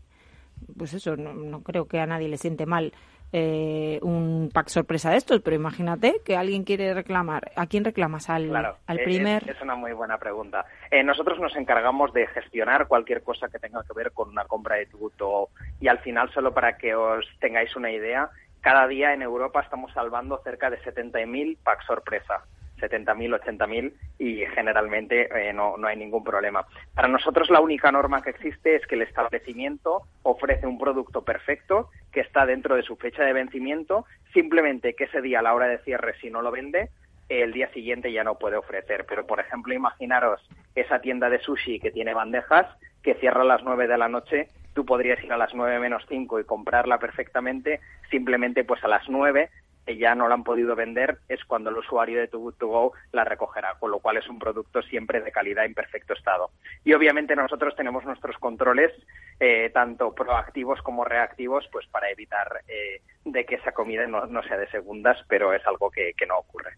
Pues 0.76 0.94
eso, 0.94 1.16
no, 1.16 1.34
no 1.34 1.62
creo 1.62 1.88
que 1.88 2.00
a 2.00 2.06
nadie 2.06 2.28
le 2.28 2.38
siente 2.38 2.66
mal 2.66 2.94
eh, 3.34 4.00
un 4.02 4.50
pack 4.54 4.70
sorpresa 4.70 5.12
de 5.12 5.18
estos, 5.18 5.42
pero 5.42 5.56
imagínate 5.56 6.22
que 6.26 6.38
alguien 6.38 6.64
quiere 6.64 6.94
reclamar. 6.94 7.52
¿A 7.56 7.68
quién 7.68 7.84
reclamas? 7.84 8.30
¿Al, 8.30 8.48
Claro, 8.48 8.78
al 8.88 9.00
eh, 9.00 9.04
primer...? 9.04 9.44
Es, 9.44 9.56
es 9.56 9.62
una 9.62 9.76
muy 9.76 9.94
buena 9.94 10.18
pregunta. 10.18 10.66
Eh, 10.92 11.04
nosotros 11.04 11.40
nos 11.40 11.56
encargamos 11.56 12.14
de 12.14 12.28
gestionar 12.28 12.88
cualquier 12.88 13.24
cosa 13.24 13.50
que 13.50 13.60
tenga 13.60 13.84
que 13.84 13.94
ver 13.94 14.12
con 14.12 14.30
una 14.30 14.46
compra 14.46 14.76
de 14.76 14.86
tributo 14.86 15.50
y 15.80 15.88
al 15.88 16.00
final, 16.00 16.32
solo 16.34 16.54
para 16.54 16.78
que 16.78 16.96
os 16.96 17.26
tengáis 17.40 17.76
una 17.76 17.92
idea, 17.92 18.30
cada 18.62 18.88
día 18.88 19.14
en 19.14 19.22
Europa 19.22 19.62
estamos 19.62 19.92
salvando 19.94 20.42
cerca 20.44 20.70
de 20.70 20.80
70.000 20.80 21.58
packs 21.64 21.86
sorpresa. 21.86 22.44
70.000, 22.78 23.40
80.000 23.40 23.94
y 24.20 24.46
generalmente 24.54 25.30
eh, 25.34 25.54
no, 25.54 25.78
no 25.78 25.88
hay 25.88 25.98
ningún 25.98 26.24
problema. 26.24 26.66
Para 26.94 27.08
nosotros 27.08 27.50
la 27.50 27.62
única 27.62 27.92
norma 27.92 28.22
que 28.22 28.32
existe 28.32 28.76
es 28.76 28.86
que 28.88 28.96
el 28.96 29.04
establecimiento 29.04 30.04
ofrece 30.24 30.68
un 30.68 30.78
producto 30.78 31.24
perfecto 31.24 31.90
que 32.12 32.22
está 32.22 32.46
dentro 32.46 32.76
de 32.76 32.84
su 32.84 32.96
fecha 32.96 33.24
de 33.24 33.34
vencimiento, 33.34 34.06
simplemente 34.34 34.94
que 34.94 35.06
ese 35.06 35.22
día 35.22 35.40
a 35.40 35.44
la 35.44 35.54
hora 35.54 35.68
de 35.68 35.80
cierre 35.80 36.16
si 36.20 36.30
no 36.30 36.42
lo 36.42 36.52
vende, 36.52 36.90
el 37.30 37.52
día 37.52 37.70
siguiente 37.74 38.12
ya 38.12 38.24
no 38.24 38.38
puede 38.38 38.58
ofrecer. 38.58 39.06
Pero, 39.08 39.26
por 39.26 39.40
ejemplo, 39.40 39.74
imaginaros 39.74 40.42
esa 40.76 41.00
tienda 41.00 41.30
de 41.30 41.40
sushi 41.40 41.80
que 41.80 41.92
tiene 41.92 42.14
bandejas, 42.14 42.68
que 43.04 43.16
cierra 43.16 43.42
a 43.42 43.46
las 43.46 43.64
9 43.64 43.88
de 43.88 43.98
la 43.98 44.08
noche, 44.08 44.48
tú 44.74 44.86
podrías 44.86 45.24
ir 45.24 45.34
a 45.34 45.38
las 45.38 45.54
9 45.54 45.80
menos 45.80 46.04
5 46.08 46.40
y 46.40 46.44
comprarla 46.46 47.00
perfectamente, 47.00 47.80
simplemente 48.10 48.64
pues 48.64 48.84
a 48.84 48.88
las 48.88 49.10
9 49.10 49.50
ya 49.96 50.16
no 50.16 50.28
la 50.28 50.34
han 50.34 50.44
podido 50.44 50.76
vender, 50.76 51.20
es 51.30 51.44
cuando 51.46 51.70
el 51.70 51.78
usuario 51.78 52.20
de 52.20 52.28
Too 52.28 52.40
Good 52.40 52.56
To 52.56 52.68
Go 52.68 52.94
la 53.12 53.24
recogerá, 53.24 53.76
con 53.80 53.92
lo 53.92 54.00
cual 54.00 54.18
es 54.18 54.28
un 54.28 54.40
producto 54.40 54.82
siempre 54.82 55.22
de 55.22 55.32
calidad 55.32 55.66
en 55.66 55.74
perfecto 55.74 56.14
estado. 56.14 56.52
Y 56.84 56.94
obviamente 56.94 57.36
nosotros 57.36 57.76
tenemos 57.76 58.04
nuestros 58.06 58.38
controles, 58.38 58.92
eh, 59.40 59.70
tanto 59.74 60.14
proactivos 60.14 60.82
como 60.82 61.06
reactivos, 61.06 61.68
pues 61.72 61.88
para 61.88 62.10
evitar 62.10 62.62
eh, 62.68 63.02
de 63.24 63.46
que 63.46 63.56
esa 63.56 63.72
comida 63.72 64.06
no, 64.08 64.26
no, 64.26 64.44
sea 64.44 64.58
de 64.58 64.70
segundas, 64.70 65.18
pero 65.28 65.54
es 65.54 65.66
algo 65.68 65.90
que, 65.92 66.14
que 66.18 66.26
no 66.26 66.38
ocurre. 66.40 66.72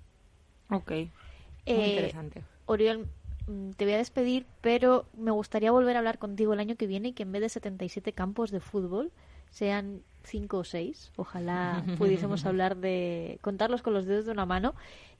Ok, 0.69 0.91
muy 0.91 1.09
Eh, 1.65 1.87
interesante. 1.89 2.43
Oriol, 2.65 3.07
mm, 3.47 3.71
te 3.71 3.85
voy 3.85 3.93
a 3.93 3.97
despedir, 3.97 4.45
pero 4.61 5.05
me 5.13 5.31
gustaría 5.31 5.71
volver 5.71 5.95
a 5.95 5.99
hablar 5.99 6.19
contigo 6.19 6.53
el 6.53 6.59
año 6.59 6.75
que 6.75 6.87
viene 6.87 7.09
y 7.09 7.13
que 7.13 7.23
en 7.23 7.31
vez 7.31 7.41
de 7.41 7.49
77 7.49 8.13
campos 8.13 8.51
de 8.51 8.59
fútbol 8.59 9.11
sean 9.49 10.03
5 10.23 10.57
o 10.59 10.63
6. 10.63 11.11
Ojalá 11.15 11.83
pudiésemos 11.97 12.45
hablar 12.45 12.77
de 12.77 13.39
contarlos 13.41 13.81
con 13.81 13.93
los 13.93 14.05
dedos 14.05 14.25
de 14.25 14.31
una 14.31 14.45
mano, 14.45 14.75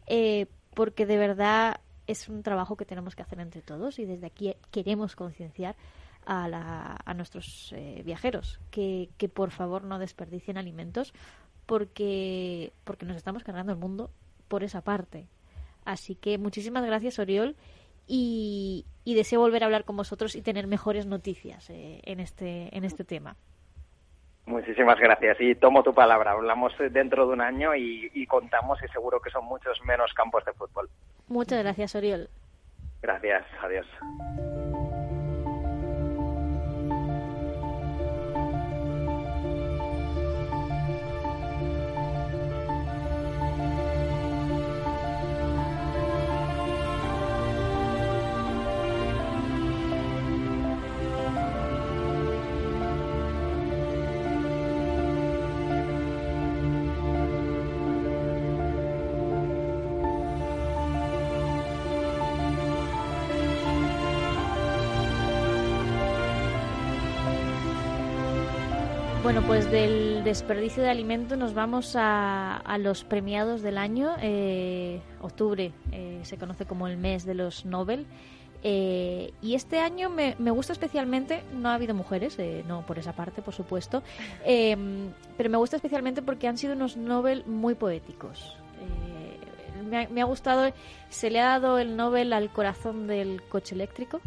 eh, 0.08 0.48
porque 0.74 1.06
de 1.06 1.18
verdad 1.18 1.80
es 2.08 2.28
un 2.30 2.42
trabajo 2.44 2.76
que 2.76 2.86
tenemos 2.86 3.16
que 3.16 3.22
hacer 3.22 3.40
entre 3.40 3.62
todos 3.62 4.00
y 4.00 4.06
desde 4.06 4.28
aquí 4.28 4.56
queremos 4.72 5.16
concienciar 5.16 5.76
a, 6.26 6.48
la- 6.48 6.98
a 7.06 7.14
nuestros 7.14 7.72
eh, 7.76 8.02
viajeros 8.06 8.60
que, 8.72 9.10
que 9.18 9.30
por 9.30 9.52
favor 9.52 9.84
no 9.84 10.00
desperdicien 10.00 10.58
alimentos 10.58 11.14
porque, 11.66 12.74
porque 12.84 13.06
nos 13.06 13.16
estamos 13.16 13.44
cargando 13.44 13.72
el 13.72 13.78
mundo 13.78 14.12
por 14.48 14.64
esa 14.64 14.82
parte. 14.82 15.28
Así 15.86 16.16
que 16.16 16.38
muchísimas 16.38 16.86
gracias, 16.86 17.20
Oriol, 17.20 17.56
y, 18.08 18.86
y 19.06 19.14
deseo 19.14 19.40
volver 19.40 19.62
a 19.64 19.68
hablar 19.68 19.86
con 19.86 19.96
vosotros 19.96 20.36
y 20.36 20.42
tener 20.42 20.66
mejores 20.68 21.06
noticias 21.06 21.70
eh, 21.70 22.02
en, 22.04 22.20
este, 22.20 22.76
en 22.76 22.84
este 22.84 23.04
tema. 23.06 23.38
Muchísimas 24.50 25.00
gracias 25.00 25.38
y 25.40 25.54
tomo 25.54 25.84
tu 25.84 25.94
palabra. 25.94 26.32
Hablamos 26.32 26.74
dentro 26.90 27.28
de 27.28 27.34
un 27.34 27.42
año 27.42 27.76
y, 27.76 28.10
y 28.16 28.26
contamos 28.26 28.80
y 28.84 28.88
seguro 28.88 29.22
que 29.22 29.30
son 29.30 29.46
muchos 29.46 29.80
menos 29.86 30.12
campos 30.16 30.44
de 30.44 30.54
fútbol. 30.54 30.90
Muchas 31.28 31.62
gracias, 31.62 31.94
Oriol. 31.94 32.28
Gracias, 33.00 33.46
adiós. 33.62 33.86
Pues 69.50 69.72
del 69.72 70.24
desperdicio 70.24 70.84
de 70.84 70.90
alimento 70.90 71.36
nos 71.36 71.56
vamos 71.56 71.96
a, 71.96 72.58
a 72.58 72.78
los 72.78 73.04
premiados 73.04 73.64
del 73.64 73.80
año. 73.80 74.12
Eh, 74.22 75.02
octubre 75.22 75.74
eh, 75.92 76.20
se 76.22 76.38
conoce 76.38 76.66
como 76.66 76.88
el 76.88 76.98
mes 76.98 77.26
de 77.26 77.34
los 77.34 77.66
Nobel. 77.66 78.06
Eh, 78.62 79.34
y 79.42 79.56
este 79.56 79.80
año 79.80 80.12
me, 80.12 80.36
me 80.38 80.52
gusta 80.52 80.74
especialmente, 80.74 81.42
no 81.52 81.70
ha 81.70 81.74
habido 81.74 81.96
mujeres, 81.96 82.38
eh, 82.38 82.64
no 82.68 82.86
por 82.86 83.00
esa 83.00 83.14
parte, 83.14 83.42
por 83.42 83.56
supuesto, 83.56 84.04
eh, 84.46 84.78
pero 85.36 85.50
me 85.50 85.58
gusta 85.58 85.78
especialmente 85.78 86.22
porque 86.22 86.48
han 86.48 86.60
sido 86.60 86.74
unos 86.74 86.96
Nobel 86.96 87.44
muy 87.48 87.74
poéticos. 87.74 88.56
Eh, 88.82 89.84
me, 89.84 90.04
ha, 90.04 90.10
me 90.10 90.22
ha 90.22 90.26
gustado, 90.26 90.72
se 91.10 91.32
le 91.32 91.40
ha 91.40 91.60
dado 91.60 91.80
el 91.80 91.98
Nobel 91.98 92.34
al 92.34 92.52
corazón 92.52 93.08
del 93.08 93.42
coche 93.50 93.74
eléctrico, 93.74 94.22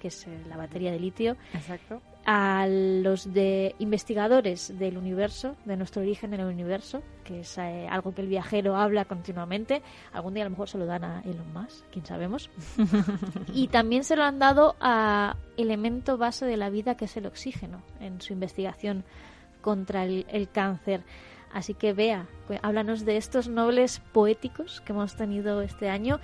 que 0.00 0.06
es 0.06 0.24
eh, 0.28 0.38
la 0.48 0.56
batería 0.56 0.92
de 0.92 1.00
litio, 1.00 1.36
Exacto. 1.52 2.00
A 2.28 2.66
los 2.68 3.32
de 3.32 3.76
investigadores 3.78 4.76
del 4.78 4.98
universo, 4.98 5.54
de 5.64 5.76
nuestro 5.76 6.02
origen 6.02 6.34
en 6.34 6.40
el 6.40 6.46
universo, 6.46 7.02
que 7.22 7.40
es 7.40 7.56
eh, 7.58 7.86
algo 7.88 8.12
que 8.14 8.22
el 8.22 8.26
viajero 8.28 8.74
habla 8.76 9.04
continuamente. 9.04 9.80
Algún 10.12 10.34
día 10.34 10.42
a 10.42 10.46
lo 10.46 10.50
mejor 10.50 10.68
se 10.68 10.76
lo 10.76 10.86
dan 10.86 11.04
a 11.04 11.20
Elon 11.22 11.52
Musk, 11.52 11.84
quién 11.92 12.04
sabemos. 12.04 12.50
y 13.54 13.68
también 13.68 14.02
se 14.02 14.16
lo 14.16 14.24
han 14.24 14.40
dado 14.40 14.74
a 14.80 15.36
elemento 15.56 16.18
base 16.18 16.46
de 16.46 16.56
la 16.56 16.68
vida, 16.68 16.96
que 16.96 17.04
es 17.04 17.16
el 17.16 17.26
oxígeno, 17.26 17.80
en 18.00 18.20
su 18.20 18.32
investigación 18.32 19.04
contra 19.60 20.02
el, 20.04 20.26
el 20.28 20.48
cáncer. 20.48 21.04
Así 21.52 21.74
que 21.74 21.92
vea, 21.92 22.26
cu- 22.48 22.54
háblanos 22.60 23.04
de 23.04 23.16
estos 23.16 23.48
nobles 23.48 24.00
poéticos 24.12 24.80
que 24.80 24.92
hemos 24.92 25.14
tenido 25.16 25.62
este 25.62 25.88
año. 25.88 26.18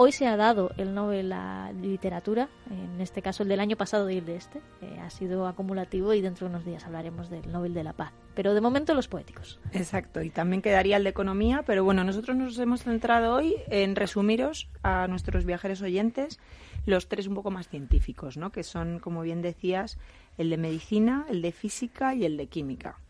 Hoy 0.00 0.12
se 0.12 0.28
ha 0.28 0.36
dado 0.36 0.70
el 0.76 0.94
Nobel 0.94 1.32
a 1.32 1.72
Literatura, 1.72 2.48
en 2.70 3.00
este 3.00 3.20
caso 3.20 3.42
el 3.42 3.48
del 3.48 3.58
año 3.58 3.76
pasado 3.76 4.08
y 4.08 4.18
el 4.18 4.26
de 4.26 4.36
este. 4.36 4.60
eh, 4.80 4.96
ha 5.00 5.10
sido 5.10 5.48
acumulativo 5.48 6.14
y 6.14 6.20
dentro 6.20 6.46
de 6.46 6.54
unos 6.54 6.64
días 6.64 6.84
hablaremos 6.84 7.28
del 7.30 7.50
Nobel 7.50 7.74
de 7.74 7.82
la 7.82 7.94
Paz. 7.94 8.12
Pero 8.36 8.54
de 8.54 8.60
momento 8.60 8.94
los 8.94 9.08
poéticos. 9.08 9.58
Exacto, 9.72 10.22
y 10.22 10.30
también 10.30 10.62
quedaría 10.62 10.98
el 10.98 11.02
de 11.02 11.10
economía, 11.10 11.64
pero 11.66 11.82
bueno, 11.82 12.04
nosotros 12.04 12.36
nos 12.36 12.56
hemos 12.60 12.84
centrado 12.84 13.34
hoy 13.34 13.56
en 13.66 13.96
resumiros 13.96 14.68
a 14.84 15.08
nuestros 15.08 15.44
viajeros 15.44 15.82
oyentes 15.82 16.38
los 16.86 17.08
tres 17.08 17.26
un 17.26 17.34
poco 17.34 17.50
más 17.50 17.66
científicos, 17.66 18.36
¿no? 18.36 18.52
Que 18.52 18.62
son, 18.62 19.00
como 19.00 19.22
bien 19.22 19.42
decías, 19.42 19.98
el 20.36 20.50
de 20.50 20.58
medicina, 20.58 21.26
el 21.28 21.42
de 21.42 21.50
física 21.50 22.14
y 22.14 22.24
el 22.24 22.36
de 22.36 22.46
química. 22.46 23.00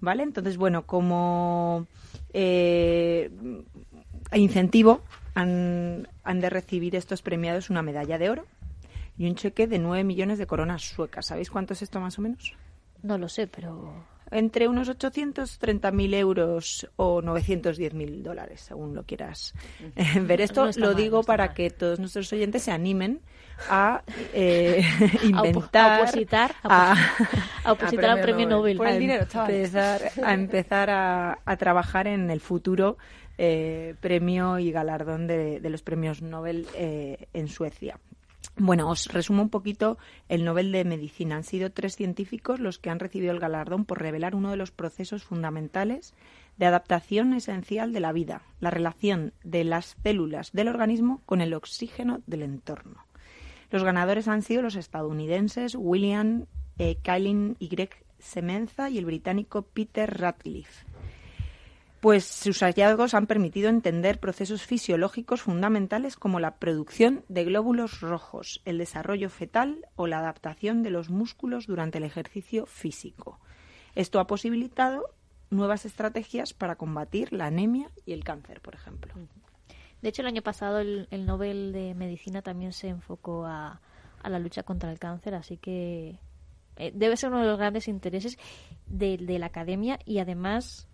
¿Vale? 0.00 0.22
Entonces, 0.22 0.56
bueno, 0.56 0.86
como 0.86 1.86
eh, 2.32 3.30
incentivo 4.32 5.02
han, 5.34 6.08
han 6.24 6.40
de 6.40 6.50
recibir 6.50 6.96
estos 6.96 7.22
premiados 7.22 7.70
una 7.70 7.82
medalla 7.82 8.18
de 8.18 8.30
oro 8.30 8.46
y 9.16 9.26
un 9.26 9.34
cheque 9.34 9.66
de 9.66 9.78
9 9.78 10.04
millones 10.04 10.38
de 10.38 10.46
coronas 10.46 10.82
suecas. 10.82 11.26
¿Sabéis 11.26 11.50
cuánto 11.50 11.74
es 11.74 11.82
esto 11.82 12.00
más 12.00 12.18
o 12.18 12.22
menos? 12.22 12.54
No 13.02 13.18
lo 13.18 13.28
sé, 13.28 13.46
pero 13.46 13.92
entre 14.32 14.66
unos 14.66 14.88
830.000 14.88 16.14
euros 16.14 16.88
o 16.96 17.20
910.000 17.20 18.22
dólares, 18.22 18.62
según 18.62 18.94
lo 18.94 19.04
quieras 19.04 19.54
eh, 19.94 20.20
ver. 20.20 20.40
Esto 20.40 20.64
No 20.66 20.72
lo 20.76 20.86
mal, 20.88 20.96
digo 20.96 21.18
no 21.18 21.22
para 21.24 21.46
mal. 21.46 21.54
que 21.54 21.70
todos 21.70 21.98
nuestros 21.98 22.32
oyentes 22.32 22.62
se 22.62 22.70
animen 22.72 23.20
a 23.68 24.02
eh, 24.32 24.82
a, 25.22 25.24
inventar, 25.26 26.00
a 26.00 26.02
opositar, 26.02 26.54
a, 26.62 26.94
a 27.64 27.72
opositar 27.72 28.10
al 28.10 28.20
premio 28.22 28.48
Nobel. 28.48 28.78
Por 28.78 28.88
el 28.88 28.96
a 28.96 28.98
dinero, 28.98 29.24
chavales. 29.26 29.66
empezar, 29.74 30.02
a, 30.24 30.34
empezar 30.34 30.90
a, 30.90 31.38
a 31.44 31.56
trabajar 31.56 32.06
en 32.06 32.30
el 32.30 32.40
futuro 32.40 32.96
eh, 33.44 33.96
premio 33.98 34.60
y 34.60 34.70
galardón 34.70 35.26
de, 35.26 35.58
los 35.68 35.82
premios 35.82 36.22
Nobel 36.22 36.68
eh, 36.76 37.26
en 37.32 37.48
Suecia. 37.48 37.98
Bueno, 38.56 38.88
os 38.88 39.08
resumo 39.08 39.42
un 39.42 39.48
poquito 39.50 39.98
el 40.28 40.44
Nobel 40.44 40.70
de 40.70 40.84
Medicina. 40.84 41.34
Han 41.34 41.42
sido 41.42 41.72
tres 41.72 41.96
científicos 41.96 42.60
los 42.60 42.78
que 42.78 42.88
han 42.88 43.00
recibido 43.00 43.32
el 43.32 43.40
galardón 43.40 43.84
por 43.84 44.00
revelar 44.00 44.36
uno 44.36 44.52
de 44.52 44.56
los 44.56 44.70
procesos 44.70 45.24
fundamentales 45.24 46.14
de 46.56 46.66
adaptación 46.66 47.34
esencial 47.34 47.92
de 47.92 47.98
la 47.98 48.12
vida, 48.12 48.42
la 48.60 48.70
relación 48.70 49.32
de 49.42 49.64
las 49.64 49.96
células 50.04 50.52
del 50.52 50.68
organismo 50.68 51.20
con 51.26 51.40
el 51.40 51.52
oxígeno 51.52 52.20
del 52.28 52.44
entorno. 52.44 53.04
Los 53.72 53.82
ganadores 53.82 54.28
han 54.28 54.42
sido 54.42 54.62
los 54.62 54.76
estadounidenses 54.76 55.74
William 55.74 56.46
eh, 56.78 56.96
Kaelin 57.02 57.56
y 57.58 57.76
Semenza 58.20 58.88
y 58.88 58.98
el 58.98 59.04
británico 59.04 59.62
Peter 59.62 60.08
Ratcliffe. 60.20 60.91
Pues 62.02 62.24
sus 62.24 62.64
hallazgos 62.64 63.14
han 63.14 63.28
permitido 63.28 63.68
entender 63.68 64.18
procesos 64.18 64.62
fisiológicos 64.62 65.40
fundamentales 65.40 66.16
como 66.16 66.40
la 66.40 66.56
producción 66.56 67.24
de 67.28 67.44
glóbulos 67.44 68.00
rojos, 68.00 68.60
el 68.64 68.78
desarrollo 68.78 69.30
fetal 69.30 69.86
o 69.94 70.08
la 70.08 70.18
adaptación 70.18 70.82
de 70.82 70.90
los 70.90 71.10
músculos 71.10 71.68
durante 71.68 71.98
el 71.98 72.04
ejercicio 72.04 72.66
físico. 72.66 73.38
Esto 73.94 74.18
ha 74.18 74.26
posibilitado 74.26 75.14
nuevas 75.50 75.84
estrategias 75.84 76.54
para 76.54 76.74
combatir 76.74 77.32
la 77.32 77.46
anemia 77.46 77.88
y 78.04 78.14
el 78.14 78.24
cáncer, 78.24 78.60
por 78.62 78.74
ejemplo. 78.74 79.14
De 80.00 80.08
hecho, 80.08 80.22
el 80.22 80.26
año 80.26 80.42
pasado 80.42 80.80
el, 80.80 81.06
el 81.12 81.24
Nobel 81.24 81.72
de 81.72 81.94
Medicina 81.94 82.42
también 82.42 82.72
se 82.72 82.88
enfocó 82.88 83.46
a, 83.46 83.80
la 84.24 84.40
lucha 84.40 84.64
contra 84.64 84.90
el 84.90 84.98
cáncer, 84.98 85.36
así 85.36 85.56
que 85.56 86.18
eh, 86.78 86.90
debe 86.96 87.16
ser 87.16 87.30
uno 87.30 87.42
de 87.42 87.46
los 87.46 87.58
grandes 87.58 87.86
intereses 87.86 88.38
de 88.88 89.38
la 89.38 89.46
academia 89.46 90.00
y 90.04 90.18
además 90.18 90.88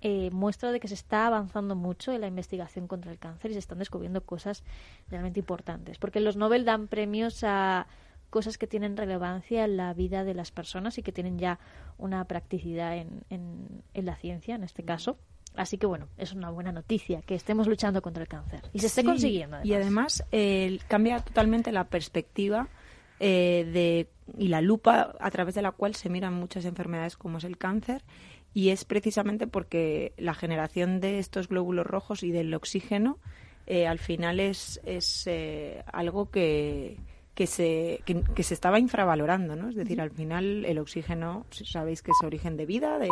eh, 0.00 0.30
muestra 0.30 0.72
de 0.72 0.80
que 0.80 0.88
se 0.88 0.94
está 0.94 1.26
avanzando 1.26 1.74
mucho 1.74 2.12
en 2.12 2.20
la 2.20 2.26
investigación 2.26 2.86
contra 2.86 3.10
el 3.10 3.18
cáncer 3.18 3.50
y 3.50 3.54
se 3.54 3.60
están 3.60 3.78
descubriendo 3.78 4.20
cosas 4.22 4.62
realmente 5.08 5.40
importantes. 5.40 5.98
Porque 5.98 6.20
los 6.20 6.36
Nobel 6.36 6.64
dan 6.64 6.88
premios 6.88 7.42
a 7.44 7.86
cosas 8.30 8.58
que 8.58 8.66
tienen 8.66 8.96
relevancia 8.96 9.64
en 9.64 9.76
la 9.76 9.94
vida 9.94 10.24
de 10.24 10.34
las 10.34 10.50
personas 10.50 10.98
y 10.98 11.02
que 11.02 11.12
tienen 11.12 11.38
ya 11.38 11.58
una 11.96 12.24
practicidad 12.26 12.96
en, 12.96 13.22
en, 13.30 13.82
en 13.94 14.06
la 14.06 14.16
ciencia, 14.16 14.54
en 14.54 14.64
este 14.64 14.82
caso. 14.82 15.16
Así 15.56 15.78
que 15.78 15.86
bueno, 15.86 16.08
es 16.18 16.32
una 16.32 16.50
buena 16.50 16.70
noticia 16.72 17.22
que 17.22 17.34
estemos 17.34 17.66
luchando 17.66 18.02
contra 18.02 18.22
el 18.22 18.28
cáncer 18.28 18.60
y 18.72 18.78
se 18.80 18.86
esté 18.86 19.00
Sí, 19.00 19.06
consiguiendo. 19.06 19.56
Además. 19.56 19.68
Y 19.68 19.74
además 19.74 20.24
eh, 20.30 20.78
cambia 20.88 21.20
totalmente 21.20 21.72
la 21.72 21.84
perspectiva 21.84 22.68
eh, 23.18 23.68
de, 23.72 24.08
y 24.36 24.48
la 24.48 24.60
lupa 24.60 25.14
a 25.18 25.30
través 25.30 25.54
de 25.54 25.62
la 25.62 25.72
cual 25.72 25.94
se 25.96 26.10
miran 26.10 26.34
muchas 26.34 26.64
enfermedades 26.66 27.16
como 27.16 27.38
es 27.38 27.44
el 27.44 27.56
cáncer 27.58 28.02
y 28.54 28.70
es 28.70 28.84
precisamente 28.84 29.46
porque 29.46 30.12
la 30.16 30.34
generación 30.34 31.00
de 31.00 31.18
estos 31.18 31.48
glóbulos 31.48 31.86
rojos 31.86 32.22
y 32.22 32.30
del 32.30 32.52
oxígeno 32.54 33.18
eh, 33.66 33.86
al 33.86 33.98
final 33.98 34.40
es, 34.40 34.80
es 34.84 35.26
eh, 35.26 35.82
algo 35.92 36.30
que, 36.30 36.96
que 37.38 37.46
se, 37.46 38.02
que, 38.04 38.42
se 38.42 38.52
estaba 38.52 38.80
infravalorando, 38.80 39.54
¿no? 39.54 39.68
Es 39.68 39.76
decir, 39.76 40.00
al 40.00 40.10
final 40.10 40.64
el 40.64 40.76
oxígeno, 40.80 41.46
sabéis 41.52 42.02
que 42.02 42.10
es 42.10 42.26
origen 42.26 42.56
de 42.56 42.66
vida, 42.66 42.98
de, 42.98 43.08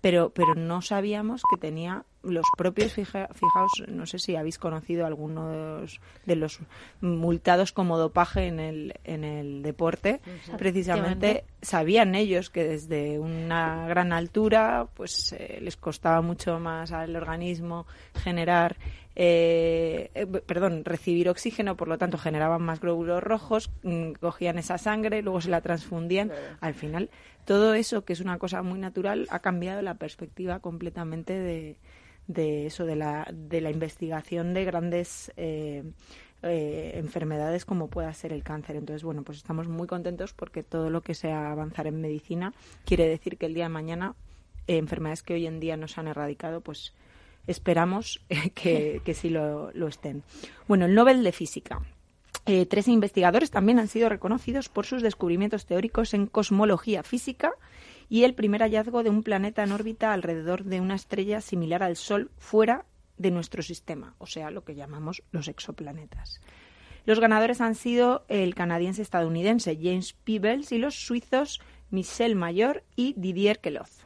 pero, 0.00 0.30
pero 0.30 0.54
no 0.54 0.80
sabíamos 0.80 1.42
que 1.50 1.58
tenía 1.58 2.04
los 2.22 2.46
propios, 2.56 2.92
fijaos, 2.92 3.82
no 3.88 4.06
sé 4.06 4.20
si 4.20 4.36
habéis 4.36 4.58
conocido 4.58 5.06
algunos 5.06 6.00
de 6.24 6.36
los 6.36 6.60
multados 7.00 7.72
como 7.72 7.98
dopaje 7.98 8.46
en 8.46 8.60
el, 8.60 8.94
en 9.02 9.24
el 9.24 9.62
deporte, 9.64 10.20
precisamente 10.56 11.44
sabían 11.60 12.14
ellos 12.14 12.50
que 12.50 12.62
desde 12.62 13.18
una 13.18 13.88
gran 13.88 14.12
altura 14.12 14.86
pues 14.94 15.32
eh, 15.32 15.58
les 15.60 15.76
costaba 15.76 16.20
mucho 16.20 16.60
más 16.60 16.92
al 16.92 17.16
organismo 17.16 17.86
generar 18.22 18.76
eh, 19.16 20.10
eh, 20.14 20.26
perdón, 20.26 20.84
recibir 20.84 21.28
oxígeno, 21.28 21.76
por 21.76 21.88
lo 21.88 21.98
tanto 21.98 22.18
generaban 22.18 22.62
más 22.62 22.80
glóbulos 22.80 23.22
rojos, 23.22 23.70
mm, 23.82 24.12
cogían 24.12 24.58
esa 24.58 24.78
sangre, 24.78 25.22
luego 25.22 25.40
se 25.40 25.50
la 25.50 25.60
transfundían. 25.60 26.32
Al 26.60 26.74
final, 26.74 27.10
todo 27.44 27.74
eso, 27.74 28.04
que 28.04 28.12
es 28.12 28.20
una 28.20 28.38
cosa 28.38 28.62
muy 28.62 28.78
natural, 28.78 29.26
ha 29.30 29.38
cambiado 29.38 29.82
la 29.82 29.94
perspectiva 29.94 30.60
completamente 30.60 31.32
de, 31.32 31.76
de 32.26 32.66
eso, 32.66 32.84
de 32.86 32.96
la, 32.96 33.28
de 33.32 33.60
la 33.60 33.70
investigación 33.70 34.52
de 34.52 34.64
grandes 34.64 35.32
eh, 35.36 35.84
enfermedades 36.42 37.64
como 37.64 37.88
pueda 37.88 38.12
ser 38.14 38.32
el 38.32 38.42
cáncer. 38.42 38.76
Entonces, 38.76 39.04
bueno, 39.04 39.22
pues 39.22 39.38
estamos 39.38 39.68
muy 39.68 39.86
contentos 39.86 40.32
porque 40.34 40.62
todo 40.62 40.90
lo 40.90 41.02
que 41.02 41.14
sea 41.14 41.52
avanzar 41.52 41.86
en 41.86 42.00
medicina 42.00 42.52
quiere 42.84 43.08
decir 43.08 43.38
que 43.38 43.46
el 43.46 43.54
día 43.54 43.64
de 43.64 43.70
mañana 43.70 44.14
enfermedades 44.66 45.22
que 45.22 45.34
hoy 45.34 45.46
en 45.46 45.60
día 45.60 45.76
no 45.76 45.88
se 45.88 46.00
han 46.00 46.08
erradicado, 46.08 46.60
pues 46.60 46.94
esperamos 47.46 48.20
que, 48.54 49.00
que 49.04 49.14
sí 49.14 49.30
lo, 49.30 49.70
estén. 49.88 50.22
Bueno, 50.68 50.86
el 50.86 50.94
Nobel 50.94 51.22
de 51.22 51.32
Física. 51.32 51.80
Eh, 52.46 52.66
tres 52.66 52.88
investigadores 52.88 53.50
también 53.50 53.78
han 53.78 53.88
sido 53.88 54.08
reconocidos 54.08 54.68
por 54.68 54.84
sus 54.84 55.02
descubrimientos 55.02 55.64
teóricos 55.64 56.12
en 56.12 56.26
cosmología 56.26 57.02
física 57.02 57.52
y 58.10 58.24
el 58.24 58.34
primer 58.34 58.60
hallazgo 58.60 59.02
de 59.02 59.08
un 59.08 59.22
planeta 59.22 59.62
en 59.62 59.72
órbita 59.72 60.12
alrededor 60.12 60.64
de 60.64 60.80
una 60.80 60.94
estrella 60.94 61.40
similar 61.40 61.82
al 61.82 61.96
Sol 61.96 62.30
fuera 62.36 62.84
de 63.16 63.30
nuestro 63.30 63.62
sistema, 63.62 64.14
o 64.18 64.26
sea, 64.26 64.50
lo 64.50 64.64
que 64.64 64.74
llamamos 64.74 65.22
los 65.30 65.48
exoplanetas. 65.48 66.40
Los 67.06 67.20
ganadores 67.20 67.60
han 67.60 67.74
sido 67.74 68.24
el 68.28 68.54
canadiense-estadounidense 68.54 69.78
James 69.80 70.14
Peebles 70.24 70.72
y 70.72 70.78
los 70.78 70.94
suizos 70.94 71.60
Michel 71.90 72.34
Mayor 72.34 72.82
y 72.96 73.14
Didier 73.16 73.60
Queloz. 73.60 74.03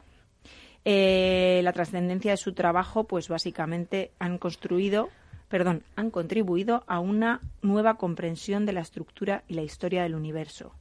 Eh, 0.85 1.61
la 1.63 1.73
trascendencia 1.73 2.31
de 2.31 2.37
su 2.37 2.53
trabajo, 2.53 3.03
pues 3.05 3.27
básicamente 3.27 4.11
han 4.19 4.37
construido, 4.37 5.09
perdón, 5.49 5.83
han 5.95 6.09
contribuido 6.09 6.83
a 6.87 6.99
una 6.99 7.41
nueva 7.61 7.95
comprensión 7.97 8.65
de 8.65 8.73
la 8.73 8.81
estructura 8.81 9.43
y 9.47 9.55
la 9.55 9.63
historia 9.63 10.03
del 10.03 10.15
universo. 10.15 10.73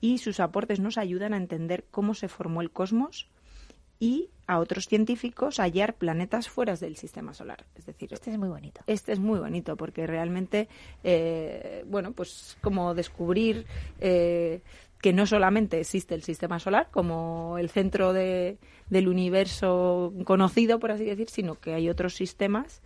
Y 0.00 0.18
sus 0.18 0.40
aportes 0.40 0.80
nos 0.80 0.98
ayudan 0.98 1.34
a 1.34 1.38
entender 1.38 1.84
cómo 1.90 2.14
se 2.14 2.28
formó 2.28 2.62
el 2.62 2.70
cosmos 2.70 3.28
y 4.00 4.30
a 4.46 4.58
otros 4.58 4.86
científicos 4.88 5.60
a 5.60 5.64
hallar 5.64 5.94
planetas 5.94 6.48
fuera 6.48 6.74
del 6.74 6.96
sistema 6.96 7.34
solar. 7.34 7.66
Es 7.76 7.86
decir, 7.86 8.12
este 8.12 8.32
es 8.32 8.38
muy 8.38 8.48
bonito. 8.48 8.80
Este 8.86 9.12
es 9.12 9.20
muy 9.20 9.38
bonito 9.38 9.76
porque 9.76 10.06
realmente, 10.06 10.68
eh, 11.04 11.84
bueno, 11.86 12.12
pues 12.12 12.56
como 12.62 12.94
descubrir 12.94 13.66
eh, 14.00 14.62
que 15.00 15.12
no 15.12 15.26
solamente 15.26 15.80
existe 15.80 16.14
el 16.14 16.22
sistema 16.22 16.58
solar 16.58 16.88
como 16.90 17.56
el 17.58 17.70
centro 17.70 18.12
de, 18.12 18.58
del 18.90 19.08
universo 19.08 20.12
conocido, 20.24 20.78
por 20.78 20.92
así 20.92 21.04
decir, 21.04 21.30
sino 21.30 21.54
que 21.54 21.74
hay 21.74 21.88
otros 21.88 22.14
sistemas 22.14 22.82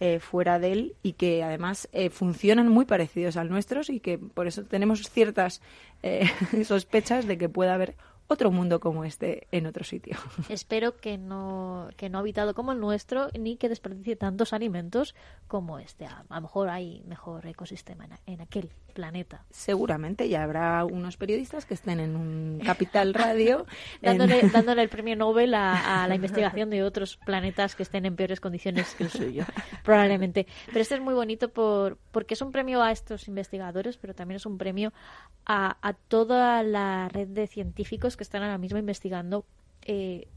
eh, 0.00 0.18
fuera 0.18 0.58
de 0.58 0.72
él 0.72 0.96
y 1.02 1.12
que 1.12 1.42
además 1.42 1.88
eh, 1.92 2.10
funcionan 2.10 2.68
muy 2.68 2.84
parecidos 2.84 3.36
al 3.36 3.48
nuestro 3.48 3.80
y 3.88 4.00
que 4.00 4.18
por 4.18 4.46
eso 4.46 4.64
tenemos 4.64 5.08
ciertas 5.08 5.62
eh, 6.02 6.26
sospechas 6.64 7.26
de 7.26 7.38
que 7.38 7.48
pueda 7.48 7.74
haber 7.74 7.94
otro 8.26 8.50
mundo 8.50 8.80
como 8.80 9.04
este 9.04 9.46
en 9.52 9.66
otro 9.66 9.84
sitio. 9.84 10.16
Espero 10.48 10.96
que 10.96 11.18
no, 11.18 11.88
que 11.96 12.08
no 12.08 12.18
habitado 12.18 12.54
como 12.54 12.72
el 12.72 12.80
nuestro 12.80 13.28
ni 13.38 13.56
que 13.56 13.68
desperdicie 13.68 14.16
tantos 14.16 14.52
alimentos 14.52 15.14
como 15.46 15.78
este. 15.78 16.06
A, 16.06 16.24
lo 16.30 16.40
mejor 16.40 16.68
hay 16.70 17.02
mejor 17.06 17.46
ecosistema 17.46 18.06
en, 18.26 18.40
aquel 18.40 18.70
planeta. 18.94 19.44
Seguramente 19.50 20.28
ya 20.28 20.42
habrá 20.42 20.84
unos 20.84 21.16
periodistas 21.16 21.66
que 21.66 21.74
estén 21.74 22.00
en 22.00 22.16
un 22.16 22.60
capital 22.64 23.12
radio 23.12 23.66
dándole, 24.02 24.40
dándole, 24.52 24.82
el 24.82 24.88
premio 24.88 25.16
Nobel 25.16 25.52
a, 25.54 26.06
la 26.08 26.14
investigación 26.14 26.70
de 26.70 26.82
otros 26.82 27.18
planetas 27.18 27.74
que 27.74 27.82
estén 27.82 28.06
en 28.06 28.16
peores 28.16 28.40
condiciones 28.40 28.94
que 28.94 29.04
el 29.04 29.10
suyo, 29.10 29.44
probablemente. 29.82 30.46
Pero 30.66 30.80
este 30.80 30.94
es 30.94 31.00
muy 31.00 31.14
bonito 31.14 31.50
por, 31.50 31.98
porque 32.10 32.34
es 32.34 32.40
un 32.40 32.52
premio 32.52 32.82
a 32.82 32.92
estos 32.92 33.28
investigadores, 33.28 33.98
pero 33.98 34.14
también 34.14 34.36
es 34.36 34.46
un 34.46 34.56
premio 34.58 34.92
a, 35.44 35.76
a 35.82 35.92
toda 35.92 36.62
la 36.62 37.08
red 37.08 37.28
de 37.28 37.46
científicos 37.46 38.13
que 38.16 38.24
están 38.24 38.42
ahora 38.42 38.58
mismo 38.58 38.78
investigando 38.78 39.44
eh, 39.82 40.28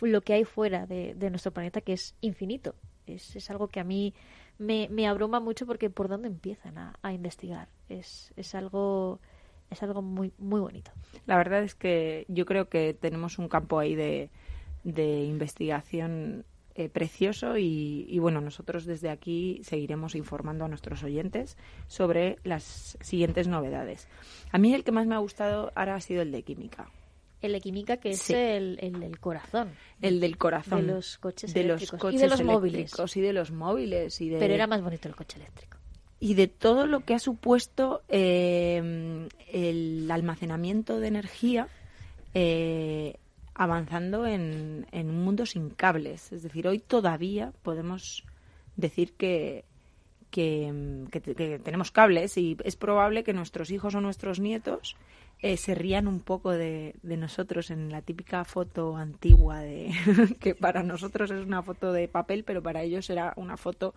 lo 0.00 0.20
que 0.22 0.34
hay 0.34 0.44
fuera 0.44 0.86
de, 0.86 1.14
nuestro 1.30 1.52
planeta, 1.52 1.80
que 1.80 1.92
es 1.92 2.14
infinito. 2.20 2.74
Es, 3.06 3.36
es 3.36 3.50
algo 3.50 3.68
que 3.68 3.80
a 3.80 3.84
mí 3.84 4.14
me, 4.58 4.88
me, 4.90 5.06
abruma 5.06 5.40
mucho 5.40 5.66
porque 5.66 5.90
por 5.90 6.08
dónde 6.08 6.28
empiezan 6.28 6.78
a, 6.78 7.12
investigar. 7.12 7.68
Es, 7.88 8.32
es 8.36 8.54
algo 8.54 9.20
es 9.70 9.82
algo 9.82 10.02
muy 10.02 10.32
muy 10.38 10.60
bonito. 10.60 10.90
La 11.26 11.36
verdad 11.36 11.62
es 11.62 11.74
que 11.74 12.24
yo 12.28 12.44
creo 12.44 12.68
que 12.68 12.94
tenemos 12.94 13.38
un 13.38 13.48
campo 13.48 13.78
ahí 13.78 13.94
de, 13.94 14.30
de 14.84 15.24
investigación 15.24 16.44
eh, 16.80 16.88
precioso 16.88 17.58
y, 17.58 18.06
y, 18.08 18.18
bueno, 18.18 18.40
nosotros 18.40 18.86
desde 18.86 19.10
aquí 19.10 19.60
seguiremos 19.64 20.14
informando 20.14 20.64
a 20.64 20.68
nuestros 20.68 21.02
oyentes 21.02 21.58
sobre 21.88 22.38
las 22.42 22.96
siguientes 23.00 23.48
novedades. 23.48 24.08
A 24.50 24.58
mí 24.58 24.74
el 24.74 24.82
que 24.82 24.92
más 24.92 25.06
me 25.06 25.14
ha 25.14 25.18
gustado 25.18 25.72
ahora 25.74 25.96
ha 25.96 26.00
sido 26.00 26.22
el 26.22 26.32
de 26.32 26.42
química. 26.42 26.90
El 27.42 27.52
de 27.52 27.60
química 27.60 27.98
que 27.98 28.10
es 28.10 28.30
el, 28.30 28.78
el, 28.80 29.00
del 29.00 29.18
corazón. 29.18 29.72
El 30.00 30.20
del 30.20 30.38
corazón. 30.38 30.86
De 30.86 30.92
los 30.94 31.18
coches 31.18 31.52
de 31.52 31.64
los 31.64 31.90
coches 31.90 32.20
y 32.20 32.22
de 32.22 32.28
los 32.28 32.42
móviles. 32.42 32.92
Y 33.14 33.20
de 33.20 33.32
los 33.32 33.50
móviles. 33.50 34.20
Y 34.20 34.28
de... 34.30 34.38
Pero 34.38 34.54
era 34.54 34.66
más 34.66 34.82
bonito 34.82 35.08
el 35.08 35.16
coche 35.16 35.38
eléctrico. 35.38 35.78
Y 36.18 36.34
de 36.34 36.48
todo 36.48 36.86
lo 36.86 37.00
que 37.00 37.14
ha 37.14 37.18
supuesto 37.18 38.02
eh, 38.08 39.28
el 39.52 40.10
almacenamiento 40.10 41.00
de 41.00 41.08
energía 41.08 41.68
eh, 42.34 43.16
avanzando 43.60 44.26
en, 44.26 44.86
en, 44.90 45.10
un 45.10 45.22
mundo 45.22 45.44
sin 45.44 45.68
cables. 45.68 46.32
Es 46.32 46.42
decir, 46.42 46.66
hoy 46.66 46.78
todavía 46.78 47.52
podemos 47.62 48.24
decir 48.74 49.12
que, 49.12 49.66
que, 50.30 51.60
tenemos 51.62 51.90
cables 51.90 52.38
y 52.38 52.56
es 52.64 52.76
probable 52.76 53.22
que 53.22 53.34
nuestros 53.34 53.70
hijos 53.70 53.94
o 53.94 54.00
nuestros 54.00 54.40
nietos 54.40 54.96
eh, 55.42 55.58
se 55.58 55.74
rían 55.74 56.08
un 56.08 56.20
poco 56.20 56.52
de, 56.52 56.94
de, 57.02 57.18
nosotros 57.18 57.70
en 57.70 57.92
la 57.92 58.00
típica 58.00 58.46
foto 58.46 58.96
antigua 58.96 59.60
de 59.60 59.92
que 60.40 60.54
para 60.54 60.82
nosotros 60.82 61.30
es 61.30 61.44
una 61.44 61.62
foto 61.62 61.92
de 61.92 62.08
papel, 62.08 62.44
pero 62.44 62.62
para 62.62 62.82
ellos 62.82 63.04
será 63.04 63.34
una 63.36 63.58
foto 63.58 63.94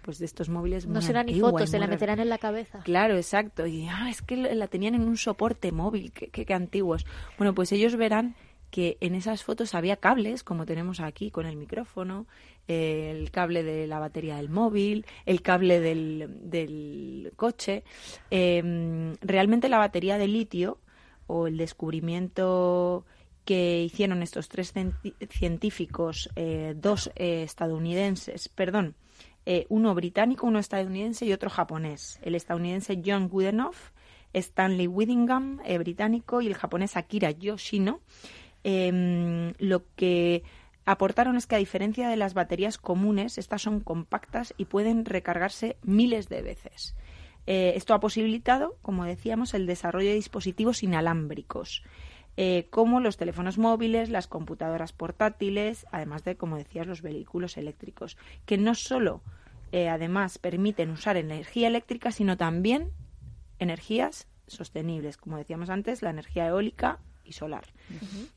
pues 0.00 0.18
de 0.18 0.24
estos 0.24 0.48
móviles 0.48 0.86
no 0.86 1.02
será 1.02 1.22
ni 1.22 1.38
foto, 1.38 1.66
se 1.66 1.78
la 1.78 1.86
meterán 1.86 2.18
en 2.18 2.30
la 2.30 2.38
cabeza. 2.38 2.80
Claro, 2.82 3.14
exacto. 3.16 3.66
Y 3.66 3.86
ah, 3.88 4.08
es 4.10 4.22
que 4.22 4.36
la 4.36 4.66
tenían 4.66 4.94
en 4.94 5.02
un 5.02 5.16
soporte 5.16 5.70
móvil, 5.70 6.12
qué, 6.12 6.28
qué 6.28 6.54
antiguos. 6.54 7.06
Bueno, 7.38 7.54
pues 7.54 7.70
ellos 7.70 7.94
verán 7.94 8.34
que 8.72 8.96
en 9.00 9.14
esas 9.14 9.44
fotos 9.44 9.74
había 9.74 9.96
cables, 9.96 10.42
como 10.42 10.64
tenemos 10.64 10.98
aquí 11.00 11.30
con 11.30 11.44
el 11.44 11.56
micrófono, 11.56 12.26
el 12.66 13.30
cable 13.30 13.62
de 13.62 13.86
la 13.86 13.98
batería 13.98 14.36
del 14.36 14.48
móvil, 14.48 15.04
el 15.26 15.42
cable 15.42 15.78
del, 15.78 17.32
coche. 17.36 17.84
Em, 18.30 19.14
realmente 19.20 19.68
la 19.68 19.76
batería 19.76 20.16
de 20.16 20.26
litio 20.26 20.78
o 21.26 21.48
el 21.48 21.58
descubrimiento 21.58 23.04
que 23.44 23.82
hicieron 23.82 24.22
estos 24.22 24.48
tres 24.48 24.72
científicos, 25.28 26.30
eh, 26.34 26.72
dos 26.74 27.10
eh, 27.14 27.42
estadounidenses, 27.42 28.48
perdón, 28.48 28.94
eh, 29.44 29.66
uno 29.68 29.94
británico, 29.94 30.46
uno 30.46 30.60
estadounidense 30.60 31.26
y 31.26 31.32
otro 31.34 31.50
japonés. 31.50 32.18
El 32.22 32.36
estadounidense 32.36 33.02
John 33.04 33.28
Goodenough, 33.28 33.76
Stanley 34.32 34.86
Whittingham, 34.86 35.60
británico, 35.78 36.40
y 36.40 36.46
el 36.46 36.54
japonés 36.54 36.96
Akira 36.96 37.32
Yoshino, 37.32 38.00
Em, 38.64 39.54
lo 39.58 39.84
que 39.96 40.42
aportaron 40.84 41.36
es 41.36 41.46
que 41.46 41.56
a 41.56 41.58
diferencia 41.58 42.08
de 42.08 42.16
las 42.16 42.34
baterías 42.34 42.78
comunes, 42.78 43.38
estas 43.38 43.62
son 43.62 43.80
compactas 43.80 44.54
y 44.56 44.66
pueden 44.66 45.04
recargarse 45.04 45.76
miles 45.82 46.28
de 46.28 46.42
veces. 46.42 46.96
Eh, 47.46 47.72
esto 47.76 47.94
ha 47.94 48.00
posibilitado, 48.00 48.76
como 48.82 49.04
decíamos, 49.04 49.54
el 49.54 49.66
desarrollo 49.66 50.08
de 50.08 50.14
dispositivos 50.14 50.82
inalámbricos, 50.82 51.82
eh, 52.36 52.68
como 52.70 53.00
los 53.00 53.16
teléfonos 53.16 53.58
móviles, 53.58 54.08
las 54.08 54.26
computadoras 54.26 54.92
portátiles, 54.92 55.86
además 55.90 56.24
de, 56.24 56.36
como 56.36 56.56
decías, 56.56 56.86
los 56.86 57.02
vehículos 57.02 57.56
eléctricos, 57.56 58.16
que 58.46 58.58
no 58.58 58.74
solo, 58.74 59.22
eh, 59.72 59.88
además, 59.88 60.38
permiten 60.38 60.90
usar 60.90 61.16
energía 61.16 61.68
eléctrica, 61.68 62.10
sino 62.10 62.36
también 62.36 62.90
energías 63.58 64.28
sostenibles, 64.46 65.16
como 65.16 65.36
decíamos 65.36 65.68
antes, 65.68 66.02
la 66.02 66.10
energía 66.10 66.46
eólica, 66.46 67.00
y 67.24 67.32
solar. 67.32 67.64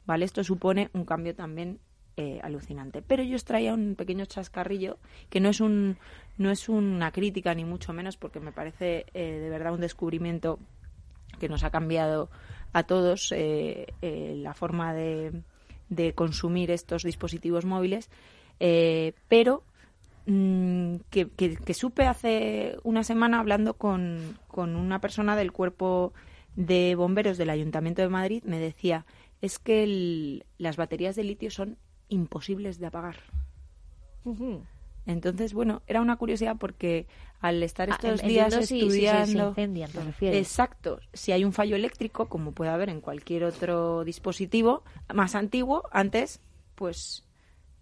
¿Vale? 0.05 0.25
Esto 0.25 0.43
supone 0.43 0.89
un 0.93 1.05
cambio 1.05 1.35
también 1.35 1.79
eh, 2.17 2.39
alucinante. 2.41 3.01
Pero 3.01 3.23
yo 3.23 3.35
os 3.35 3.43
traía 3.43 3.73
un 3.73 3.95
pequeño 3.95 4.23
chascarrillo 4.23 4.99
que 5.29 5.41
no 5.41 5.49
es 5.49 5.59
un 5.59 5.97
no 6.37 6.49
es 6.49 6.69
una 6.69 7.11
crítica 7.11 7.53
ni 7.53 7.65
mucho 7.65 7.91
menos 7.91 8.15
porque 8.15 8.39
me 8.39 8.53
parece 8.53 9.05
eh, 9.13 9.37
de 9.37 9.49
verdad 9.49 9.73
un 9.73 9.81
descubrimiento 9.81 10.57
que 11.41 11.49
nos 11.49 11.65
ha 11.65 11.71
cambiado 11.71 12.29
a 12.71 12.83
todos 12.83 13.33
eh, 13.35 13.87
la 14.01 14.53
forma 14.53 14.93
de, 14.93 15.41
de, 15.89 16.13
consumir 16.13 16.71
estos 16.71 17.03
dispositivos 17.03 17.65
móviles, 17.65 18.09
pero 19.27 19.63
mm, 20.25 20.95
que, 21.09 21.27
que, 21.29 21.73
supe 21.73 22.05
hace 22.05 22.77
una 22.83 23.03
semana 23.03 23.41
hablando 23.41 23.73
con, 23.73 24.37
con 24.47 24.77
una 24.77 25.01
persona 25.01 25.35
del 25.35 25.51
cuerpo 25.51 26.13
de 26.55 26.95
bomberos 26.95 27.37
del 27.37 27.49
Ayuntamiento 27.49 28.01
de 28.01 28.09
Madrid 28.09 28.43
me 28.45 28.59
decía 28.59 29.05
es 29.41 29.59
que 29.59 30.43
las 30.57 30.77
baterías 30.77 31.15
de 31.15 31.23
litio 31.23 31.51
son 31.51 31.77
imposibles 32.09 32.79
de 32.79 32.87
apagar. 32.87 33.17
Entonces, 35.05 35.53
bueno, 35.53 35.83
era 35.85 36.01
una 36.01 36.15
curiosidad 36.15 36.57
porque 36.57 37.05
al 37.39 37.61
estar 37.61 37.89
ah, 37.91 37.93
estos 37.93 38.23
días 38.23 38.53
estudiando... 38.55 39.53
exacto. 40.19 40.99
Si 41.13 41.31
hay 41.31 41.45
un 41.45 41.53
fallo 41.53 41.75
eléctrico, 41.75 42.27
como 42.27 42.53
puede 42.53 42.71
haber 42.71 42.89
en 42.89 43.01
cualquier 43.01 43.43
otro 43.43 44.03
dispositivo 44.03 44.83
más 45.13 45.35
antiguo, 45.35 45.83
antes, 45.91 46.41
pues 46.73 47.23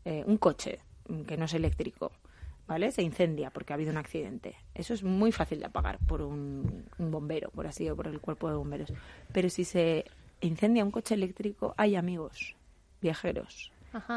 eh, 0.03 0.23
un 0.27 0.37
coche 0.37 0.79
que 1.27 1.37
no 1.37 1.45
es 1.45 1.53
eléctrico, 1.53 2.11
¿vale? 2.67 2.91
Se 2.91 3.01
incendia 3.01 3.49
porque 3.49 3.73
ha 3.73 3.75
habido 3.75 3.91
un 3.91 3.97
accidente. 3.97 4.55
Eso 4.73 4.93
es 4.93 5.03
muy 5.03 5.31
fácil 5.31 5.59
de 5.59 5.65
apagar 5.65 5.99
por 5.99 6.21
un, 6.21 6.85
un 6.97 7.11
bombero, 7.11 7.49
por 7.51 7.67
así 7.67 7.89
o 7.89 7.95
por 7.95 8.07
el 8.07 8.19
cuerpo 8.19 8.49
de 8.49 8.55
bomberos. 8.55 8.93
Pero 9.31 9.49
si 9.49 9.63
se 9.63 10.05
incendia 10.41 10.83
un 10.83 10.91
coche 10.91 11.15
eléctrico, 11.15 11.73
hay 11.77 11.95
amigos 11.95 12.55
viajeros. 13.01 13.71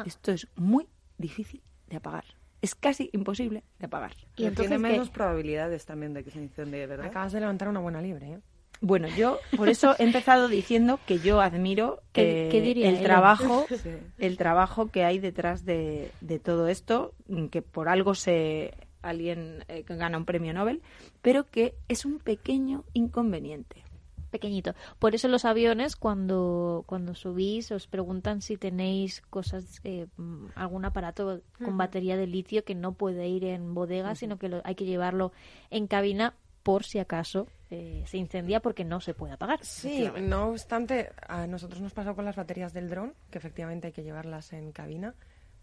Esto 0.06 0.32
es 0.32 0.48
muy 0.56 0.86
difícil 1.18 1.62
de 1.88 1.96
apagar. 1.96 2.24
Es 2.62 2.74
casi 2.74 3.10
imposible 3.12 3.62
de 3.78 3.86
apagar. 3.86 4.16
Y 4.36 4.44
entonces 4.44 4.68
tiene 4.68 4.78
menos 4.78 5.10
probabilidades 5.10 5.84
también 5.84 6.14
de 6.14 6.24
que 6.24 6.30
se 6.30 6.40
incendie, 6.40 6.86
¿verdad? 6.86 7.06
Acabas 7.06 7.32
de 7.32 7.40
levantar 7.40 7.68
una 7.68 7.80
buena 7.80 8.00
libre, 8.00 8.32
¿eh? 8.32 8.40
Bueno, 8.80 9.08
yo 9.08 9.38
por 9.56 9.68
eso 9.68 9.94
he 9.98 10.04
empezado 10.04 10.48
diciendo 10.48 11.00
que 11.06 11.18
yo 11.18 11.40
admiro 11.40 12.02
eh, 12.14 12.50
el 12.84 13.02
trabajo, 13.02 13.66
el 14.18 14.36
trabajo 14.36 14.88
que 14.88 15.04
hay 15.04 15.18
detrás 15.18 15.64
de, 15.64 16.10
de, 16.20 16.38
todo 16.38 16.68
esto, 16.68 17.14
que 17.50 17.62
por 17.62 17.88
algo 17.88 18.14
se 18.14 18.74
alguien 19.02 19.64
eh, 19.68 19.84
gana 19.86 20.18
un 20.18 20.24
premio 20.24 20.52
Nobel, 20.52 20.82
pero 21.22 21.48
que 21.50 21.74
es 21.88 22.04
un 22.04 22.18
pequeño 22.18 22.84
inconveniente. 22.92 23.84
Pequeñito. 24.30 24.74
Por 24.98 25.14
eso 25.14 25.28
los 25.28 25.44
aviones, 25.44 25.96
cuando, 25.96 26.82
cuando 26.86 27.14
subís, 27.14 27.70
os 27.70 27.86
preguntan 27.86 28.42
si 28.42 28.56
tenéis 28.56 29.22
cosas, 29.30 29.80
eh, 29.84 30.08
mm, 30.16 30.48
algún 30.56 30.84
aparato 30.84 31.40
con 31.64 31.78
batería 31.78 32.16
de 32.16 32.26
litio 32.26 32.64
que 32.64 32.74
no 32.74 32.92
puede 32.92 33.28
ir 33.28 33.44
en 33.44 33.72
bodega, 33.72 34.14
sino 34.14 34.36
que 34.36 34.60
hay 34.64 34.74
que 34.74 34.84
llevarlo 34.84 35.32
en 35.70 35.86
cabina 35.86 36.34
por 36.64 36.84
si 36.84 36.98
acaso 36.98 37.46
eh, 37.70 38.04
se 38.06 38.16
incendia 38.16 38.60
porque 38.60 38.84
no 38.84 39.00
se 39.00 39.14
puede 39.14 39.32
apagar. 39.32 39.64
Sí, 39.64 40.08
no 40.20 40.50
obstante, 40.50 41.10
a 41.26 41.46
nosotros 41.46 41.80
nos 41.80 41.92
pasó 41.92 42.14
con 42.14 42.24
las 42.24 42.36
baterías 42.36 42.72
del 42.72 42.88
dron, 42.88 43.14
que 43.30 43.38
efectivamente 43.38 43.88
hay 43.88 43.92
que 43.92 44.02
llevarlas 44.02 44.52
en 44.52 44.72
cabina. 44.72 45.14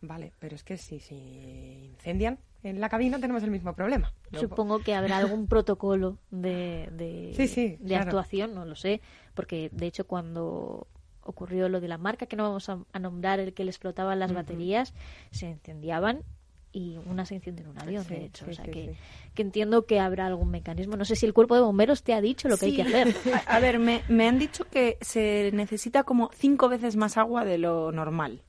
Vale, 0.01 0.33
pero 0.39 0.55
es 0.55 0.65
que 0.65 0.77
si, 0.77 0.99
si 0.99 1.85
incendian 1.93 2.37
en 2.61 2.81
la 2.81 2.89
cabina 2.89 3.19
tenemos 3.19 3.41
el 3.43 3.51
mismo 3.51 3.73
problema. 3.73 4.13
Supongo 4.33 4.79
que 4.79 4.95
habrá 4.95 5.17
algún 5.17 5.47
protocolo 5.47 6.17
de, 6.29 6.89
de, 6.91 7.95
actuación, 7.95 8.53
no 8.53 8.65
lo 8.65 8.75
sé, 8.75 9.01
porque 9.33 9.69
de 9.71 9.85
hecho 9.85 10.05
cuando 10.05 10.87
ocurrió 11.21 11.69
lo 11.69 11.79
de 11.79 11.87
la 11.87 11.97
marca, 11.97 12.25
que 12.25 12.35
no 12.35 12.43
vamos 12.43 12.67
a, 12.67 12.79
nombrar 12.99 13.39
el 13.39 13.53
que 13.53 13.63
le 13.63 13.71
explotaban 13.71 14.19
las 14.19 14.33
baterías, 14.33 14.93
se 15.31 15.47
incendiaban 15.47 16.23
y 16.73 16.97
una 17.05 17.25
se 17.25 17.35
incendió 17.35 17.63
en 17.63 17.71
un 17.71 17.79
avión, 17.79 18.05
de 18.07 18.25
hecho. 18.25 18.45
o 18.49 18.53
sea 18.53 18.65
que, 18.65 18.95
que, 19.35 19.41
entiendo 19.43 19.85
que 19.85 19.99
habrá 19.99 20.25
algún 20.25 20.49
mecanismo. 20.49 20.97
No 20.97 21.05
sé 21.05 21.15
si 21.15 21.25
el 21.27 21.33
cuerpo 21.33 21.55
de 21.55 21.61
bomberos 21.61 22.01
te 22.01 22.13
ha 22.13 22.19
dicho 22.19 22.49
lo 22.49 22.57
que 22.57 22.65
hay 22.65 22.75
que 22.75 22.81
hacer. 22.81 23.15
A, 23.47 23.59
ver, 23.59 23.77
me, 23.77 24.01
me 24.09 24.27
han 24.27 24.39
dicho 24.39 24.65
que 24.65 24.97
se 24.99 25.51
necesita 25.53 26.03
como 26.03 26.31
cinco 26.33 26.69
veces 26.69 26.95
más 26.95 27.17
agua 27.17 27.45
de 27.45 27.59
lo 27.59 27.91
normal. 27.91 28.41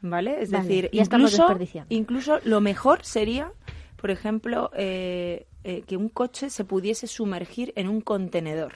Vale. 0.00 0.40
Es 0.40 0.50
decir, 0.50 0.88
incluso, 0.92 1.48
incluso 1.88 2.38
lo 2.44 2.60
mejor 2.60 3.04
sería, 3.04 3.52
por 3.96 4.10
ejemplo, 4.10 4.70
eh, 4.74 5.46
eh, 5.64 5.82
que 5.82 5.96
un 5.96 6.08
coche 6.08 6.50
se 6.50 6.64
pudiese 6.64 7.06
sumergir 7.08 7.72
en 7.76 7.88
un 7.88 8.00
contenedor. 8.00 8.72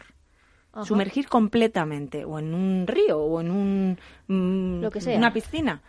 Sumergir 0.85 1.29
completamente, 1.29 2.25
o 2.25 2.39
en 2.39 2.55
un 2.55 2.87
río, 2.87 3.19
o 3.19 3.41
en 3.41 3.51
un, 3.51 3.99
mm, 4.29 4.83
lo 4.83 4.91
que 4.91 5.01
sea. 5.01 5.19
una 5.19 5.33
piscina 5.33 5.83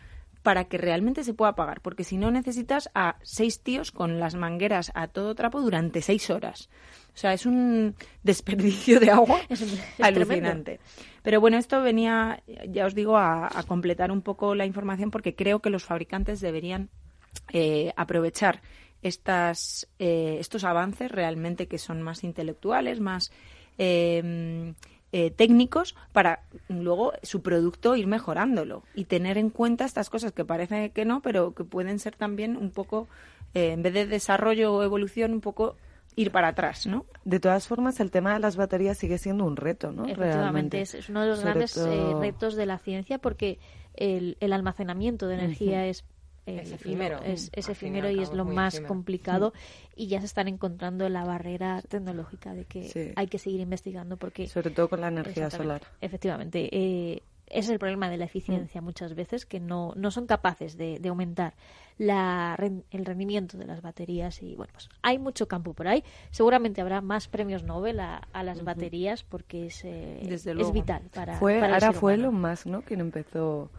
para 0.43 0.65
que 0.65 0.77
realmente 0.77 1.23
se 1.23 1.33
pueda 1.33 1.55
pagar, 1.55 1.81
porque 1.81 2.03
si 2.03 2.17
no 2.17 2.31
necesitas 2.31 2.89
a 2.95 3.17
seis 3.21 3.61
tíos 3.61 3.91
con 3.91 4.19
las 4.19 4.35
mangueras 4.35 4.91
a 4.95 5.07
todo 5.07 5.35
trapo 5.35 5.61
durante 5.61 6.01
seis 6.01 6.29
horas. 6.29 6.69
O 7.13 7.17
sea, 7.17 7.33
es 7.33 7.45
un 7.45 7.95
desperdicio 8.23 8.99
de 8.99 9.11
agua 9.11 9.39
alucinante. 9.99 10.79
Pero 11.21 11.39
bueno, 11.39 11.57
esto 11.57 11.81
venía, 11.81 12.41
ya 12.67 12.85
os 12.85 12.95
digo, 12.95 13.17
a, 13.17 13.49
completar 13.67 14.11
un 14.11 14.21
poco 14.21 14.55
la 14.55 14.65
información 14.65 15.11
porque 15.11 15.35
creo 15.35 15.59
que 15.59 15.69
los 15.69 15.83
fabricantes 15.83 16.41
deberían 16.41 16.89
eh, 17.53 17.93
aprovechar 17.95 18.61
estas, 19.03 19.87
eh, 19.99 20.37
estos 20.39 20.63
avances 20.63 21.11
realmente 21.11 21.67
que 21.67 21.77
son 21.77 22.01
más 22.01 22.23
intelectuales, 22.23 22.99
más 22.99 23.31
em, 23.77 24.73
eh, 25.11 25.31
técnicos, 25.31 25.95
para 26.13 26.43
luego 26.69 27.13
su 27.23 27.41
producto 27.41 27.95
ir 27.95 28.07
mejorándolo 28.07 28.83
y 28.95 29.05
tener 29.05 29.37
en 29.37 29.49
cuenta 29.49 29.85
estas 29.85 30.09
cosas 30.09 30.31
que 30.31 30.45
parece 30.45 30.91
que 30.91 31.05
no, 31.05 31.21
pero 31.21 31.53
que 31.53 31.63
pueden 31.63 31.99
ser 31.99 32.15
también 32.15 32.57
un 32.57 32.71
poco, 32.71 33.07
en 33.53 33.81
vez 33.83 33.93
de 33.93 34.07
desarrollo 34.07 34.73
o 34.73 34.83
evolución, 34.83 35.33
un 35.33 35.41
poco 35.41 35.75
ir 36.15 36.31
para 36.31 36.49
atrás, 36.49 36.87
¿no? 36.87 37.05
De 37.23 37.39
todas 37.39 37.67
formas, 37.67 37.99
el 37.99 38.11
tema 38.11 38.33
de 38.33 38.39
las 38.39 38.55
baterías 38.55 38.97
sigue 38.97 39.17
siendo 39.17 39.45
un 39.45 39.55
reto, 39.55 39.91
¿no? 39.91 40.05
Efectivamente, 40.05 40.81
es, 40.81 41.09
uno 41.09 41.21
de 41.21 41.27
los 41.27 41.41
grandes 41.41 41.77
eh, 41.77 42.13
retos 42.19 42.55
de 42.55 42.65
la 42.65 42.77
ciencia 42.77 43.17
porque 43.17 43.59
el, 43.95 44.37
almacenamiento 44.51 45.27
de 45.27 45.35
energía 45.35 45.85
eh, 45.85 45.89
es 45.89 46.05
efímero, 46.59 47.19
es, 47.23 47.49
efímero 47.53 48.09
y 48.09 48.19
es 48.19 48.31
lo 48.33 48.45
más 48.45 48.79
complicado 48.81 49.53
y 49.95 50.07
ya 50.07 50.19
se 50.19 50.25
están 50.25 50.47
encontrando 50.47 51.07
la 51.09 51.23
barrera 51.23 51.81
tecnológica 51.81 52.53
de 52.53 52.65
que 52.65 53.13
hay 53.15 53.27
que 53.27 53.39
seguir 53.39 53.61
investigando 53.61 54.17
porque 54.17 54.47
sobre 54.47 54.71
todo 54.71 54.89
con 54.89 55.01
la 55.01 55.07
energía 55.07 55.49
solar 55.49 55.81
efectivamente 56.01 56.69
eh, 56.71 57.21
ese 57.51 57.59
es 57.59 57.69
el 57.69 57.79
problema 57.79 58.09
de 58.09 58.17
la 58.17 58.25
eficiencia 58.25 58.81
mm. 58.81 58.83
muchas 58.83 59.13
veces, 59.13 59.45
que 59.45 59.59
no, 59.59 59.93
no 59.95 60.09
son 60.11 60.25
capaces 60.25 60.77
de, 60.77 60.99
de 60.99 61.09
aumentar 61.09 61.53
la, 61.97 62.57
el 62.91 63.05
rendimiento 63.05 63.57
de 63.57 63.65
las 63.65 63.81
baterías. 63.81 64.41
Y 64.41 64.55
bueno, 64.55 64.71
pues 64.73 64.89
hay 65.01 65.19
mucho 65.19 65.47
campo 65.47 65.73
por 65.73 65.87
ahí. 65.87 66.03
Seguramente 66.31 66.81
habrá 66.81 67.01
más 67.01 67.27
premios 67.27 67.63
Nobel 67.63 67.99
a, 67.99 68.21
las 68.43 68.63
baterías 68.63 69.23
porque 69.23 69.67
es, 69.67 69.83
eh, 69.83 70.19
es 70.23 70.71
vital 70.71 71.03
para. 71.13 71.37
Fue, 71.37 71.61
ahora 71.61 71.93
fue 71.93 72.15
Elon 72.15 72.39
Musk, 72.39 72.67
¿no? 72.67 72.81
Quien 72.81 73.01
empezó 73.01 73.69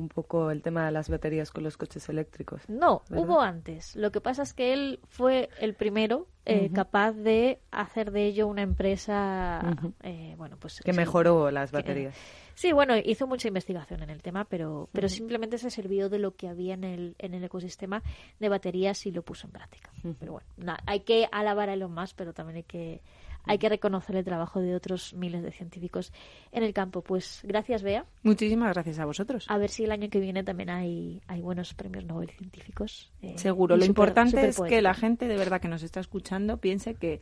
un 0.00 0.08
poco 0.08 0.50
el 0.50 0.62
tema 0.62 0.86
de 0.86 0.92
las 0.92 1.08
baterías 1.08 1.50
con 1.50 1.62
los 1.62 1.76
coches 1.76 2.08
eléctricos. 2.08 2.62
No, 2.68 3.02
hubo 3.10 3.40
antes. 3.40 3.94
Lo 3.96 4.10
que 4.10 4.20
pasa 4.20 4.42
es 4.42 4.52
que 4.52 4.72
él 4.72 5.00
fue 5.08 5.48
el 5.60 5.74
primero 5.74 6.26
eh, 6.46 6.70
capaz 6.72 7.12
de 7.12 7.60
hacer 7.70 8.10
de 8.10 8.26
ello 8.26 8.48
una 8.48 8.62
empresa, 8.62 9.60
eh, 10.02 10.34
bueno, 10.36 10.56
pues 10.58 10.80
que 10.80 10.92
mejoró 10.92 11.50
las 11.50 11.70
baterías. 11.70 12.16
Sí, 12.54 12.72
bueno, 12.72 12.94
hizo 12.96 13.26
mucha 13.26 13.48
investigación 13.48 14.02
en 14.02 14.10
el 14.10 14.22
tema, 14.22 14.44
pero, 14.44 14.88
pero 14.92 15.08
simplemente 15.08 15.58
se 15.58 15.70
sirvió 15.70 16.08
de 16.08 16.18
lo 16.18 16.34
que 16.34 16.48
había 16.48 16.74
en 16.74 16.84
el, 16.84 17.14
en 17.18 17.34
el 17.34 17.44
ecosistema 17.44 18.02
de 18.38 18.48
baterías 18.48 19.06
y 19.06 19.12
lo 19.12 19.22
puso 19.22 19.46
en 19.46 19.52
práctica. 19.52 19.90
Pero 20.18 20.32
bueno, 20.32 20.76
hay 20.86 21.00
que 21.00 21.28
alabar 21.30 21.68
a 21.68 21.74
Elon 21.74 21.94
Musk, 21.94 22.16
pero 22.16 22.32
también 22.32 22.56
hay 22.56 22.62
que, 22.64 23.00
hay 23.44 23.58
que 23.58 23.68
reconocer 23.68 24.16
el 24.16 24.24
trabajo 24.24 24.60
de 24.60 24.74
otros 24.74 25.14
miles 25.14 25.42
de 25.42 25.52
científicos 25.52 26.12
en 26.52 26.62
el 26.62 26.72
campo. 26.72 27.02
Pues 27.02 27.40
gracias, 27.44 27.82
Bea. 27.82 28.04
Muchísimas 28.22 28.72
gracias 28.74 28.98
a 28.98 29.04
vosotros. 29.04 29.46
A 29.48 29.58
ver 29.58 29.70
si 29.70 29.84
el 29.84 29.92
año 29.92 30.08
que 30.08 30.20
viene 30.20 30.44
también 30.44 30.70
hay, 30.70 31.22
hay 31.26 31.40
buenos 31.40 31.74
premios 31.74 32.04
Nobel 32.04 32.30
científicos. 32.30 33.10
Eh, 33.22 33.34
Seguro. 33.36 33.76
Lo 33.76 33.84
importante 33.84 34.46
es 34.46 34.60
que 34.60 34.82
la 34.82 34.94
gente 34.94 35.28
de 35.28 35.36
verdad 35.36 35.60
que 35.60 35.68
nos 35.68 35.82
está 35.82 36.00
escuchando 36.00 36.58
piense 36.58 36.94
que 36.94 37.20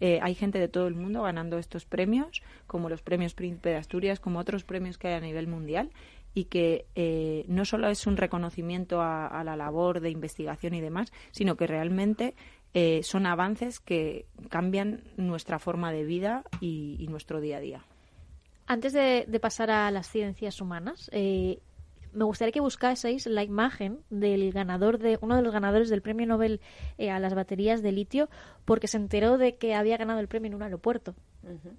eh, 0.00 0.18
hay 0.22 0.34
gente 0.34 0.58
de 0.58 0.68
todo 0.68 0.86
el 0.86 0.94
mundo 0.94 1.22
ganando 1.22 1.58
estos 1.58 1.84
premios, 1.84 2.42
como 2.66 2.88
los 2.88 3.02
premios 3.02 3.34
Príncipe 3.34 3.68
de 3.68 3.76
Asturias, 3.76 4.18
como 4.18 4.38
otros 4.38 4.64
premios 4.64 4.96
que 4.96 5.08
hay 5.08 5.14
a 5.14 5.20
nivel 5.20 5.46
mundial, 5.46 5.90
y 6.34 6.44
que 6.44 6.86
eh, 6.94 7.44
no 7.48 7.64
solo 7.64 7.88
es 7.88 8.06
un 8.06 8.16
reconocimiento 8.16 9.02
a, 9.02 9.42
la 9.44 9.56
labor 9.56 10.00
de 10.00 10.10
investigación 10.10 10.74
y 10.74 10.80
demás, 10.80 11.12
sino 11.32 11.56
que 11.56 11.66
realmente 11.66 12.34
eh, 12.74 13.00
son 13.02 13.26
avances 13.26 13.80
que 13.80 14.26
cambian 14.48 15.04
nuestra 15.16 15.58
forma 15.58 15.92
de 15.92 16.04
vida 16.04 16.44
y, 16.60 17.06
nuestro 17.08 17.40
día 17.40 17.58
a 17.58 17.60
día. 17.60 17.84
Antes 18.66 18.92
de, 18.92 19.26
pasar 19.40 19.70
a 19.70 19.90
las 19.90 20.08
ciencias 20.08 20.60
humanas, 20.60 21.10
me 22.12 22.24
gustaría 22.24 22.52
que 22.52 22.60
buscaseis 22.60 23.26
la 23.26 23.44
imagen 23.44 24.00
del 24.10 24.52
ganador 24.52 24.98
de 24.98 25.18
uno 25.20 25.36
de 25.36 25.42
los 25.42 25.52
ganadores 25.52 25.88
del 25.88 26.02
premio 26.02 26.26
Nobel 26.26 26.60
eh, 26.98 27.10
a 27.10 27.18
las 27.18 27.34
baterías 27.34 27.82
de 27.82 27.92
litio 27.92 28.28
porque 28.64 28.88
se 28.88 28.96
enteró 28.96 29.38
de 29.38 29.56
que 29.56 29.74
había 29.74 29.96
ganado 29.96 30.20
el 30.20 30.28
premio 30.28 30.48
en 30.48 30.54
un 30.54 30.62
aeropuerto 30.62 31.14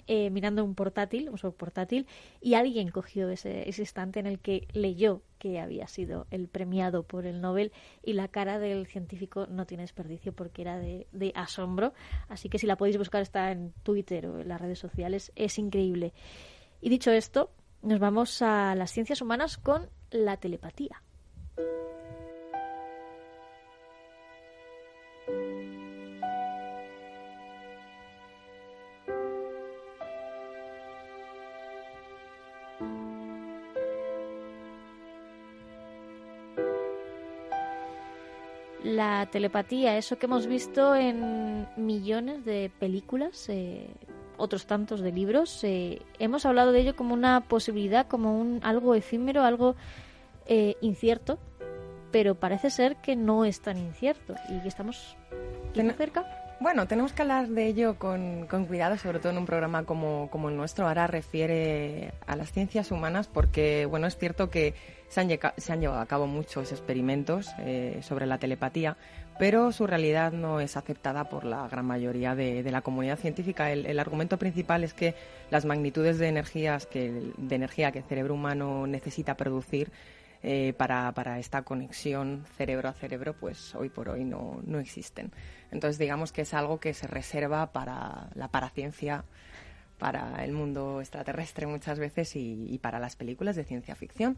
eh, 0.08 0.30
mirando 0.30 0.64
un 0.64 0.76
portátil, 0.76 1.30
un 1.30 1.52
portátil, 1.54 2.08
y 2.42 2.56
alguien 2.56 2.90
cogió 2.90 3.30
ese, 3.30 3.68
ese 3.70 3.82
instante 3.82 4.20
en 4.20 4.28
el 4.28 4.40
que 4.40 4.68
leyó 4.74 5.22
que 5.38 5.60
había 5.60 5.88
sido 5.88 6.28
el 6.32 6.48
premiado 6.48 7.04
por 7.04 7.26
el 7.26 7.42
Nobel 7.42 7.72
y 8.04 8.14
la 8.14 8.28
cara 8.28 8.60
del 8.60 8.86
científico 8.88 9.48
no 9.48 9.66
tiene 9.66 9.84
desperdicio 9.84 10.34
porque 10.34 10.62
era 10.62 10.78
de 10.78 11.32
asombro. 11.36 11.94
Así 12.28 12.50
que 12.50 12.60
si 12.60 12.68
la 12.68 12.78
podéis 12.78 12.98
buscar 12.98 13.22
está 13.22 13.52
en 13.52 13.74
Twitter 13.84 14.28
o 14.28 14.42
en 14.42 14.48
las 14.48 14.62
redes 14.62 14.80
sociales, 14.80 15.32
es 15.36 15.58
increíble. 15.58 16.14
Y 16.80 16.90
dicho 16.90 17.12
esto, 17.12 17.52
nos 17.82 18.00
vamos 18.00 18.42
a 18.42 18.76
las 18.76 18.92
ciencias 18.92 19.22
humanas 19.22 19.58
con 19.58 19.90
la 20.12 20.38
telepatía. 20.38 21.02
La 39.02 39.26
telepatía, 39.26 39.98
eso 39.98 40.20
que 40.20 40.28
hemos 40.28 40.46
visto 40.46 40.96
en 40.96 41.68
millones 41.76 42.46
de 42.46 42.72
películas, 42.80 43.50
eh, 43.50 43.90
otros 44.38 44.68
tantos 44.68 45.00
de 45.02 45.12
libros, 45.12 45.64
eh, 45.64 46.04
hemos 46.20 46.46
hablado 46.46 46.72
de 46.72 46.82
ello 46.82 46.96
como 46.96 47.16
una 47.16 47.42
posibilidad, 47.42 48.06
como 48.08 48.40
un 48.40 48.60
algo 48.62 48.94
efímero, 48.94 49.42
algo 49.42 49.76
eh, 50.46 50.76
incierto, 50.82 51.40
pero 52.12 52.36
parece 52.36 52.70
ser 52.70 52.98
que 52.98 53.16
no 53.16 53.44
es 53.44 53.62
tan 53.62 53.78
incierto 53.78 54.36
y 54.50 54.62
que 54.62 54.68
estamos 54.68 55.18
cerca. 55.98 56.41
Bueno, 56.62 56.88
tenemos 56.88 57.12
que 57.12 57.24
hablar 57.24 57.48
de 57.48 57.66
ello 57.66 57.98
con, 57.98 58.46
cuidado, 58.46 58.96
sobre 58.96 59.18
todo 59.18 59.32
en 59.32 59.40
un 59.40 59.48
programa 59.48 59.84
como, 59.84 60.30
como, 60.30 60.50
el 60.50 60.56
nuestro. 60.56 60.88
Ahora 60.88 61.08
refiere 61.08 62.14
a 62.28 62.36
las 62.36 62.52
ciencias 62.52 62.92
humanas 62.92 63.28
porque, 63.28 63.88
bueno, 63.88 64.06
es 64.06 64.16
cierto 64.16 64.52
que 64.52 64.76
se 65.08 65.22
han, 65.22 65.30
se 65.58 65.74
han 65.74 65.82
llevado 65.82 66.00
a 66.00 66.06
cabo 66.06 66.28
muchos 66.28 66.72
experimentos 66.72 67.50
eh, 67.58 68.02
sobre 68.04 68.28
la 68.28 68.38
telepatía, 68.38 68.96
pero 69.40 69.72
su 69.72 69.88
realidad 69.88 70.34
no 70.34 70.60
es 70.60 70.78
aceptada 70.78 71.30
por 71.30 71.46
la 71.46 71.68
gran 71.68 71.88
mayoría 71.88 72.36
de, 72.36 72.62
la 72.70 72.82
comunidad 72.82 73.18
científica. 73.18 73.72
El, 73.72 74.00
argumento 74.00 74.38
principal 74.38 74.84
es 74.84 74.94
que 74.94 75.16
las 75.50 75.66
magnitudes 75.66 76.20
de, 76.20 76.28
energías 76.28 76.86
que, 76.86 77.34
de 77.38 77.56
energía 77.56 77.92
que 77.92 78.00
el 78.00 78.06
cerebro 78.06 78.36
humano 78.36 78.86
necesita 78.86 79.36
producir 79.36 79.92
eh, 80.44 80.74
para, 80.76 81.12
para, 81.14 81.38
esta 81.38 81.62
conexión 81.62 82.44
cerebro 82.58 82.90
a 82.90 82.94
cerebro, 82.94 83.34
pues 83.34 83.76
hoy 83.76 83.90
por 83.90 84.10
hoy 84.10 84.26
no, 84.26 84.60
no 84.66 84.80
existen. 84.80 85.32
Entonces, 85.72 86.00
digamos 86.00 86.32
que 86.32 86.42
es 86.42 86.54
algo 86.56 86.80
que 86.80 86.96
se 86.96 87.06
reserva 87.06 87.72
para 87.72 88.30
la 88.34 88.48
paraciencia, 88.48 89.24
para 90.00 90.44
el 90.44 90.52
mundo 90.54 91.00
extraterrestre 91.00 91.68
muchas 91.68 92.00
veces 92.00 92.36
y, 92.36 92.80
para 92.82 92.98
las 93.00 93.16
películas 93.16 93.56
de 93.56 93.66
ciencia 93.66 93.96
ficción. 93.96 94.36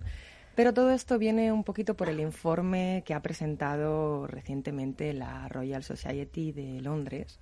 Pero 0.55 0.73
todo 0.73 0.91
esto 0.91 1.17
viene 1.17 1.53
un 1.53 1.63
poquito 1.63 1.95
por 1.95 2.09
el 2.09 2.19
informe 2.19 3.03
que 3.05 3.13
ha 3.13 3.21
presentado 3.21 4.27
recientemente 4.27 5.13
la 5.13 5.47
Royal 5.47 5.83
Society 5.83 6.51
de 6.51 6.81
Londres, 6.81 7.39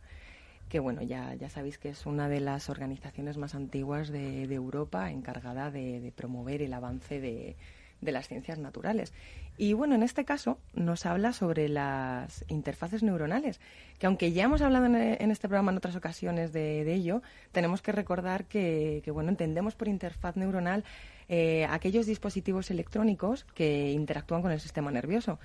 que 0.70 0.80
bueno, 0.80 1.02
ya, 1.02 1.34
ya 1.34 1.50
sabéis 1.50 1.80
que 1.80 1.90
es 1.90 2.06
una 2.06 2.30
de 2.30 2.40
las 2.40 2.70
organizaciones 2.70 3.38
más 3.38 3.56
antiguas 3.56 4.10
de, 4.10 4.44
Europa 4.44 5.10
encargada 5.10 5.72
de 5.72 6.14
promover 6.16 6.62
el 6.62 6.74
avance 6.74 7.20
de, 7.20 7.58
de 8.02 8.12
las 8.12 8.28
ciencias 8.28 8.60
naturales. 8.60 9.14
Y 9.58 9.74
bueno, 9.74 9.96
en 9.96 10.04
este 10.04 10.26
caso 10.26 10.58
nos 10.74 11.06
habla 11.06 11.34
sobre 11.34 11.70
las 11.70 12.44
interfaces 12.48 13.04
neuronales, 13.04 13.60
que 14.00 14.08
aunque 14.08 14.32
ya 14.32 14.46
hemos 14.46 14.62
hablado 14.62 14.86
en, 14.86 15.32
este 15.32 15.48
programa 15.48 15.72
en 15.72 15.78
otras 15.78 15.96
ocasiones 15.96 16.52
de, 16.52 16.92
ello, 16.92 17.22
tenemos 17.52 17.82
que 17.82 17.92
recordar 17.92 18.46
que, 18.46 19.04
bueno, 19.14 19.30
entendemos 19.30 19.76
por 19.76 19.88
interfaz 19.88 20.36
neuronal 20.36 20.84
eh, 21.30 21.66
aquellos 21.70 22.08
dispositivos 22.08 22.72
electrónicos 22.72 23.46
que 23.54 23.92
interactúan 23.92 24.42
con 24.42 24.52
el 24.52 24.60
sistema 24.60 24.92
nervioso. 24.92 25.40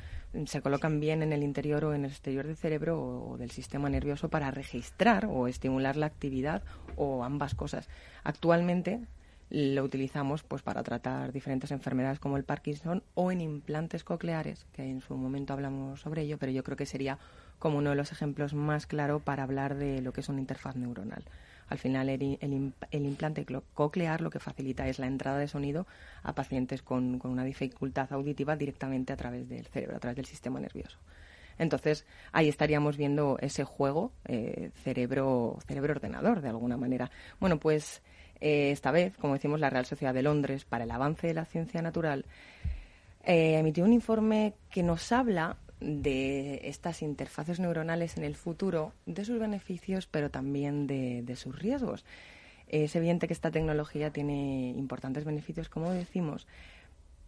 Se 0.46 0.62
colocan 0.62 0.98
bien 0.98 1.22
en 1.22 1.32
el 1.32 1.42
interior 1.42 1.84
o 1.84 1.94
en 1.94 2.04
el 2.04 2.10
exterior 2.10 2.46
del 2.46 2.56
cerebro 2.56 3.28
o 3.28 3.36
del 3.36 3.50
sistema 3.50 3.88
nervioso 3.88 4.28
para 4.28 4.50
registrar 4.50 5.26
o 5.26 5.46
estimular 5.46 5.96
la 5.96 6.06
actividad 6.06 6.62
o 6.96 7.22
ambas 7.22 7.54
cosas. 7.54 7.88
Actualmente 8.24 9.00
lo 9.48 9.84
utilizamos 9.84 10.42
pues 10.42 10.62
para 10.62 10.82
tratar 10.82 11.32
diferentes 11.32 11.70
enfermedades 11.70 12.18
como 12.18 12.36
el 12.36 12.44
Parkinson 12.44 13.02
o 13.14 13.30
en 13.30 13.40
implantes 13.40 14.04
cocleares, 14.04 14.66
que 14.72 14.82
en 14.82 15.00
su 15.00 15.16
momento 15.16 15.52
hablamos 15.52 16.00
sobre 16.00 16.22
ello, 16.22 16.38
pero 16.38 16.52
yo 16.52 16.64
creo 16.64 16.76
que 16.76 16.86
sería 16.86 17.18
como 17.58 17.78
uno 17.78 17.90
de 17.90 17.96
los 17.96 18.12
ejemplos 18.12 18.54
más 18.54 18.86
claros 18.86 19.22
para 19.22 19.42
hablar 19.42 19.76
de 19.76 20.02
lo 20.02 20.12
que 20.12 20.20
es 20.20 20.28
una 20.28 20.40
interfaz 20.40 20.76
neuronal. 20.76 21.24
Al 21.68 21.78
final, 21.78 22.08
el, 22.08 22.22
implante 22.92 23.44
coclear 23.74 24.20
lo 24.20 24.30
que 24.30 24.38
facilita 24.38 24.86
es 24.86 25.00
la 25.00 25.06
entrada 25.06 25.38
de 25.38 25.48
sonido 25.48 25.86
a 26.22 26.32
pacientes 26.32 26.82
con, 26.82 27.20
una 27.24 27.44
dificultad 27.44 28.12
auditiva 28.12 28.56
directamente 28.56 29.12
a 29.12 29.16
través 29.16 29.48
del 29.48 29.66
cerebro, 29.66 29.96
a 29.96 30.00
través 30.00 30.16
del 30.16 30.26
sistema 30.26 30.60
nervioso. 30.60 30.98
Entonces, 31.58 32.04
ahí 32.32 32.48
estaríamos 32.48 32.96
viendo 32.96 33.38
ese 33.40 33.64
juego 33.64 34.12
eh, 34.26 34.70
cerebro, 34.84 35.58
cerebro 35.66 35.94
ordenador, 35.94 36.40
de 36.40 36.50
alguna 36.50 36.76
manera. 36.76 37.10
Bueno, 37.40 37.58
pues 37.58 38.02
eh, 38.40 38.70
esta 38.70 38.90
vez, 38.90 39.16
como 39.16 39.34
decimos, 39.34 39.60
la 39.60 39.70
Real 39.70 39.86
Sociedad 39.86 40.14
de 40.14 40.22
Londres, 40.22 40.64
para 40.64 40.84
el 40.84 40.90
avance 40.90 41.26
de 41.26 41.34
la 41.34 41.44
ciencia 41.44 41.82
natural, 41.82 42.24
eh, 43.24 43.58
emitió 43.58 43.84
un 43.84 43.92
informe 43.92 44.54
que 44.70 44.82
nos 44.82 45.10
habla 45.12 45.56
de 45.80 46.60
estas 46.64 47.02
interfaces 47.02 47.60
neuronales 47.60 48.16
en 48.16 48.24
el 48.24 48.34
futuro, 48.34 48.92
de 49.04 49.24
sus 49.24 49.38
beneficios, 49.38 50.06
pero 50.06 50.30
también 50.30 50.86
de, 50.86 51.36
sus 51.36 51.58
riesgos. 51.58 52.04
Es 52.68 52.96
evidente 52.96 53.26
que 53.26 53.34
esta 53.34 53.50
tecnología 53.50 54.10
tiene 54.10 54.70
importantes 54.70 55.24
beneficios, 55.24 55.68
como 55.68 55.90
decimos, 55.90 56.46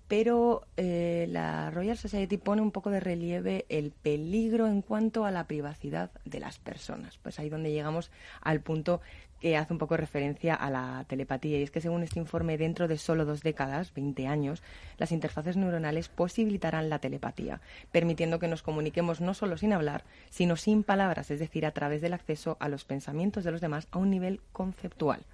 pero 0.09 0.67
eh, 0.79 1.27
la 1.29 1.71
Royal 1.71 1.99
Society 1.99 2.39
pone 2.39 2.63
un 2.63 2.71
poco 2.71 2.91
de 2.91 3.01
relieve 3.01 3.67
el 3.69 3.91
peligro 3.91 4.67
en 4.67 4.81
cuanto 4.81 5.27
a 5.27 5.31
la 5.31 5.47
privacidad 5.47 6.11
de 6.25 6.41
las 6.41 6.59
personas. 6.59 7.19
Pues 7.19 7.39
ahí 7.39 7.51
donde 7.51 7.71
llegamos 7.71 8.11
al 8.41 8.63
punto 8.63 9.03
que 9.41 9.57
hace 9.57 9.73
un 9.73 9.79
poco 9.79 9.97
referencia 9.97 10.55
a 10.55 10.71
la 10.71 11.05
telepatía. 11.09 11.59
Y 11.59 11.63
es 11.63 11.71
que 11.71 11.81
según 11.81 12.03
este 12.03 12.19
informe, 12.19 12.59
dentro 12.59 12.89
de 12.89 12.99
solo 12.99 13.25
dos 13.25 13.43
décadas, 13.43 13.95
20 13.95 14.27
años, 14.27 14.63
las 14.99 15.13
interfaces 15.13 15.57
neuronales 15.57 16.09
posibilitarán 16.09 16.91
la 16.91 16.99
telepatía, 16.99 17.61
permitiendo 17.93 18.39
que 18.39 18.49
nos 18.49 18.63
comuniquemos 18.63 19.21
no 19.21 19.35
solo 19.35 19.57
sin 19.57 19.73
hablar, 19.73 20.05
sino 20.31 20.57
sin 20.57 20.83
palabras, 20.83 21.31
es 21.31 21.41
decir, 21.41 21.67
a 21.67 21.73
través 21.73 22.01
del 22.01 22.15
acceso 22.15 22.57
a 22.61 22.69
los 22.69 22.85
pensamientos 22.85 23.45
de 23.45 23.53
los 23.53 23.61
demás 23.61 23.89
a 23.91 23.99
un 23.99 24.11
nivel 24.11 24.41
conceptual. 24.53 25.25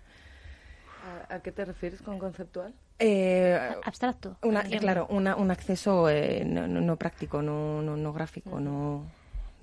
¿A, 1.28 1.40
qué 1.40 1.52
te 1.52 1.64
refieres 1.64 2.00
con 2.00 2.18
conceptual? 2.18 2.72
Eh, 2.98 3.58
Abstracto. 3.84 4.36
claro, 4.80 5.06
un 5.08 5.26
acceso 5.50 6.08
eh, 6.08 6.44
no, 6.44 6.96
práctico, 6.96 7.42
no, 7.42 7.82
no, 7.82 8.12
gráfico, 8.12 8.60
no 8.60 9.04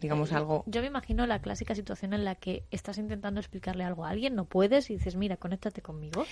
digamos 0.02 0.32
eh, 0.32 0.36
algo. 0.36 0.64
Yo 0.66 0.82
me 0.82 0.88
imagino 0.88 1.26
la 1.28 1.40
clásica 1.40 1.76
situación 1.76 2.14
en 2.14 2.26
la 2.26 2.36
que 2.36 2.64
estás 2.72 2.98
intentando 2.98 3.40
explicarle 3.40 3.84
algo 3.84 4.04
a 4.04 4.10
alguien, 4.10 4.36
no 4.36 4.46
puedes 4.46 4.90
y 4.90 4.96
dices, 4.96 5.16
mira, 5.16 5.38
conéctate 5.38 5.82
conmigo. 5.82 6.26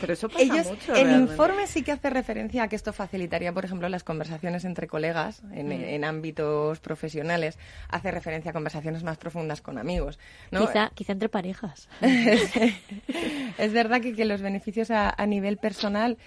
Pero 0.00 0.12
eso 0.12 0.28
pasa 0.28 0.44
mucho. 0.64 0.94
El 0.94 1.12
informe 1.12 1.66
sí 1.66 1.82
que 1.82 1.92
hace 1.92 2.10
referencia 2.10 2.64
a 2.64 2.68
que 2.68 2.76
esto 2.76 2.92
facilitaría, 2.92 3.52
por 3.52 3.64
ejemplo, 3.64 3.88
las 3.88 4.04
conversaciones 4.04 4.64
entre 4.64 4.88
colegas 4.88 5.42
en, 5.52 6.00
mm. 6.00 6.04
ámbitos 6.04 6.80
profesionales. 6.80 7.58
Hace 7.88 8.10
referencia 8.10 8.50
a 8.50 8.52
conversaciones 8.52 9.04
más 9.04 9.16
profundas 9.16 9.62
con 9.62 9.78
amigos. 9.78 10.18
Quizá, 10.50 10.90
quizá 10.94 11.12
entre 11.12 11.28
parejas. 11.28 11.88
es 13.58 13.72
verdad 13.72 14.00
que, 14.00 14.14
que 14.14 14.24
los 14.24 14.42
beneficios 14.42 14.90
a, 14.90 15.14
a 15.16 15.26
nivel 15.26 15.56
personal 15.56 16.18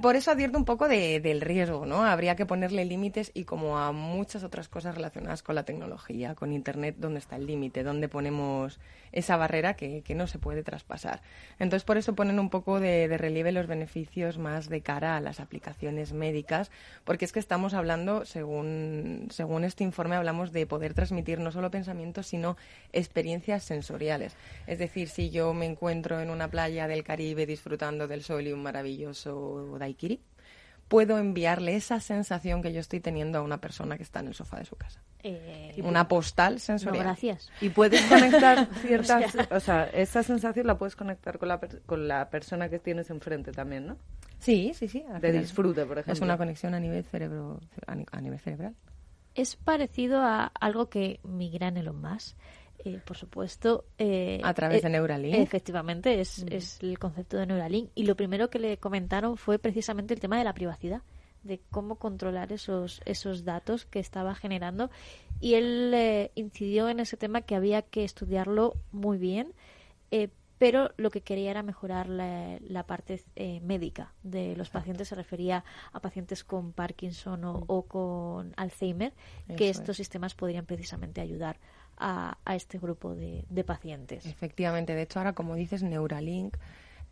por 0.00 0.16
eso 0.16 0.30
advierto 0.30 0.58
un 0.58 0.64
poco 0.64 0.88
de, 0.88 1.20
del 1.20 1.40
riesgo, 1.40 1.86
¿no? 1.86 2.04
Habría 2.04 2.36
que 2.36 2.46
ponerle 2.46 2.84
límites 2.84 3.30
y 3.34 3.44
como 3.44 3.78
a 3.78 3.92
muchas 3.92 4.44
otras 4.44 4.68
cosas 4.68 4.94
relacionadas 4.94 5.42
con 5.42 5.54
la 5.54 5.64
tecnología, 5.64 6.34
con 6.34 6.52
Internet, 6.52 6.96
¿dónde 6.98 7.18
está 7.18 7.36
el 7.36 7.46
límite? 7.46 7.82
¿Dónde 7.82 8.08
ponemos 8.08 8.80
esa 9.12 9.36
barrera 9.36 9.74
que, 9.74 10.02
no 10.14 10.26
se 10.26 10.38
puede 10.38 10.62
traspasar? 10.62 11.22
Entonces, 11.58 11.84
por 11.84 11.98
eso 11.98 12.14
ponen 12.14 12.38
un 12.38 12.50
poco 12.50 12.80
de, 12.80 13.08
de, 13.08 13.18
relieve 13.18 13.52
los 13.52 13.66
beneficios 13.66 14.38
más 14.38 14.68
de 14.68 14.80
cara 14.80 15.16
a 15.16 15.20
las 15.20 15.40
aplicaciones 15.40 16.12
médicas, 16.12 16.70
porque 17.04 17.24
es 17.24 17.32
que 17.32 17.40
estamos 17.40 17.74
hablando, 17.74 18.24
según, 18.24 19.28
según 19.30 19.64
este 19.64 19.84
informe, 19.84 20.16
hablamos 20.16 20.52
de 20.52 20.66
poder 20.66 20.94
transmitir 20.94 21.38
no 21.40 21.52
solo 21.52 21.70
pensamientos, 21.70 22.26
sino 22.26 22.56
experiencias 22.92 23.64
sensoriales. 23.64 24.36
Es 24.66 24.78
decir, 24.78 25.08
si 25.08 25.30
yo 25.30 25.52
me 25.54 25.66
encuentro 25.66 26.20
en 26.20 26.30
una 26.30 26.48
playa 26.48 26.88
del 26.88 27.04
Caribe 27.04 27.46
disfrutando 27.46 28.08
del 28.08 28.22
sol 28.22 28.46
y 28.46 28.52
un 28.52 28.62
maravilloso 28.62 29.76
daiquiri, 29.82 30.20
puedo 30.88 31.18
enviarle 31.18 31.74
esa 31.74 32.00
sensación 32.00 32.60
que 32.60 32.72
yo 32.72 32.80
estoy 32.80 33.00
teniendo 33.00 33.38
a 33.38 33.42
una 33.42 33.60
persona 33.60 33.96
que 33.96 34.02
está 34.02 34.20
en 34.20 34.28
el 34.28 34.34
sofá 34.34 34.58
de 34.58 34.64
su 34.64 34.76
casa. 34.76 35.00
Eh, 35.22 35.74
una 35.84 36.08
postal 36.08 36.60
sensorial. 36.60 37.04
gracias. 37.04 37.50
Y 37.60 37.70
puedes 37.70 38.02
conectar 38.06 38.68
ciertas, 38.82 39.34
o 39.50 39.60
sea, 39.60 39.84
esa 39.84 40.22
sensación 40.22 40.66
la 40.66 40.76
puedes 40.76 40.96
conectar 40.96 41.38
con 41.38 41.48
la, 41.48 41.60
con 41.86 42.08
la 42.08 42.28
persona 42.28 42.68
que 42.68 42.78
tienes 42.78 43.08
enfrente 43.08 43.52
también, 43.52 43.86
¿no? 43.86 43.96
Sí, 44.38 44.72
sí, 44.74 44.88
sí. 44.88 45.04
De 45.20 45.32
disfrute, 45.32 45.86
por 45.86 45.98
ejemplo. 45.98 46.12
Es 46.12 46.20
una 46.20 46.36
conexión 46.36 46.74
a 46.74 46.80
nivel 46.80 47.04
cerebro, 47.04 47.60
a 47.86 48.20
nivel 48.20 48.40
cerebral. 48.40 48.74
Es 49.34 49.56
parecido 49.56 50.20
a 50.20 50.46
algo 50.60 50.90
que 50.90 51.20
mi 51.22 51.50
gran 51.50 51.76
Elon 51.76 52.02
Musk 52.02 52.36
eh, 52.84 53.00
por 53.04 53.16
supuesto. 53.16 53.84
Eh, 53.98 54.40
a 54.42 54.54
través 54.54 54.82
de 54.82 54.88
eh, 54.88 54.90
Neuralink. 54.90 55.34
Efectivamente, 55.36 56.20
es, 56.20 56.44
es 56.50 56.82
el 56.82 56.98
concepto 56.98 57.36
de 57.36 57.46
Neuralink. 57.46 57.90
Y 57.94 58.04
lo 58.04 58.16
primero 58.16 58.50
que 58.50 58.58
le 58.58 58.78
comentaron 58.78 59.36
fue 59.36 59.58
precisamente 59.58 60.14
el 60.14 60.20
tema 60.20 60.36
de 60.36 60.44
la 60.44 60.52
privacidad, 60.52 61.02
de 61.44 61.60
cómo 61.70 61.96
controlar 61.96 62.52
esos, 62.52 63.00
esos 63.04 63.44
datos 63.44 63.86
que 63.86 64.00
estaba 64.00 64.34
generando. 64.34 64.90
Y 65.40 65.54
él 65.54 66.30
incidió 66.34 66.88
en 66.88 67.00
ese 67.00 67.16
tema 67.16 67.42
que 67.42 67.54
había 67.54 67.82
que 67.82 68.04
estudiarlo 68.04 68.74
muy 68.90 69.18
bien, 69.18 69.52
pero 70.58 70.92
lo 70.96 71.10
que 71.10 71.22
quería 71.22 71.50
era 71.50 71.64
mejorar 71.64 72.08
la, 72.08 72.84
parte 72.86 73.20
médica 73.62 74.12
de 74.22 74.54
los 74.54 74.70
pacientes. 74.70 75.08
Se 75.08 75.16
refería 75.16 75.64
a 75.92 76.00
pacientes 76.00 76.44
con 76.44 76.72
Parkinson 76.72 77.40
o, 77.44 77.82
con 77.82 78.54
Alzheimer, 78.56 79.12
que 79.56 79.68
estos 79.68 79.96
sistemas 79.96 80.34
podrían 80.34 80.64
precisamente 80.64 81.20
ayudar 81.20 81.58
a, 81.98 82.36
este 82.54 82.78
grupo 82.78 83.14
de, 83.14 83.64
pacientes. 83.64 84.26
Efectivamente, 84.26 84.94
de 84.94 85.02
hecho 85.02 85.18
ahora 85.18 85.32
como 85.32 85.54
dices 85.54 85.82
Neuralink 85.82 86.56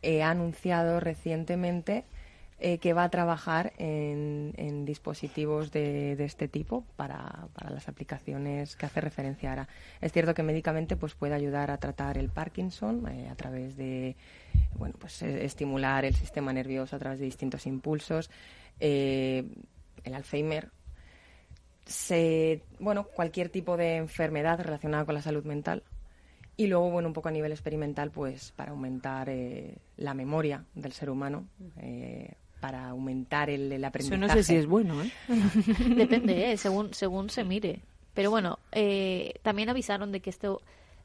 eh, 0.03 0.23
ha 0.23 0.31
anunciado 0.31 1.01
recientemente 1.01 2.05
eh, 2.59 2.79
que 2.79 2.93
va 2.93 3.05
a 3.05 3.09
trabajar 3.09 3.73
en, 3.79 4.85
dispositivos 4.85 5.71
de, 5.71 6.13
este 6.25 6.49
tipo 6.49 6.85
para, 6.97 7.49
las 7.69 7.89
aplicaciones 7.89 8.77
que 8.77 8.87
hace 8.87 9.01
referencia 9.01 9.51
ahora. 9.51 9.69
Es 10.01 10.13
cierto 10.13 10.35
que 10.35 10.43
médicamente 10.43 10.97
pues 10.97 11.15
puede 11.15 11.35
ayudar 11.35 11.71
a 11.71 11.79
tratar 11.79 12.19
el 12.19 12.29
Parkinson 12.29 13.07
eh, 13.09 13.29
a 13.29 13.35
través 13.37 13.77
de 13.77 14.17
bueno 14.75 14.95
pues 14.99 15.23
estimular 15.23 16.05
el 16.05 16.15
sistema 16.15 16.53
nervioso 16.53 16.97
a 16.97 16.99
través 16.99 17.21
de 17.21 17.27
distintos 17.27 17.67
impulsos. 17.67 18.31
el 18.81 19.45
Alzheimer 20.15 20.71
se, 21.91 22.63
bueno, 22.79 23.05
cualquier 23.05 23.49
tipo 23.49 23.77
de 23.77 23.97
enfermedad 23.97 24.61
relacionada 24.61 25.05
con 25.05 25.15
la 25.15 25.23
salud 25.23 25.45
mental. 25.45 25.83
Y 26.57 26.69
luego, 26.69 26.91
bueno, 26.91 27.09
un 27.09 27.15
poco 27.15 27.29
a 27.29 27.33
nivel 27.33 27.51
experimental, 27.51 28.11
pues 28.11 28.53
para 28.53 28.71
aumentar 28.71 29.29
eh, 29.29 29.77
la 29.97 30.15
memoria 30.15 30.65
del 30.75 30.93
ser 30.93 31.11
humano, 31.11 31.49
eh, 31.79 32.35
para 32.61 32.89
aumentar 32.89 33.51
el, 33.51 33.73
el, 33.73 33.85
aprendizaje. 33.85 34.25
Eso 34.25 34.27
no 34.27 34.33
sé 34.33 34.45
si 34.45 34.55
es 34.55 34.67
bueno, 34.67 35.03
¿eh? 35.03 35.11
Depende, 35.97 36.53
¿eh? 36.53 36.57
según, 36.59 36.95
según 36.95 37.29
se 37.29 37.43
mire. 37.43 37.81
Pero 38.15 38.31
bueno, 38.31 38.59
también 39.43 39.69
avisaron 39.69 40.13
de 40.13 40.21
que 40.21 40.31
esto 40.31 40.61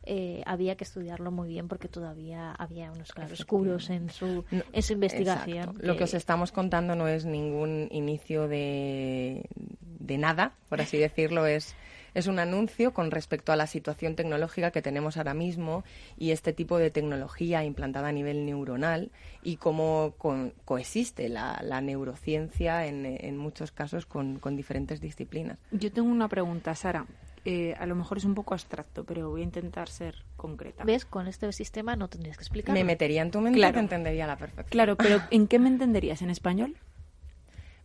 eh, 0.05 0.43
había 0.45 0.75
que 0.75 0.83
estudiarlo 0.83 1.31
muy 1.31 1.49
bien 1.49 1.67
porque 1.67 1.87
todavía 1.87 2.51
había 2.51 2.91
unos 2.91 3.11
claroscuros 3.11 3.89
en 3.89 4.09
su, 4.09 4.45
en 4.51 4.83
su 4.83 4.93
investigación. 4.93 5.77
Lo 5.81 5.97
que 5.97 6.03
os 6.03 6.13
estamos 6.13 6.51
contando 6.51 6.95
no 6.95 7.07
es 7.07 7.25
ningún 7.25 7.87
inicio 7.91 8.47
de, 8.47 9.49
de 9.81 10.17
nada, 10.17 10.53
por 10.69 10.81
así 10.81 10.97
decirlo, 10.99 11.45
es 11.45 11.75
es 12.15 12.27
un 12.27 12.39
anuncio 12.39 12.93
con 12.93 13.11
respecto 13.11 13.51
a 13.51 13.57
la 13.57 13.67
situación 13.67 14.15
tecnológica 14.15 14.71
que 14.71 14.81
tenemos 14.81 15.17
ahora 15.17 15.33
mismo 15.33 15.83
y 16.17 16.31
este 16.31 16.53
tipo 16.53 16.77
de 16.77 16.89
tecnología 16.89 17.63
implantada 17.63 18.07
a 18.07 18.11
nivel 18.13 18.45
neuronal 18.45 19.11
y 19.43 19.57
cómo 19.57 20.15
coexiste 20.63 21.27
la, 21.29 21.59
neurociencia 21.81 22.87
en, 22.87 23.05
en, 23.05 23.37
muchos 23.37 23.71
casos 23.71 24.05
con, 24.05 24.39
con, 24.39 24.55
diferentes 24.55 25.01
disciplinas. 25.01 25.59
Yo 25.71 25.91
tengo 25.91 26.09
una 26.09 26.29
pregunta, 26.29 26.73
Sara. 26.73 27.05
Eh, 27.47 27.75
a 27.77 27.85
lo 27.85 27.93
mejor 27.93 28.17
es 28.17 28.25
un 28.25 28.33
poco 28.33 28.55
abstracto, 28.55 29.03
pero 29.03 29.29
voy 29.29 29.41
a 29.41 29.43
intentar 29.43 29.87
ser 29.87 30.15
concreta. 30.35 30.83
¿Ves? 30.83 31.05
Con 31.05 31.27
este 31.27 31.51
sistema 31.53 31.95
no 31.95 32.07
tendrías 32.07 32.37
que 32.37 32.43
explicar. 32.43 32.73
Me 32.73 32.83
metería 32.83 33.21
en 33.21 33.29
tu 33.29 33.39
mente 33.39 33.59
y 33.59 33.61
te 33.61 33.79
entendería 33.79 34.23
a 34.23 34.27
la 34.27 34.37
perfección. 34.37 34.71
Claro, 34.71 34.95
pero 34.95 35.21
¿en 35.29 35.47
qué 35.47 35.59
me 35.59 35.69
entenderías? 35.69 36.23
¿En 36.23 36.31
español? 36.31 36.75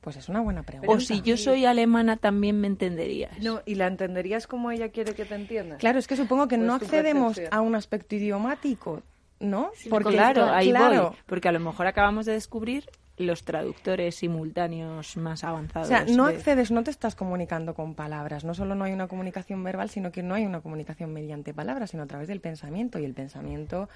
Pues 0.00 0.16
es 0.16 0.30
una 0.30 0.40
buena 0.40 0.62
pregunta. 0.62 0.90
O 0.90 0.98
si 0.98 1.20
yo 1.20 1.36
soy 1.36 1.66
alemana, 1.66 2.16
también 2.16 2.58
me 2.58 2.68
entenderías. 2.68 3.38
No, 3.40 3.60
y 3.66 3.74
la 3.74 3.86
entenderías 3.86 4.46
como 4.46 4.70
ella 4.70 4.88
quiere 4.88 5.14
que 5.14 5.26
te 5.26 5.34
entiendas. 5.34 5.78
Claro, 5.78 5.98
es 5.98 6.06
que 6.06 6.16
supongo 6.16 6.48
que 6.48 6.56
no 6.56 6.74
accedemos 6.74 7.38
a 7.50 7.60
un 7.60 7.74
aspecto 7.74 8.14
idiomático, 8.14 9.02
¿no? 9.40 9.72
porque 9.90 10.12
claro, 10.12 10.46
ahí 10.46 10.70
claro. 10.70 11.14
porque 11.26 11.48
a 11.48 11.52
lo 11.52 11.60
mejor 11.60 11.86
acabamos 11.86 12.24
de 12.24 12.32
descubrir 12.32 12.88
los 13.20 13.44
traductores 13.44 14.16
simultáneos 14.16 15.16
más 15.16 15.44
avanzados. 15.44 15.88
O 15.88 15.90
sea, 15.90 16.04
no 16.04 16.26
accedes, 16.26 16.70
no 16.70 16.82
te 16.82 16.90
estás 16.90 17.14
comunicando 17.14 17.74
con 17.74 17.94
palabras. 17.94 18.44
No 18.44 18.54
solo 18.54 18.74
no 18.74 18.84
hay 18.84 18.92
una 18.92 19.08
comunicación 19.08 19.62
verbal, 19.62 19.90
sino 19.90 20.10
que 20.10 20.22
no 20.22 20.34
hay 20.34 20.46
una 20.46 20.60
comunicación 20.60 21.12
mediante 21.12 21.54
palabras, 21.54 21.90
sino 21.90 22.02
a 22.02 22.06
través 22.06 22.28
del 22.28 22.40
pensamiento. 22.40 22.98
Y 22.98 23.04
el 23.04 23.14
pensamiento 23.14 23.88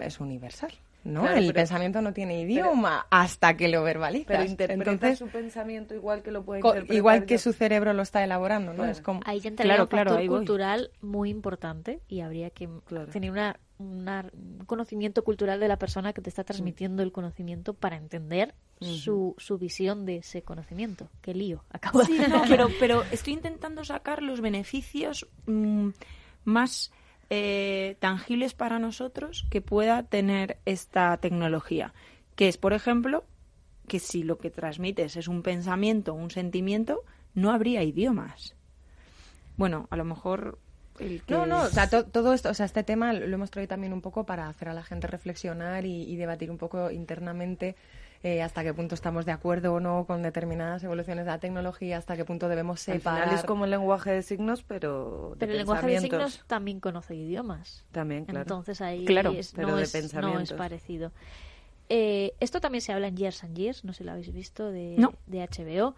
es 0.00 0.20
universal. 0.20 0.72
¿No? 1.04 1.28
el 1.28 1.52
pensamiento 1.52 2.00
no 2.02 2.12
tiene 2.12 2.40
idioma 2.42 3.06
hasta 3.10 3.56
que 3.56 3.68
lo 3.68 3.82
verbaliza. 3.82 4.26
Pero 4.28 4.44
interpreta 4.44 5.16
su 5.16 5.28
pensamiento 5.28 5.94
igual 5.94 6.22
que 6.22 6.30
lo 6.30 6.44
puede 6.44 6.60
interpretar 6.60 6.96
Igual 6.96 7.24
que 7.24 7.38
su 7.38 7.52
cerebro 7.52 7.92
lo 7.92 8.02
está 8.02 8.22
elaborando, 8.22 8.72
¿no? 8.72 8.84
Es 8.84 9.00
como... 9.00 9.20
Ahí 9.24 9.40
ya 9.40 9.54
claro, 9.54 9.84
un 9.84 9.88
factor 9.88 10.26
cultural 10.26 10.90
muy 11.00 11.30
importante 11.30 12.00
y 12.08 12.20
habría 12.20 12.50
que 12.50 12.68
tener 13.12 13.30
una 13.30 13.58
un 13.82 14.64
conocimiento 14.66 15.24
cultural 15.24 15.60
de 15.60 15.68
la 15.68 15.78
persona 15.78 16.12
que 16.12 16.20
te 16.20 16.30
está 16.30 16.44
transmitiendo 16.44 17.02
el 17.02 17.12
conocimiento 17.12 17.74
para 17.74 17.96
entender 17.96 18.54
su, 18.80 19.34
su 19.38 19.58
visión 19.58 20.06
de 20.06 20.16
ese 20.16 20.42
conocimiento. 20.42 21.08
Qué 21.20 21.34
lío, 21.34 21.64
acabo 21.70 22.04
sí, 22.04 22.18
no, 22.28 22.42
pero, 22.48 22.68
pero 22.80 23.02
estoy 23.10 23.34
intentando 23.34 23.84
sacar 23.84 24.22
los 24.22 24.40
beneficios 24.40 25.26
mm, 25.46 25.90
más 26.44 26.92
eh, 27.34 27.96
tangibles 27.98 28.52
para 28.52 28.78
nosotros 28.78 29.46
que 29.48 29.62
pueda 29.62 30.02
tener 30.02 30.58
esta 30.66 31.16
tecnología. 31.16 31.94
Que 32.36 32.46
es, 32.46 32.58
por 32.58 32.74
ejemplo, 32.74 33.24
que 33.88 34.00
si 34.00 34.22
lo 34.22 34.36
que 34.36 34.50
transmites 34.50 35.16
es 35.16 35.28
un 35.28 35.42
pensamiento, 35.42 36.12
un 36.12 36.30
sentimiento, 36.30 37.04
no 37.32 37.50
habría 37.50 37.82
idiomas. 37.84 38.54
Bueno, 39.56 39.86
a 39.88 39.96
lo 39.96 40.04
mejor 40.04 40.58
no, 41.28 41.46
no, 41.46 41.62
o 41.62 41.68
sea, 41.68 41.88
todo 41.88 42.34
esto, 42.34 42.50
o 42.50 42.54
sea, 42.54 42.66
este 42.66 42.82
tema 42.82 43.14
lo 43.14 43.34
hemos 43.34 43.50
traído 43.50 43.68
también 43.68 43.94
un 43.94 44.02
poco 44.02 44.26
para 44.26 44.46
hacer 44.48 44.68
a 44.68 44.74
la 44.74 44.82
gente 44.82 45.06
reflexionar 45.06 45.86
y, 45.86 46.14
debatir 46.16 46.50
un 46.50 46.58
poco 46.58 46.90
internamente 46.90 47.76
eh, 48.22 48.42
hasta 48.42 48.62
qué 48.62 48.72
punto 48.72 48.94
estamos 48.94 49.26
de 49.26 49.32
acuerdo 49.32 49.74
o 49.74 49.80
no 49.80 50.04
con 50.06 50.22
determinadas 50.22 50.82
evoluciones 50.84 51.24
de 51.24 51.30
la 51.30 51.38
tecnología, 51.38 51.98
hasta 51.98 52.16
qué 52.16 52.24
punto 52.24 52.48
debemos 52.48 52.80
separar. 52.80 53.28
Al 53.28 53.34
es 53.34 53.44
como 53.44 53.64
el 53.64 53.70
lenguaje 53.70 54.12
de 54.12 54.22
signos, 54.22 54.62
pero 54.62 55.34
Pero 55.38 55.52
el 55.52 55.58
lenguaje 55.58 55.86
de 55.86 56.00
signos 56.00 56.44
también 56.46 56.80
conoce 56.80 57.14
idiomas. 57.14 57.84
También, 57.92 58.24
claro. 58.24 58.42
Entonces 58.42 58.80
ahí 58.80 59.04
claro, 59.04 59.30
es, 59.30 59.56
no, 59.56 59.78
es, 59.78 60.14
no, 60.14 60.38
es, 60.40 60.52
parecido. 60.52 61.12
Eh, 61.88 62.32
esto 62.40 62.60
también 62.60 62.80
se 62.80 62.92
habla 62.92 63.08
en 63.08 63.16
Years 63.16 63.44
and 63.44 63.56
Years, 63.56 63.84
no 63.84 63.92
sé 63.92 63.98
si 63.98 64.04
lo 64.04 64.12
habéis 64.12 64.32
visto, 64.32 64.70
de, 64.70 64.96
de 65.26 65.48
HBO. 65.48 65.94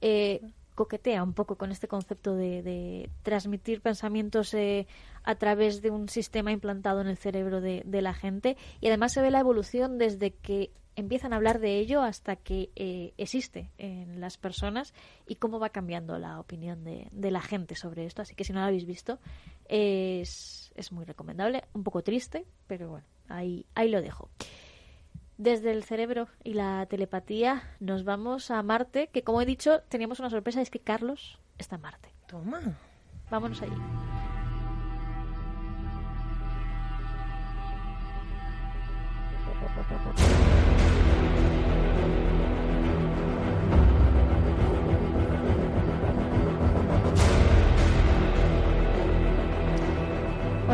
Eh, 0.00 0.42
coquetea 0.78 1.24
un 1.24 1.32
poco 1.32 1.56
con 1.56 1.72
este 1.72 1.88
concepto 1.88 2.36
de, 2.36 3.10
transmitir 3.22 3.80
pensamientos 3.80 4.54
eh, 4.54 4.86
a 5.24 5.34
través 5.34 5.82
de 5.82 5.90
un 5.90 6.08
sistema 6.08 6.52
implantado 6.52 7.00
en 7.00 7.08
el 7.08 7.16
cerebro 7.16 7.60
de, 7.60 7.82
la 8.00 8.14
gente 8.14 8.56
y 8.80 8.86
además 8.86 9.12
se 9.12 9.20
ve 9.20 9.32
la 9.32 9.40
evolución 9.40 9.98
desde 9.98 10.30
que 10.30 10.70
empiezan 10.98 11.32
a 11.32 11.36
hablar 11.36 11.60
de 11.60 11.78
ello 11.78 12.02
hasta 12.02 12.34
que 12.34 12.70
eh, 12.74 13.14
existe 13.18 13.70
en 13.78 14.20
las 14.20 14.36
personas 14.36 14.92
y 15.26 15.36
cómo 15.36 15.60
va 15.60 15.68
cambiando 15.68 16.18
la 16.18 16.40
opinión 16.40 16.82
de, 16.82 17.30
la 17.30 17.40
gente 17.40 17.76
sobre 17.76 18.04
esto. 18.04 18.22
Así 18.22 18.34
que 18.34 18.42
si 18.42 18.52
no 18.52 18.60
lo 18.60 18.66
habéis 18.66 18.84
visto, 18.84 19.20
es, 19.66 20.72
es 20.74 20.90
muy 20.90 21.04
recomendable. 21.04 21.64
Un 21.72 21.84
poco 21.84 22.02
triste, 22.02 22.46
pero 22.66 22.88
bueno, 22.88 23.06
ahí, 23.28 23.64
ahí 23.76 23.88
lo 23.88 24.02
dejo. 24.02 24.28
Desde 25.36 25.70
el 25.70 25.84
cerebro 25.84 26.26
y 26.42 26.54
la 26.54 26.84
telepatía 26.86 27.62
nos 27.78 28.02
vamos 28.02 28.50
a 28.50 28.60
Marte, 28.64 29.08
que 29.12 29.22
como 29.22 29.40
he 29.40 29.46
dicho, 29.46 29.82
teníamos 29.88 30.18
una 30.18 30.30
sorpresa, 30.30 30.60
es 30.60 30.70
que 30.70 30.80
Carlos 30.80 31.38
está 31.58 31.76
en 31.76 31.82
Marte. 31.82 32.08
Toma. 32.26 32.76
Vámonos 33.30 33.62
allí. 33.62 33.76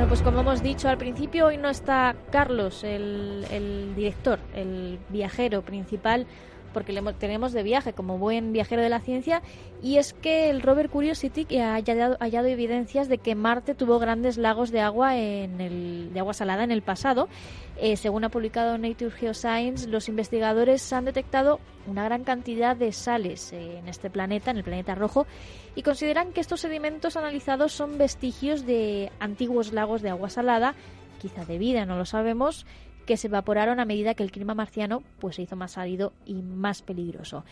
Pues 0.09 0.21
como 0.21 0.41
hemos 0.41 0.63
dicho 0.63 0.89
al 0.89 0.99
principio, 0.99 1.47
hoy 1.47 1.57
no 1.57 1.69
está 1.69 2.15
Carlos, 2.31 2.85
el, 2.85 3.93
director, 3.97 4.39
el 4.55 4.99
viajero 5.09 5.63
principal, 5.63 6.27
porque 6.75 6.93
tenemos 7.19 7.53
de 7.53 7.63
viaje 7.63 7.95
como 7.95 8.19
buen 8.19 8.53
viajero 8.53 8.83
de 8.83 8.91
la 8.91 9.01
ciencia, 9.01 9.41
y 9.83 9.97
es 9.97 10.13
que 10.13 10.51
el 10.51 10.61
rover 10.61 10.91
Curiosity 10.91 11.47
ha 11.59 11.73
hallado, 11.73 12.19
hallado 12.21 12.49
evidencias 12.49 13.09
de 13.09 13.17
que 13.17 13.35
Marte 13.35 13.75
tuvo 13.75 13.99
grandes 13.99 14.37
lagos 14.37 14.71
de 14.71 14.83
agua 14.83 15.17
en 15.17 15.63
el, 15.63 16.13
de 16.13 16.21
agua 16.21 16.35
salada 16.35 16.65
en 16.65 16.71
el 16.71 16.83
pasado. 16.83 17.29
Eh, 17.77 17.97
según 17.97 18.25
ha 18.25 18.29
publicado 18.29 18.77
Nature 18.77 19.11
Geoscience, 19.11 19.89
los 19.89 20.09
investigadores 20.09 20.93
han 20.93 21.07
detectado 21.07 21.59
una 21.87 22.05
gran 22.05 22.23
cantidad 22.25 22.77
de 22.77 22.93
sales 22.93 23.53
en 23.53 23.89
este 23.89 24.11
planeta, 24.11 24.51
en 24.51 24.59
el 24.59 24.65
planeta 24.65 24.95
rojo, 24.95 25.27
y 25.75 25.83
consideran 25.83 26.33
que 26.33 26.41
estos 26.41 26.61
sedimentos 26.61 27.17
analizados 27.17 27.73
son 27.73 27.99
vestigios 27.99 28.67
de 28.67 29.11
antiguos 29.21 29.73
lagos 29.73 30.03
de 30.03 30.11
agua 30.11 30.29
salada, 30.29 30.75
quizá 31.21 31.45
de 31.45 31.59
vida, 31.59 31.87
no 31.87 31.97
lo 31.97 32.05
sabemos, 32.05 32.67
que 33.07 33.17
se 33.17 33.29
evaporaron 33.29 33.81
a 33.81 33.85
medida 33.85 34.15
que 34.15 34.23
el 34.23 34.31
clima 34.31 34.55
marciano 34.55 35.03
pues 35.21 35.37
se 35.37 35.43
hizo 35.43 35.57
más 35.57 35.79
árido 35.79 36.13
y 36.25 36.43
más 36.43 36.83
peligroso. 36.83 37.45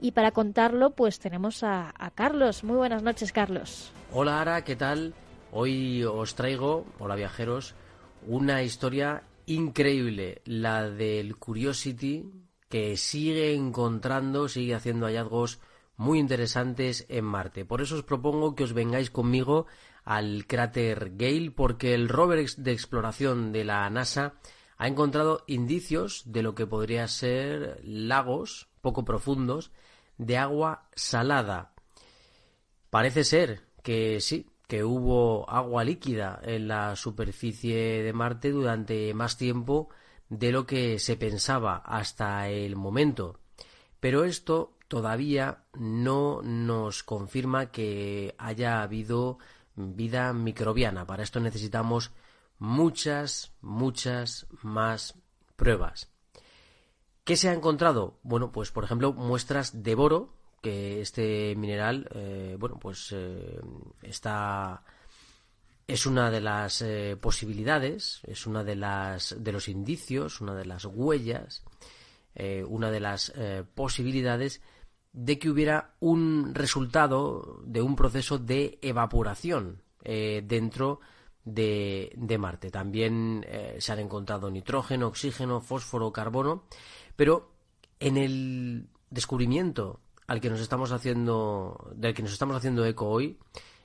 Y 0.00 0.12
para 0.12 0.32
contarlo, 0.32 0.90
pues 0.90 1.18
tenemos 1.18 1.62
a, 1.62 1.92
Carlos. 2.14 2.64
Muy 2.64 2.76
buenas 2.76 3.02
noches, 3.02 3.32
Carlos. 3.32 3.92
Hola, 4.12 4.40
Ara, 4.40 4.64
¿qué 4.64 4.76
tal? 4.76 5.14
Hoy 5.52 6.04
os 6.04 6.34
traigo, 6.34 6.86
hola 6.98 7.16
viajeros, 7.16 7.74
una 8.26 8.62
historia 8.62 9.24
increíble, 9.46 10.40
la 10.44 10.88
del 10.88 11.36
Curiosity, 11.36 12.30
que 12.68 12.96
sigue 12.96 13.54
encontrando, 13.54 14.48
sigue 14.48 14.74
haciendo 14.74 15.06
hallazgos 15.06 15.60
muy 15.96 16.18
interesantes 16.18 17.04
en 17.08 17.24
Marte. 17.24 17.66
Por 17.66 17.82
eso 17.82 17.96
os 17.96 18.04
propongo 18.04 18.54
que 18.54 18.64
os 18.64 18.72
vengáis 18.72 19.10
conmigo 19.10 19.66
al 20.04 20.46
cráter 20.46 21.12
Gale, 21.16 21.50
porque 21.50 21.92
el 21.94 22.08
rover 22.08 22.48
de 22.48 22.72
exploración 22.72 23.52
de 23.52 23.64
la 23.64 23.90
NASA 23.90 24.34
ha 24.80 24.88
encontrado 24.88 25.44
indicios 25.46 26.22
de 26.24 26.42
lo 26.42 26.54
que 26.54 26.66
podría 26.66 27.06
ser 27.06 27.82
lagos 27.84 28.70
poco 28.80 29.04
profundos 29.04 29.72
de 30.16 30.38
agua 30.38 30.88
salada. 30.94 31.74
Parece 32.88 33.24
ser 33.24 33.66
que 33.82 34.22
sí, 34.22 34.48
que 34.66 34.82
hubo 34.82 35.48
agua 35.50 35.84
líquida 35.84 36.40
en 36.42 36.68
la 36.68 36.96
superficie 36.96 38.02
de 38.02 38.12
Marte 38.14 38.52
durante 38.52 39.12
más 39.12 39.36
tiempo 39.36 39.90
de 40.30 40.50
lo 40.50 40.64
que 40.64 40.98
se 40.98 41.18
pensaba 41.18 41.76
hasta 41.76 42.48
el 42.48 42.74
momento. 42.74 43.38
Pero 44.00 44.24
esto 44.24 44.78
todavía 44.88 45.64
no 45.74 46.40
nos 46.40 47.02
confirma 47.02 47.70
que 47.70 48.34
haya 48.38 48.80
habido 48.80 49.36
vida 49.76 50.32
microbiana. 50.32 51.06
Para 51.06 51.22
esto 51.22 51.38
necesitamos 51.38 52.12
muchas, 52.60 53.52
muchas 53.60 54.46
más 54.62 55.16
pruebas. 55.56 56.08
¿Qué 57.24 57.36
se 57.36 57.48
ha 57.48 57.52
encontrado? 57.52 58.20
Bueno, 58.22 58.52
pues 58.52 58.70
por 58.70 58.84
ejemplo 58.84 59.12
muestras 59.12 59.82
de 59.82 59.94
boro, 59.96 60.34
que 60.62 61.00
este 61.00 61.56
mineral, 61.56 62.08
eh, 62.14 62.56
bueno, 62.58 62.78
pues 62.78 63.12
eh, 63.12 63.60
está 64.02 64.84
es 65.86 66.06
una 66.06 66.30
de 66.30 66.40
las 66.40 66.82
eh, 66.82 67.16
posibilidades, 67.20 68.20
es 68.24 68.46
una 68.46 68.62
de 68.62 68.76
las 68.76 69.34
de 69.42 69.52
los 69.52 69.68
indicios, 69.68 70.40
una 70.40 70.54
de 70.54 70.66
las 70.66 70.84
huellas, 70.84 71.64
una 72.68 72.92
de 72.92 73.00
las 73.00 73.32
posibilidades 73.74 74.62
de 75.12 75.38
que 75.40 75.50
hubiera 75.50 75.96
un 75.98 76.54
resultado 76.54 77.60
de 77.64 77.82
un 77.82 77.96
proceso 77.96 78.38
de 78.38 78.78
evaporación 78.82 79.82
dentro 80.00 81.00
de, 81.44 82.36
Marte. 82.38 82.70
También 82.70 83.46
se 83.78 83.92
han 83.92 83.98
encontrado 83.98 84.50
nitrógeno, 84.50 85.08
oxígeno, 85.08 85.60
fósforo, 85.60 86.12
carbono, 86.12 86.64
pero 87.16 87.52
en 87.98 88.16
el 88.16 88.88
descubrimiento 89.10 90.00
al 90.26 90.40
que 90.40 90.48
nos 90.48 90.60
estamos 90.60 90.92
haciendo, 90.92 91.90
del 91.96 92.14
que 92.14 92.22
nos 92.22 92.32
estamos 92.32 92.56
haciendo 92.56 92.84
eco 92.86 93.08
hoy, 93.08 93.38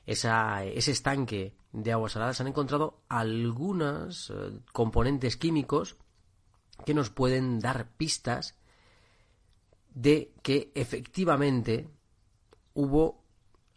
ese 0.05 0.91
estanque 0.91 1.55
de 1.71 1.91
aguas 1.91 2.13
saladas, 2.13 2.39
han 2.39 2.47
encontrado 2.47 3.01
algunos 3.09 4.29
eh, 4.29 4.59
componentes 4.71 5.37
químicos 5.37 5.97
que 6.85 6.93
nos 6.93 7.09
pueden 7.09 7.59
dar 7.59 7.89
pistas 7.97 8.55
de 9.93 10.33
que 10.43 10.71
efectivamente 10.75 11.89
hubo 12.73 13.23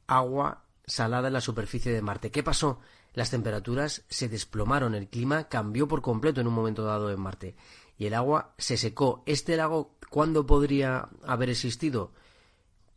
agua 0.07 0.64
salada 0.87 1.29
en 1.29 1.35
la 1.35 1.41
superficie 1.41 1.93
de 1.93 2.03
Marte. 2.03 2.31
¿Qué 2.31 2.43
pasó? 2.43 2.81
Las 3.14 3.30
temperaturas 3.30 4.04
se 4.09 4.28
desplomaron, 4.28 4.94
el 4.94 5.09
clima 5.09 5.48
cambió 5.48 5.88
por 5.88 6.02
completo 6.02 6.40
en 6.40 6.46
un 6.46 6.54
momento 6.54 6.84
dado 6.84 7.11
en 7.11 7.20
Marte 7.20 7.56
y 7.98 8.06
el 8.06 8.14
agua 8.14 8.54
se 8.59 8.76
secó. 8.76 9.22
¿Este 9.26 9.56
lago 9.56 9.96
cuándo 10.09 10.46
podría 10.46 11.09
haber 11.24 11.50
existido? 11.50 12.12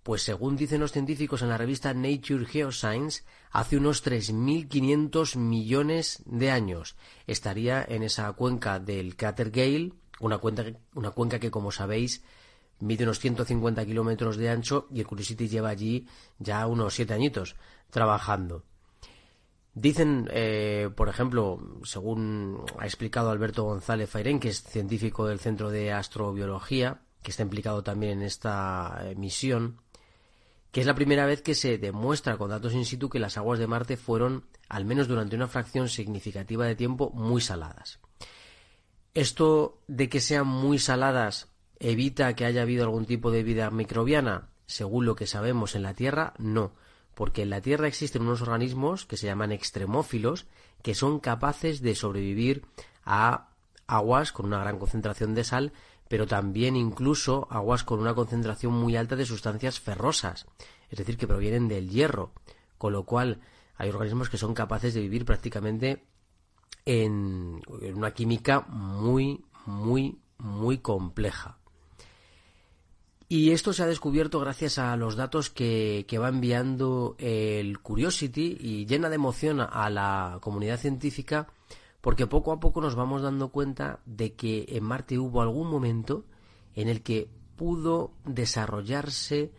Pues 0.03 0.23
según 0.23 0.55
dicen 0.55 0.81
los 0.81 0.91
científicos 0.91 1.41
en 1.41 1.49
la 1.49 1.57
revista 1.57 1.93
Nature 1.93 2.45
Geoscience, 2.45 3.23
hace 3.51 3.77
unos 3.77 4.03
3.500 4.05 5.37
millones 5.37 6.23
de 6.25 6.49
años 6.49 6.95
estaría 7.27 7.83
en 7.87 8.03
esa 8.03 8.31
cuenca 8.33 8.79
del 8.79 9.15
cráter 9.15 9.51
Gale, 9.51 9.93
una, 10.19 10.39
una 10.95 11.11
cuenca 11.11 11.39
que, 11.39 11.51
como 11.51 11.71
sabéis, 11.71 12.23
mide 12.79 13.03
unos 13.03 13.19
150 13.19 13.85
kilómetros 13.85 14.37
de 14.37 14.49
ancho 14.49 14.87
y 14.91 14.99
el 14.99 15.07
Curiosity 15.07 15.47
lleva 15.47 15.69
allí 15.69 16.07
ya 16.39 16.65
unos 16.65 16.95
siete 16.95 17.13
añitos 17.13 17.55
trabajando. 17.91 18.63
Dicen, 19.73 20.27
eh, 20.31 20.89
por 20.95 21.07
ejemplo, 21.07 21.59
según 21.83 22.65
ha 22.77 22.85
explicado 22.85 23.29
Alberto 23.29 23.63
González 23.63 24.09
Fairén, 24.09 24.39
que 24.39 24.49
es 24.49 24.63
científico 24.63 25.27
del 25.27 25.39
Centro 25.39 25.69
de 25.69 25.93
Astrobiología, 25.93 27.01
que 27.23 27.31
está 27.31 27.43
implicado 27.43 27.81
también 27.81 28.19
en 28.19 28.23
esta 28.23 28.99
eh, 29.03 29.15
misión, 29.15 29.79
que 30.71 30.81
es 30.81 30.87
la 30.87 30.95
primera 30.95 31.25
vez 31.25 31.41
que 31.41 31.55
se 31.55 31.77
demuestra 31.77 32.37
con 32.37 32.49
datos 32.49 32.73
in 32.73 32.85
situ 32.85 33.09
que 33.09 33.19
las 33.19 33.37
aguas 33.37 33.59
de 33.59 33.67
Marte 33.67 33.95
fueron, 33.95 34.45
al 34.67 34.83
menos 34.83 35.07
durante 35.07 35.35
una 35.35 35.47
fracción 35.47 35.87
significativa 35.87 36.65
de 36.65 36.75
tiempo, 36.75 37.11
muy 37.11 37.41
saladas. 37.41 37.99
Esto 39.13 39.81
de 39.87 40.09
que 40.09 40.21
sean 40.21 40.47
muy 40.47 40.79
saladas 40.79 41.49
evita 41.79 42.35
que 42.35 42.45
haya 42.45 42.61
habido 42.61 42.83
algún 42.83 43.05
tipo 43.05 43.31
de 43.31 43.43
vida 43.43 43.69
microbiana, 43.71 44.49
según 44.65 45.05
lo 45.05 45.15
que 45.15 45.27
sabemos 45.27 45.75
en 45.75 45.83
la 45.83 45.93
Tierra, 45.93 46.33
no, 46.37 46.73
porque 47.21 47.43
en 47.43 47.51
la 47.51 47.61
Tierra 47.61 47.87
existen 47.87 48.23
unos 48.23 48.41
organismos 48.41 49.05
que 49.05 49.15
se 49.15 49.27
llaman 49.27 49.51
extremófilos 49.51 50.47
que 50.81 50.95
son 50.95 51.19
capaces 51.19 51.83
de 51.83 51.93
sobrevivir 51.93 52.65
a 53.05 53.49
aguas 53.85 54.31
con 54.31 54.47
una 54.47 54.57
gran 54.57 54.79
concentración 54.79 55.35
de 55.35 55.43
sal 55.43 55.71
pero 56.09 56.25
también 56.25 56.75
incluso 56.75 57.47
aguas 57.51 57.83
con 57.83 57.99
una 57.99 58.15
concentración 58.15 58.73
muy 58.73 58.95
alta 58.95 59.15
de 59.15 59.27
sustancias 59.27 59.79
ferrosas, 59.79 60.47
es 60.89 60.97
decir, 60.97 61.15
que 61.15 61.27
provienen 61.27 61.67
del 61.67 61.91
hierro, 61.91 62.31
con 62.79 62.91
lo 62.91 63.05
cual 63.05 63.39
hay 63.77 63.89
organismos 63.89 64.27
que 64.27 64.39
son 64.39 64.55
capaces 64.55 64.95
de 64.95 65.01
vivir 65.01 65.23
prácticamente 65.23 66.03
en, 66.85 67.61
una 67.93 68.15
química 68.15 68.61
muy, 68.61 69.45
muy, 69.67 70.19
muy 70.39 70.79
compleja. 70.79 71.60
Y 73.31 73.51
esto 73.51 73.71
se 73.71 73.81
ha 73.81 73.87
descubierto 73.87 74.41
gracias 74.41 74.77
a 74.77 74.93
los 74.97 75.15
datos 75.15 75.49
que, 75.49 76.05
va 76.21 76.27
enviando 76.27 77.15
el 77.17 77.79
Curiosity 77.79 78.57
y 78.59 78.85
llena 78.85 79.07
de 79.07 79.15
emoción 79.15 79.61
a 79.61 79.89
la 79.89 80.39
comunidad 80.41 80.77
científica 80.77 81.47
porque 82.01 82.27
poco 82.27 82.51
a 82.51 82.59
poco 82.59 82.81
nos 82.81 82.95
vamos 82.95 83.21
dando 83.21 83.47
cuenta 83.47 84.01
de 84.05 84.33
que 84.33 84.65
en 84.67 84.83
Marte 84.83 85.17
hubo 85.17 85.41
algún 85.41 85.69
momento 85.69 86.25
en 86.75 86.89
el 86.89 87.03
que 87.03 87.29
pudo 87.55 88.11
desarrollarse 88.25 89.53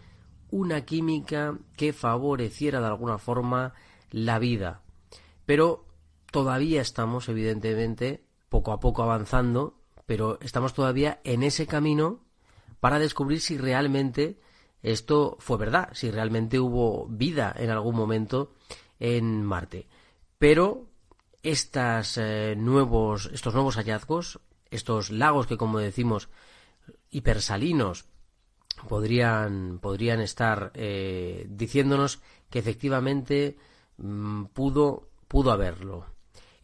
una 0.50 0.84
química 0.84 1.58
que 1.74 1.94
favoreciera 1.94 2.78
de 2.78 2.88
alguna 2.88 3.16
forma 3.16 3.72
la 4.10 4.38
vida. 4.38 4.82
Pero 5.46 5.86
todavía 6.30 6.82
estamos, 6.82 7.26
evidentemente, 7.30 8.22
poco 8.50 8.72
a 8.72 8.80
poco 8.80 9.02
avanzando, 9.02 9.78
pero 10.04 10.38
estamos 10.42 10.74
todavía 10.74 11.22
en 11.24 11.42
ese 11.42 11.66
camino 11.66 12.20
para 12.82 12.98
descubrir 12.98 13.40
si 13.40 13.58
realmente 13.58 14.40
esto 14.82 15.36
fue 15.38 15.56
verdad, 15.56 15.90
si 15.92 16.10
realmente 16.10 16.58
hubo 16.58 17.06
vida 17.06 17.54
en 17.56 17.70
algún 17.70 17.94
momento 17.94 18.54
en 18.98 19.44
Marte. 19.44 19.86
Pero 20.36 20.88
estas, 21.44 22.18
eh, 22.18 22.56
nuevos, 22.58 23.30
estos 23.32 23.54
nuevos 23.54 23.76
hallazgos, 23.76 24.40
estos 24.68 25.10
lagos 25.10 25.46
que, 25.46 25.56
como 25.56 25.78
decimos, 25.78 26.28
hipersalinos, 27.08 28.06
podrían, 28.88 29.78
podrían 29.78 30.20
estar 30.20 30.72
eh, 30.74 31.46
diciéndonos 31.48 32.18
que 32.50 32.58
efectivamente 32.58 33.58
mm, 33.98 34.46
pudo, 34.46 35.08
pudo 35.28 35.52
haberlo. 35.52 36.06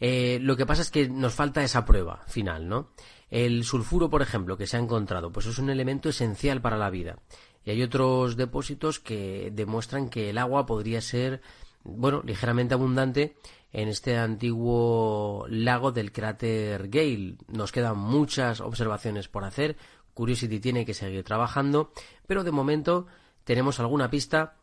Eh, 0.00 0.40
lo 0.42 0.56
que 0.56 0.66
pasa 0.66 0.82
es 0.82 0.90
que 0.90 1.08
nos 1.08 1.34
falta 1.34 1.62
esa 1.62 1.84
prueba 1.84 2.24
final, 2.26 2.68
¿no? 2.68 2.90
El 3.30 3.64
sulfuro, 3.64 4.08
por 4.08 4.22
ejemplo, 4.22 4.56
que 4.56 4.66
se 4.66 4.76
ha 4.76 4.80
encontrado, 4.80 5.30
pues 5.32 5.46
es 5.46 5.58
un 5.58 5.70
elemento 5.70 6.08
esencial 6.08 6.60
para 6.60 6.76
la 6.76 6.90
vida. 6.90 7.18
Y 7.64 7.70
hay 7.70 7.82
otros 7.82 8.36
depósitos 8.36 8.98
que 9.00 9.50
demuestran 9.52 10.08
que 10.08 10.30
el 10.30 10.38
agua 10.38 10.64
podría 10.64 11.00
ser, 11.00 11.42
bueno, 11.84 12.22
ligeramente 12.24 12.74
abundante 12.74 13.36
en 13.72 13.88
este 13.88 14.16
antiguo 14.16 15.44
lago 15.48 15.92
del 15.92 16.12
cráter 16.12 16.88
Gale. 16.88 17.36
Nos 17.48 17.72
quedan 17.72 17.98
muchas 17.98 18.60
observaciones 18.60 19.28
por 19.28 19.44
hacer. 19.44 19.76
Curiosity 20.14 20.60
tiene 20.60 20.86
que 20.86 20.94
seguir 20.94 21.22
trabajando, 21.24 21.92
pero 22.26 22.44
de 22.44 22.50
momento 22.50 23.06
tenemos 23.44 23.78
alguna 23.80 24.10
pista 24.10 24.56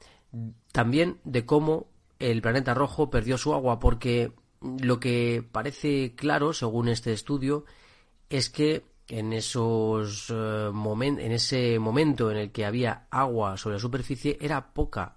también 0.72 1.20
de 1.24 1.46
cómo 1.46 1.88
el 2.20 2.42
planeta 2.42 2.74
rojo 2.74 3.10
perdió 3.10 3.38
su 3.38 3.54
agua, 3.54 3.80
porque 3.80 4.32
lo 4.62 5.00
que 5.00 5.48
parece 5.52 6.14
claro, 6.16 6.54
según 6.54 6.90
este 6.90 7.14
estudio, 7.14 7.66
es 8.30 8.50
que 8.50 8.84
en 9.08 9.34
esos 9.34 10.30
eh, 10.30 10.72
en 10.72 11.32
ese 11.32 11.80
momento 11.80 12.32
en 12.32 12.38
el 12.38 12.52
que 12.52 12.66
había 12.66 13.08
agua 13.12 13.58
sobre 13.58 13.76
la 13.76 13.80
superficie 13.80 14.38
era 14.42 14.74
poca 14.74 15.16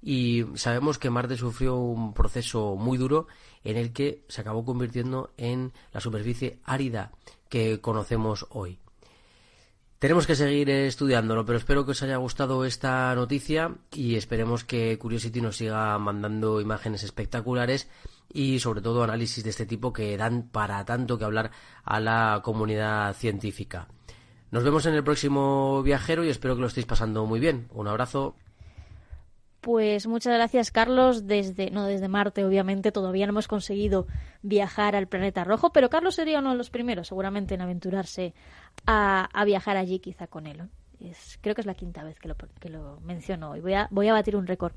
y 0.00 0.44
sabemos 0.54 0.98
que 0.98 1.10
Marte 1.10 1.36
sufrió 1.36 1.76
un 1.76 2.14
proceso 2.14 2.76
muy 2.76 2.98
duro 2.98 3.26
en 3.64 3.76
el 3.76 3.92
que 3.92 4.24
se 4.28 4.40
acabó 4.40 4.64
convirtiendo 4.64 5.32
en 5.36 5.72
la 5.92 6.00
superficie 6.00 6.60
árida 6.64 7.12
que 7.48 7.80
conocemos 7.80 8.46
hoy. 8.50 8.78
Tenemos 9.98 10.28
que 10.28 10.36
seguir 10.36 10.70
estudiándolo, 10.70 11.44
pero 11.44 11.58
espero 11.58 11.84
que 11.84 11.90
os 11.90 12.02
haya 12.04 12.18
gustado 12.18 12.64
esta 12.64 13.12
noticia 13.16 13.74
y 13.92 14.14
esperemos 14.14 14.62
que 14.62 14.96
Curiosity 14.96 15.40
nos 15.40 15.56
siga 15.56 15.98
mandando 15.98 16.60
imágenes 16.60 17.02
espectaculares 17.02 17.88
y 18.32 18.58
sobre 18.58 18.80
todo 18.80 19.02
análisis 19.02 19.42
de 19.44 19.50
este 19.50 19.66
tipo 19.66 19.92
que 19.92 20.16
dan 20.16 20.48
para 20.48 20.84
tanto 20.84 21.18
que 21.18 21.24
hablar 21.24 21.50
a 21.84 22.00
la 22.00 22.40
comunidad 22.42 23.14
científica. 23.14 23.88
Nos 24.50 24.64
vemos 24.64 24.86
en 24.86 24.94
el 24.94 25.04
próximo 25.04 25.82
viajero 25.82 26.24
y 26.24 26.30
espero 26.30 26.54
que 26.54 26.62
lo 26.62 26.66
estéis 26.66 26.86
pasando 26.86 27.26
muy 27.26 27.40
bien. 27.40 27.68
Un 27.72 27.88
abrazo. 27.88 28.34
Pues 29.60 30.06
muchas 30.06 30.34
gracias, 30.34 30.70
Carlos. 30.70 31.26
Desde, 31.26 31.70
no 31.70 31.84
desde 31.84 32.08
Marte, 32.08 32.44
obviamente, 32.44 32.92
todavía 32.92 33.26
no 33.26 33.32
hemos 33.32 33.48
conseguido 33.48 34.06
viajar 34.40 34.94
al 34.94 35.08
planeta 35.08 35.44
rojo, 35.44 35.72
pero 35.72 35.90
Carlos 35.90 36.14
sería 36.14 36.38
uno 36.38 36.52
de 36.52 36.56
los 36.56 36.70
primeros, 36.70 37.08
seguramente, 37.08 37.54
en 37.54 37.60
aventurarse 37.60 38.34
a, 38.86 39.28
viajar 39.44 39.76
allí, 39.76 39.98
quizá 39.98 40.28
con 40.28 40.46
él. 40.46 40.62
Es, 41.00 41.38
creo 41.40 41.54
que 41.54 41.60
es 41.60 41.66
la 41.66 41.74
quinta 41.74 42.02
vez 42.04 42.18
que 42.18 42.28
lo, 42.28 42.36
que 42.36 42.68
lo 42.68 43.00
menciono 43.00 43.50
hoy. 43.50 43.60
Voy 43.60 43.74
a, 43.74 43.88
voy 43.90 44.08
a 44.08 44.12
batir 44.12 44.36
un 44.36 44.46
récord. 44.46 44.72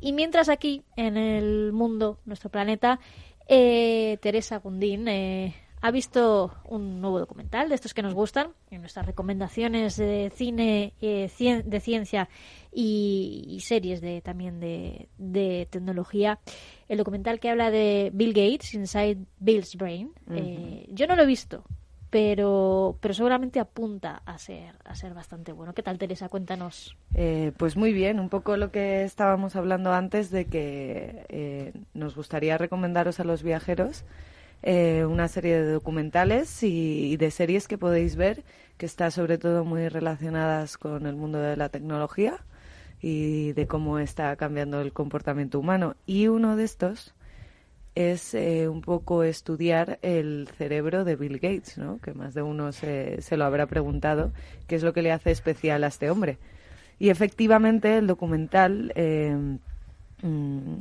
Y 0.00 0.12
mientras 0.12 0.48
aquí, 0.48 0.84
en 0.96 1.16
el 1.16 1.72
mundo, 1.72 2.18
nuestro 2.24 2.50
planeta, 2.50 3.00
eh, 3.48 4.18
Teresa 4.20 4.58
Gundín 4.58 5.08
eh, 5.08 5.54
ha 5.82 5.90
visto 5.90 6.52
un 6.64 7.00
nuevo 7.00 7.18
documental 7.18 7.68
de 7.68 7.74
estos 7.74 7.94
que 7.94 8.02
nos 8.02 8.14
gustan, 8.14 8.48
en 8.70 8.80
nuestras 8.80 9.06
recomendaciones 9.06 9.96
de 9.96 10.30
cine, 10.34 10.92
eh, 11.00 11.30
de 11.64 11.80
ciencia 11.80 12.28
y, 12.70 13.58
series 13.62 14.00
de, 14.00 14.20
también 14.20 14.60
de, 14.60 15.68
tecnología. 15.70 16.38
El 16.88 16.98
documental 16.98 17.40
que 17.40 17.48
habla 17.48 17.70
de 17.70 18.10
Bill 18.12 18.34
Gates, 18.34 18.74
Inside 18.74 19.24
Bill's 19.38 19.76
Brain. 19.76 20.12
Eh, 20.30 20.86
yo 20.90 21.06
no 21.06 21.16
lo 21.16 21.22
he 21.22 21.26
visto, 21.26 21.64
pero, 22.10 22.96
pero 23.00 23.14
seguramente 23.14 23.60
apunta 23.60 24.22
a 24.26 24.38
ser, 24.38 24.74
a 24.84 24.94
ser 24.94 25.14
bastante 25.14 25.52
bueno. 25.52 25.72
¿Qué 25.72 25.82
tal, 25.82 25.98
Teresa? 25.98 26.28
Cuéntanos. 26.28 26.96
Eh, 27.14 27.52
pues 27.56 27.76
muy 27.76 27.92
bien, 27.92 28.20
un 28.20 28.28
poco 28.28 28.56
lo 28.56 28.70
que 28.70 29.04
estábamos 29.04 29.56
hablando 29.56 29.92
antes 29.92 30.30
de 30.30 30.46
que 30.46 31.72
nos 31.94 32.14
gustaría 32.16 32.58
recomendaros 32.58 33.20
a 33.20 33.24
los 33.24 33.42
viajeros 33.42 34.04
eh, 34.62 35.06
una 35.06 35.26
serie 35.28 35.62
de 35.62 35.72
documentales 35.72 36.62
y, 36.62 37.16
de 37.16 37.30
series 37.30 37.66
que 37.66 37.78
podéis 37.78 38.16
ver 38.16 38.44
que 38.76 38.84
está 38.84 39.10
sobre 39.10 39.38
todo 39.38 39.64
muy 39.64 39.88
relacionadas 39.88 40.76
con 40.76 41.06
el 41.06 41.16
mundo 41.16 41.38
de 41.38 41.56
la 41.56 41.70
tecnología 41.70 42.44
y 43.00 43.52
de 43.52 43.66
cómo 43.66 43.98
está 43.98 44.36
cambiando 44.36 44.82
el 44.82 44.92
comportamiento 44.92 45.58
humano. 45.58 45.96
Y 46.06 46.28
uno 46.28 46.56
de 46.56 46.64
estos 46.64 47.14
es 47.94 48.34
eh, 48.34 48.68
un 48.68 48.80
poco 48.80 49.24
estudiar 49.24 49.98
el 50.02 50.48
cerebro 50.56 51.04
de 51.04 51.16
Bill 51.16 51.38
Gates, 51.38 51.78
¿no? 51.78 51.98
que 52.00 52.14
más 52.14 52.34
de 52.34 52.42
uno 52.42 52.72
se, 52.72 53.20
se 53.20 53.36
lo 53.36 53.44
habrá 53.44 53.66
preguntado, 53.66 54.32
qué 54.66 54.76
es 54.76 54.82
lo 54.82 54.92
que 54.92 55.02
le 55.02 55.12
hace 55.12 55.30
especial 55.30 55.84
a 55.84 55.88
este 55.88 56.10
hombre. 56.10 56.38
Y 56.98 57.08
efectivamente 57.08 57.98
el 57.98 58.06
documental 58.06 58.92
eh, 58.94 59.36
mm, 60.22 60.74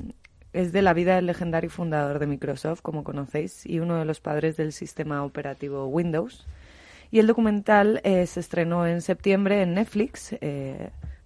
es 0.53 0.71
de 0.71 0.81
la 0.81 0.93
vida 0.93 1.15
del 1.15 1.25
legendario 1.25 1.69
fundador 1.69 2.19
de 2.19 2.27
Microsoft, 2.27 2.81
como 2.81 3.03
conocéis, 3.03 3.65
y 3.65 3.79
uno 3.79 3.97
de 3.97 4.05
los 4.05 4.19
padres 4.19 4.57
del 4.57 4.73
sistema 4.73 5.23
operativo 5.23 5.87
Windows. 5.87 6.45
Y 7.11 7.19
el 7.19 7.27
documental 7.27 8.01
eh, 8.03 8.27
se 8.27 8.39
estrenó 8.39 8.85
en 8.85 9.01
septiembre 9.01 9.61
en 9.61 9.73
Netflix, 9.73 10.35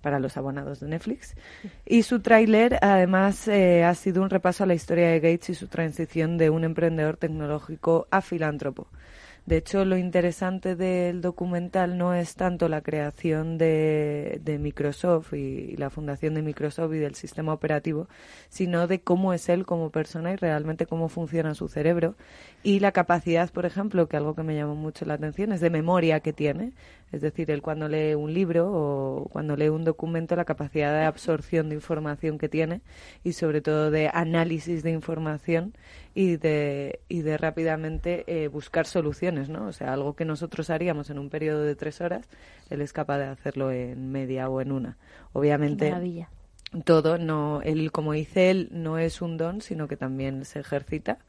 para 0.03 0.19
los 0.19 0.37
abonados 0.37 0.81
de 0.81 0.89
Netflix. 0.89 1.35
Y 1.85 2.03
su 2.03 2.19
tráiler, 2.19 2.77
además, 2.81 3.47
eh, 3.47 3.83
ha 3.85 3.95
sido 3.95 4.21
un 4.21 4.29
repaso 4.29 4.63
a 4.63 4.67
la 4.67 4.75
historia 4.75 5.09
de 5.09 5.19
Gates 5.21 5.49
y 5.49 5.55
su 5.55 5.67
transición 5.67 6.37
de 6.37 6.51
un 6.51 6.65
emprendedor 6.65 7.17
tecnológico 7.17 8.05
a 8.11 8.21
filántropo. 8.21 8.87
De 9.45 9.57
hecho, 9.57 9.83
lo 9.83 9.97
interesante 9.97 10.77
del 10.77 11.19
documental 11.19 11.97
no 11.97 12.13
es 12.13 12.35
tanto 12.35 12.69
la 12.69 12.81
creación 12.81 13.57
de, 13.57 14.39
Microsoft 14.59 15.33
y, 15.33 15.75
la 15.75 15.89
fundación 15.89 16.33
de 16.33 16.41
Microsoft 16.41 16.93
y 16.93 16.99
del 16.99 17.15
sistema 17.15 17.51
operativo, 17.51 18.07
sino 18.47 18.87
de 18.87 19.01
cómo 19.01 19.33
es 19.33 19.49
él 19.49 19.65
como 19.65 19.89
persona 19.89 20.31
y 20.31 20.37
realmente 20.37 20.85
cómo 20.85 21.09
funciona 21.09 21.55
su 21.55 21.67
cerebro 21.67 22.15
y 22.63 22.79
la 22.79 22.93
capacidad, 22.93 23.51
por 23.51 23.65
ejemplo, 23.65 24.07
que 24.07 24.15
algo 24.15 24.33
que 24.33 24.43
me 24.43 24.55
llamó 24.55 24.75
mucho 24.75 25.03
la 25.03 25.15
atención 25.15 25.51
es 25.51 25.59
de 25.59 25.69
memoria 25.69 26.21
que 26.21 26.31
tiene. 26.31 26.71
Es 27.13 27.21
decir, 27.21 27.51
él 27.51 27.61
cuando 27.61 27.87
lee 27.87 28.15
un 28.15 28.33
libro 28.33 28.71
o 28.73 29.29
cuando 29.29 29.55
lee 29.55 29.69
un 29.69 29.83
documento, 29.85 30.35
la 30.35 30.45
capacidad 30.45 30.91
de 30.91 31.05
absorción 31.05 31.69
de 31.69 31.75
información 31.75 32.39
que 32.39 32.49
tiene 32.49 32.81
y 33.23 33.33
sobre 33.33 33.61
todo 33.61 33.91
de 33.91 34.09
análisis 34.11 34.81
de 34.81 34.89
información 34.89 35.75
y 36.15 36.37
de, 36.37 37.01
y 37.09 37.21
de 37.21 37.37
rápidamente 37.37 38.23
eh, 38.25 38.47
buscar 38.47 38.87
soluciones, 38.87 39.47
¿no? 39.47 39.67
O 39.67 39.73
sea, 39.73 39.93
algo 39.93 40.15
que 40.15 40.25
nosotros 40.25 40.71
haríamos 40.71 41.11
en 41.11 41.19
un 41.19 41.29
periodo 41.29 41.61
de 41.61 41.75
tres 41.75 42.01
horas, 42.01 42.27
él 42.71 42.81
es 42.81 42.93
capaz 42.93 43.19
de 43.19 43.25
hacerlo 43.25 43.71
en 43.71 44.11
media 44.11 44.49
o 44.49 44.59
en 44.59 44.71
una. 44.71 44.97
Obviamente. 45.33 45.89
Todo, 46.85 47.19
no, 47.19 47.61
él, 47.61 47.91
como 47.91 48.13
dice 48.13 48.49
él, 48.49 48.69
no 48.71 48.97
es 48.97 49.21
un 49.21 49.37
don, 49.37 49.61
sino 49.61 49.87
que 49.87 49.97
también 49.97 50.45
se 50.45 50.61
ejercita. 50.61 51.19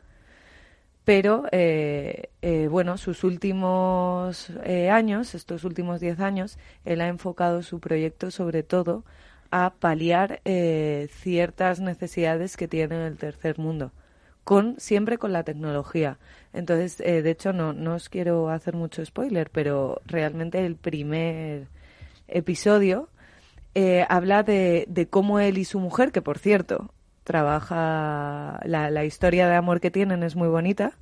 Pero, 1.05 1.45
eh, 1.53 2.31
eh, 2.41 2.69
bueno, 2.71 2.97
sus 2.97 3.25
últimos 3.25 4.51
años, 4.91 5.35
estos 5.35 5.65
últimos 5.65 6.01
diez 6.01 6.21
años, 6.21 6.59
él 6.85 7.01
ha 7.03 7.09
enfocado 7.09 7.63
su 7.63 7.79
proyecto 7.81 8.31
sobre 8.31 8.63
todo 8.63 9.05
a 9.51 9.75
paliar 9.79 10.41
ciertas 11.11 11.81
necesidades 11.81 12.57
que 12.57 12.69
tiene 12.69 13.07
el 13.07 13.19
tercer 13.19 13.59
mundo 13.59 13.93
con 14.45 14.79
siempre 14.79 15.19
con 15.19 15.33
la 15.33 15.43
tecnología. 15.43 16.19
Entonces, 16.53 17.01
eh, 17.01 17.23
de 17.23 17.31
hecho, 17.31 17.53
no, 17.53 17.73
no 17.73 17.95
os 17.95 18.09
quiero 18.09 18.51
hacer 18.51 18.75
mucho 18.75 19.05
spoiler, 19.05 19.51
pero 19.51 20.01
realmente 20.07 20.65
el 20.65 20.77
primer 20.77 21.67
episodio 22.29 23.09
eh, 23.75 24.07
habla 24.09 24.43
de, 24.43 24.85
de, 24.89 25.09
cómo 25.09 25.41
él 25.41 25.59
y 25.59 25.65
su 25.65 25.81
mujer, 25.81 26.13
que 26.13 26.23
por 26.23 26.39
cierto, 26.39 26.93
trabaja, 27.25 28.61
la, 28.65 28.91
la 28.91 29.05
historia 29.05 29.49
de 29.49 29.57
amor 29.57 29.81
que 29.81 29.91
tienen 29.91 30.23
es 30.23 30.37
muy 30.37 30.49
bonita, 30.49 30.93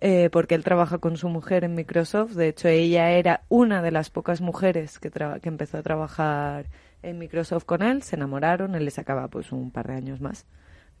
eh, 0.00 0.30
porque 0.30 0.54
él 0.54 0.64
trabaja 0.64 0.98
con 0.98 1.16
su 1.16 1.28
mujer 1.28 1.64
en 1.64 1.74
Microsoft. 1.74 2.32
De 2.32 2.48
hecho, 2.48 2.68
ella 2.68 3.10
era 3.10 3.42
una 3.48 3.82
de 3.82 3.90
las 3.90 4.10
pocas 4.10 4.40
mujeres 4.40 4.98
que, 4.98 5.10
que 5.10 5.48
empezó 5.48 5.78
a 5.78 5.82
trabajar 5.82 6.66
en 7.02 7.18
Microsoft 7.18 7.64
con 7.64 7.82
él, 7.82 8.02
se 8.02 8.16
enamoraron, 8.16 8.74
él 8.74 8.84
le 8.84 8.90
sacaba 8.90 9.28
pues 9.28 9.52
un 9.52 9.70
par 9.70 9.88
de 9.88 9.94
años 9.94 10.20
más 10.20 10.46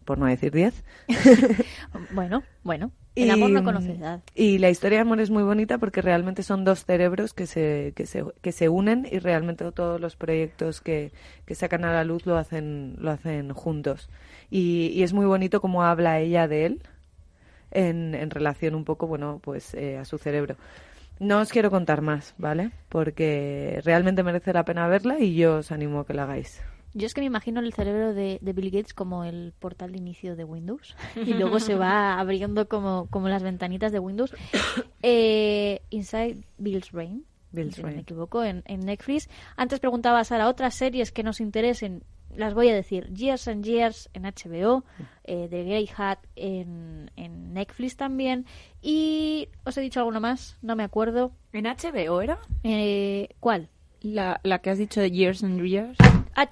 por 0.04 0.18
no 0.18 0.26
decir 0.26 0.52
diez. 0.52 0.82
bueno, 2.12 2.42
bueno. 2.64 2.90
El 3.16 3.30
amor 3.30 3.50
no 3.50 3.64
conoce 3.64 3.92
edad. 3.92 4.20
Y 4.34 4.58
la 4.58 4.70
historia 4.70 4.98
de 4.98 5.02
amor 5.02 5.20
es 5.20 5.30
muy 5.30 5.42
bonita 5.42 5.78
porque 5.78 6.00
realmente 6.00 6.42
son 6.42 6.64
dos 6.64 6.84
cerebros 6.84 7.34
que 7.34 7.46
se, 7.46 7.92
que 7.96 8.06
se, 8.06 8.24
que 8.40 8.52
se 8.52 8.68
unen 8.68 9.06
y 9.10 9.18
realmente 9.18 9.70
todos 9.72 10.00
los 10.00 10.16
proyectos 10.16 10.80
que, 10.80 11.12
que 11.44 11.54
sacan 11.54 11.84
a 11.84 11.92
la 11.92 12.04
luz 12.04 12.24
lo 12.26 12.36
hacen, 12.36 12.96
lo 12.98 13.10
hacen 13.10 13.52
juntos. 13.52 14.08
Y, 14.50 14.92
y 14.94 15.02
es 15.02 15.12
muy 15.12 15.26
bonito 15.26 15.60
cómo 15.60 15.82
habla 15.82 16.20
ella 16.20 16.48
de 16.48 16.66
él 16.66 16.82
en, 17.70 18.14
en 18.14 18.30
relación 18.30 18.74
un 18.74 18.84
poco, 18.84 19.06
bueno, 19.06 19.40
pues 19.42 19.74
eh, 19.74 19.98
a 19.98 20.04
su 20.04 20.18
cerebro. 20.18 20.56
No 21.18 21.40
os 21.40 21.50
quiero 21.50 21.70
contar 21.70 22.00
más, 22.00 22.34
¿vale? 22.38 22.70
Porque 22.88 23.80
realmente 23.84 24.22
merece 24.22 24.52
la 24.52 24.64
pena 24.64 24.88
verla 24.88 25.18
y 25.18 25.34
yo 25.34 25.56
os 25.56 25.70
animo 25.70 26.00
a 26.00 26.06
que 26.06 26.14
la 26.14 26.22
hagáis. 26.22 26.62
Yo 26.92 27.06
es 27.06 27.14
que 27.14 27.20
me 27.20 27.26
imagino 27.26 27.60
el 27.60 27.72
cerebro 27.72 28.14
de, 28.14 28.38
Bill 28.42 28.70
Gates 28.70 28.94
como 28.94 29.24
el 29.24 29.52
portal 29.58 29.92
de 29.92 29.98
inicio 29.98 30.34
de 30.36 30.44
Windows 30.44 30.96
y 31.16 31.34
luego 31.34 31.60
se 31.60 31.74
va 31.74 32.18
abriendo 32.18 32.68
como, 32.68 33.06
como 33.10 33.28
las 33.28 33.42
ventanitas 33.42 33.92
de 33.92 33.98
Windows. 33.98 34.34
Eh, 35.02 35.80
Inside 35.88 36.44
Bill's 36.58 36.92
Brain, 36.92 37.24
si 37.52 37.82
no 37.82 37.88
me 37.88 38.00
equivoco, 38.00 38.44
en, 38.44 38.62
Netflix. 38.66 39.30
Antes 39.56 39.80
preguntaba 39.80 40.22
Sara, 40.24 40.46
otras 40.46 40.74
series 40.74 41.10
que 41.10 41.22
nos 41.22 41.40
interesen, 41.40 42.04
las 42.36 42.52
voy 42.52 42.68
a 42.68 42.74
decir. 42.74 43.08
Years 43.14 43.48
and 43.48 43.64
Years 43.64 44.10
en 44.12 44.24
HBO, 44.24 44.84
eh, 45.24 45.48
The 45.48 45.64
Grey 45.64 45.88
Hat 45.96 46.18
en, 46.36 47.10
en 47.16 47.54
Netflix 47.54 47.96
también. 47.96 48.44
Y 48.82 49.48
os 49.64 49.76
he 49.78 49.80
dicho 49.80 50.00
alguna 50.00 50.20
más, 50.20 50.58
no 50.60 50.76
me 50.76 50.84
acuerdo. 50.84 51.32
¿En 51.54 51.64
HBO 51.64 52.20
era? 52.20 52.38
Eh, 52.62 53.30
¿Cuál? 53.40 53.70
La, 54.02 54.40
la 54.42 54.60
que 54.60 54.70
has 54.70 54.78
dicho 54.78 55.00
de 55.00 55.10
Years 55.10 55.44
and 55.44 55.62
Years 55.62 55.98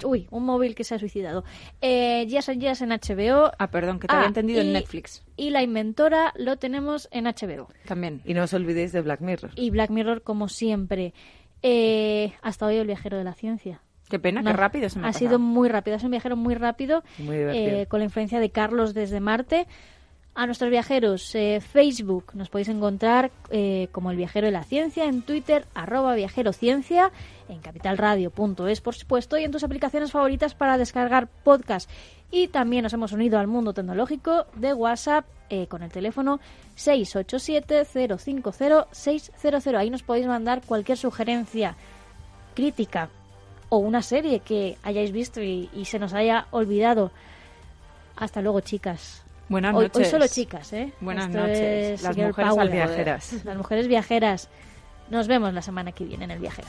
uy, 0.04 0.28
un 0.30 0.44
móvil 0.44 0.74
que 0.74 0.84
se 0.84 0.94
ha 0.94 0.98
suicidado. 0.98 1.44
Eh, 1.80 2.26
Years 2.26 2.48
and 2.48 2.62
en 2.62 2.90
HBO. 2.90 3.52
Ah, 3.58 3.70
perdón, 3.70 3.98
que 3.98 4.06
te 4.06 4.14
había 4.14 4.26
ah, 4.26 4.28
entendido 4.28 4.60
en 4.60 4.72
Netflix. 4.72 5.22
Y 5.36 5.50
La 5.50 5.62
Inventora 5.62 6.32
lo 6.36 6.56
tenemos 6.56 7.08
en 7.10 7.24
HBO. 7.24 7.68
También. 7.86 8.20
Y 8.24 8.34
no 8.34 8.42
os 8.42 8.52
olvidéis 8.54 8.92
de 8.92 9.00
Black 9.00 9.20
Mirror. 9.20 9.52
Y 9.56 9.70
Black 9.70 9.90
Mirror, 9.90 10.22
como 10.22 10.48
siempre. 10.48 11.14
Eh, 11.62 12.32
hasta 12.42 12.66
hoy 12.66 12.76
el 12.76 12.86
viajero 12.86 13.18
de 13.18 13.24
la 13.24 13.34
ciencia. 13.34 13.82
Qué 14.08 14.18
pena, 14.18 14.42
qué 14.42 14.52
rápido 14.54 14.88
se 14.88 14.98
me 14.98 15.06
ha, 15.06 15.10
ha 15.10 15.12
sido 15.12 15.38
muy 15.38 15.68
rápido, 15.68 15.98
es 15.98 16.02
un 16.02 16.10
viajero 16.10 16.34
muy 16.34 16.54
rápido, 16.54 17.04
muy 17.18 17.36
eh, 17.36 17.84
con 17.90 18.00
la 18.00 18.06
influencia 18.06 18.40
de 18.40 18.48
Carlos 18.48 18.94
desde 18.94 19.20
Marte. 19.20 19.66
A 20.38 20.46
nuestros 20.46 20.70
viajeros, 20.70 21.34
eh, 21.34 21.60
Facebook, 21.60 22.26
nos 22.34 22.48
podéis 22.48 22.68
encontrar 22.68 23.32
eh, 23.50 23.88
como 23.90 24.12
el 24.12 24.16
viajero 24.16 24.46
de 24.46 24.52
la 24.52 24.62
ciencia, 24.62 25.06
en 25.06 25.22
Twitter, 25.22 25.66
arroba 25.74 26.14
viajerociencia, 26.14 27.10
en 27.48 27.58
capitalradio.es, 27.58 28.80
por 28.80 28.94
supuesto, 28.94 29.36
y 29.36 29.42
en 29.42 29.50
tus 29.50 29.64
aplicaciones 29.64 30.12
favoritas 30.12 30.54
para 30.54 30.78
descargar 30.78 31.26
podcast. 31.26 31.90
Y 32.30 32.46
también 32.46 32.84
nos 32.84 32.92
hemos 32.92 33.10
unido 33.10 33.40
al 33.40 33.48
mundo 33.48 33.72
tecnológico 33.72 34.46
de 34.54 34.74
WhatsApp 34.74 35.26
eh, 35.50 35.66
con 35.66 35.82
el 35.82 35.90
teléfono 35.90 36.38
687-050-600. 36.76 39.76
Ahí 39.76 39.90
nos 39.90 40.04
podéis 40.04 40.28
mandar 40.28 40.62
cualquier 40.64 40.98
sugerencia, 40.98 41.74
crítica 42.54 43.08
o 43.70 43.78
una 43.78 44.02
serie 44.02 44.38
que 44.38 44.78
hayáis 44.84 45.10
visto 45.10 45.42
y 45.42 45.68
se 45.84 45.98
nos 45.98 46.12
haya 46.12 46.46
olvidado. 46.52 47.10
Hasta 48.14 48.40
luego, 48.40 48.60
chicas. 48.60 49.24
Buenas 49.48 49.74
Hoy, 49.74 49.84
noches. 49.84 49.96
hoy 50.06 50.10
solo 50.10 50.26
chicas, 50.28 50.72
¿eh? 50.72 50.92
Buenas 51.00 51.26
Esto 51.26 51.38
noches. 51.38 51.58
es 51.58 52.02
Las 52.02 52.16
mujeres 52.16 52.70
viajeras. 52.72 53.44
Las 53.44 53.56
mujeres 53.56 53.88
viajeras. 53.88 54.48
Nos 55.10 55.26
vemos 55.26 55.54
la 55.54 55.62
semana 55.62 55.92
que 55.92 56.04
viene 56.04 56.24
en 56.24 56.30
el 56.32 56.38
viajero. 56.38 56.68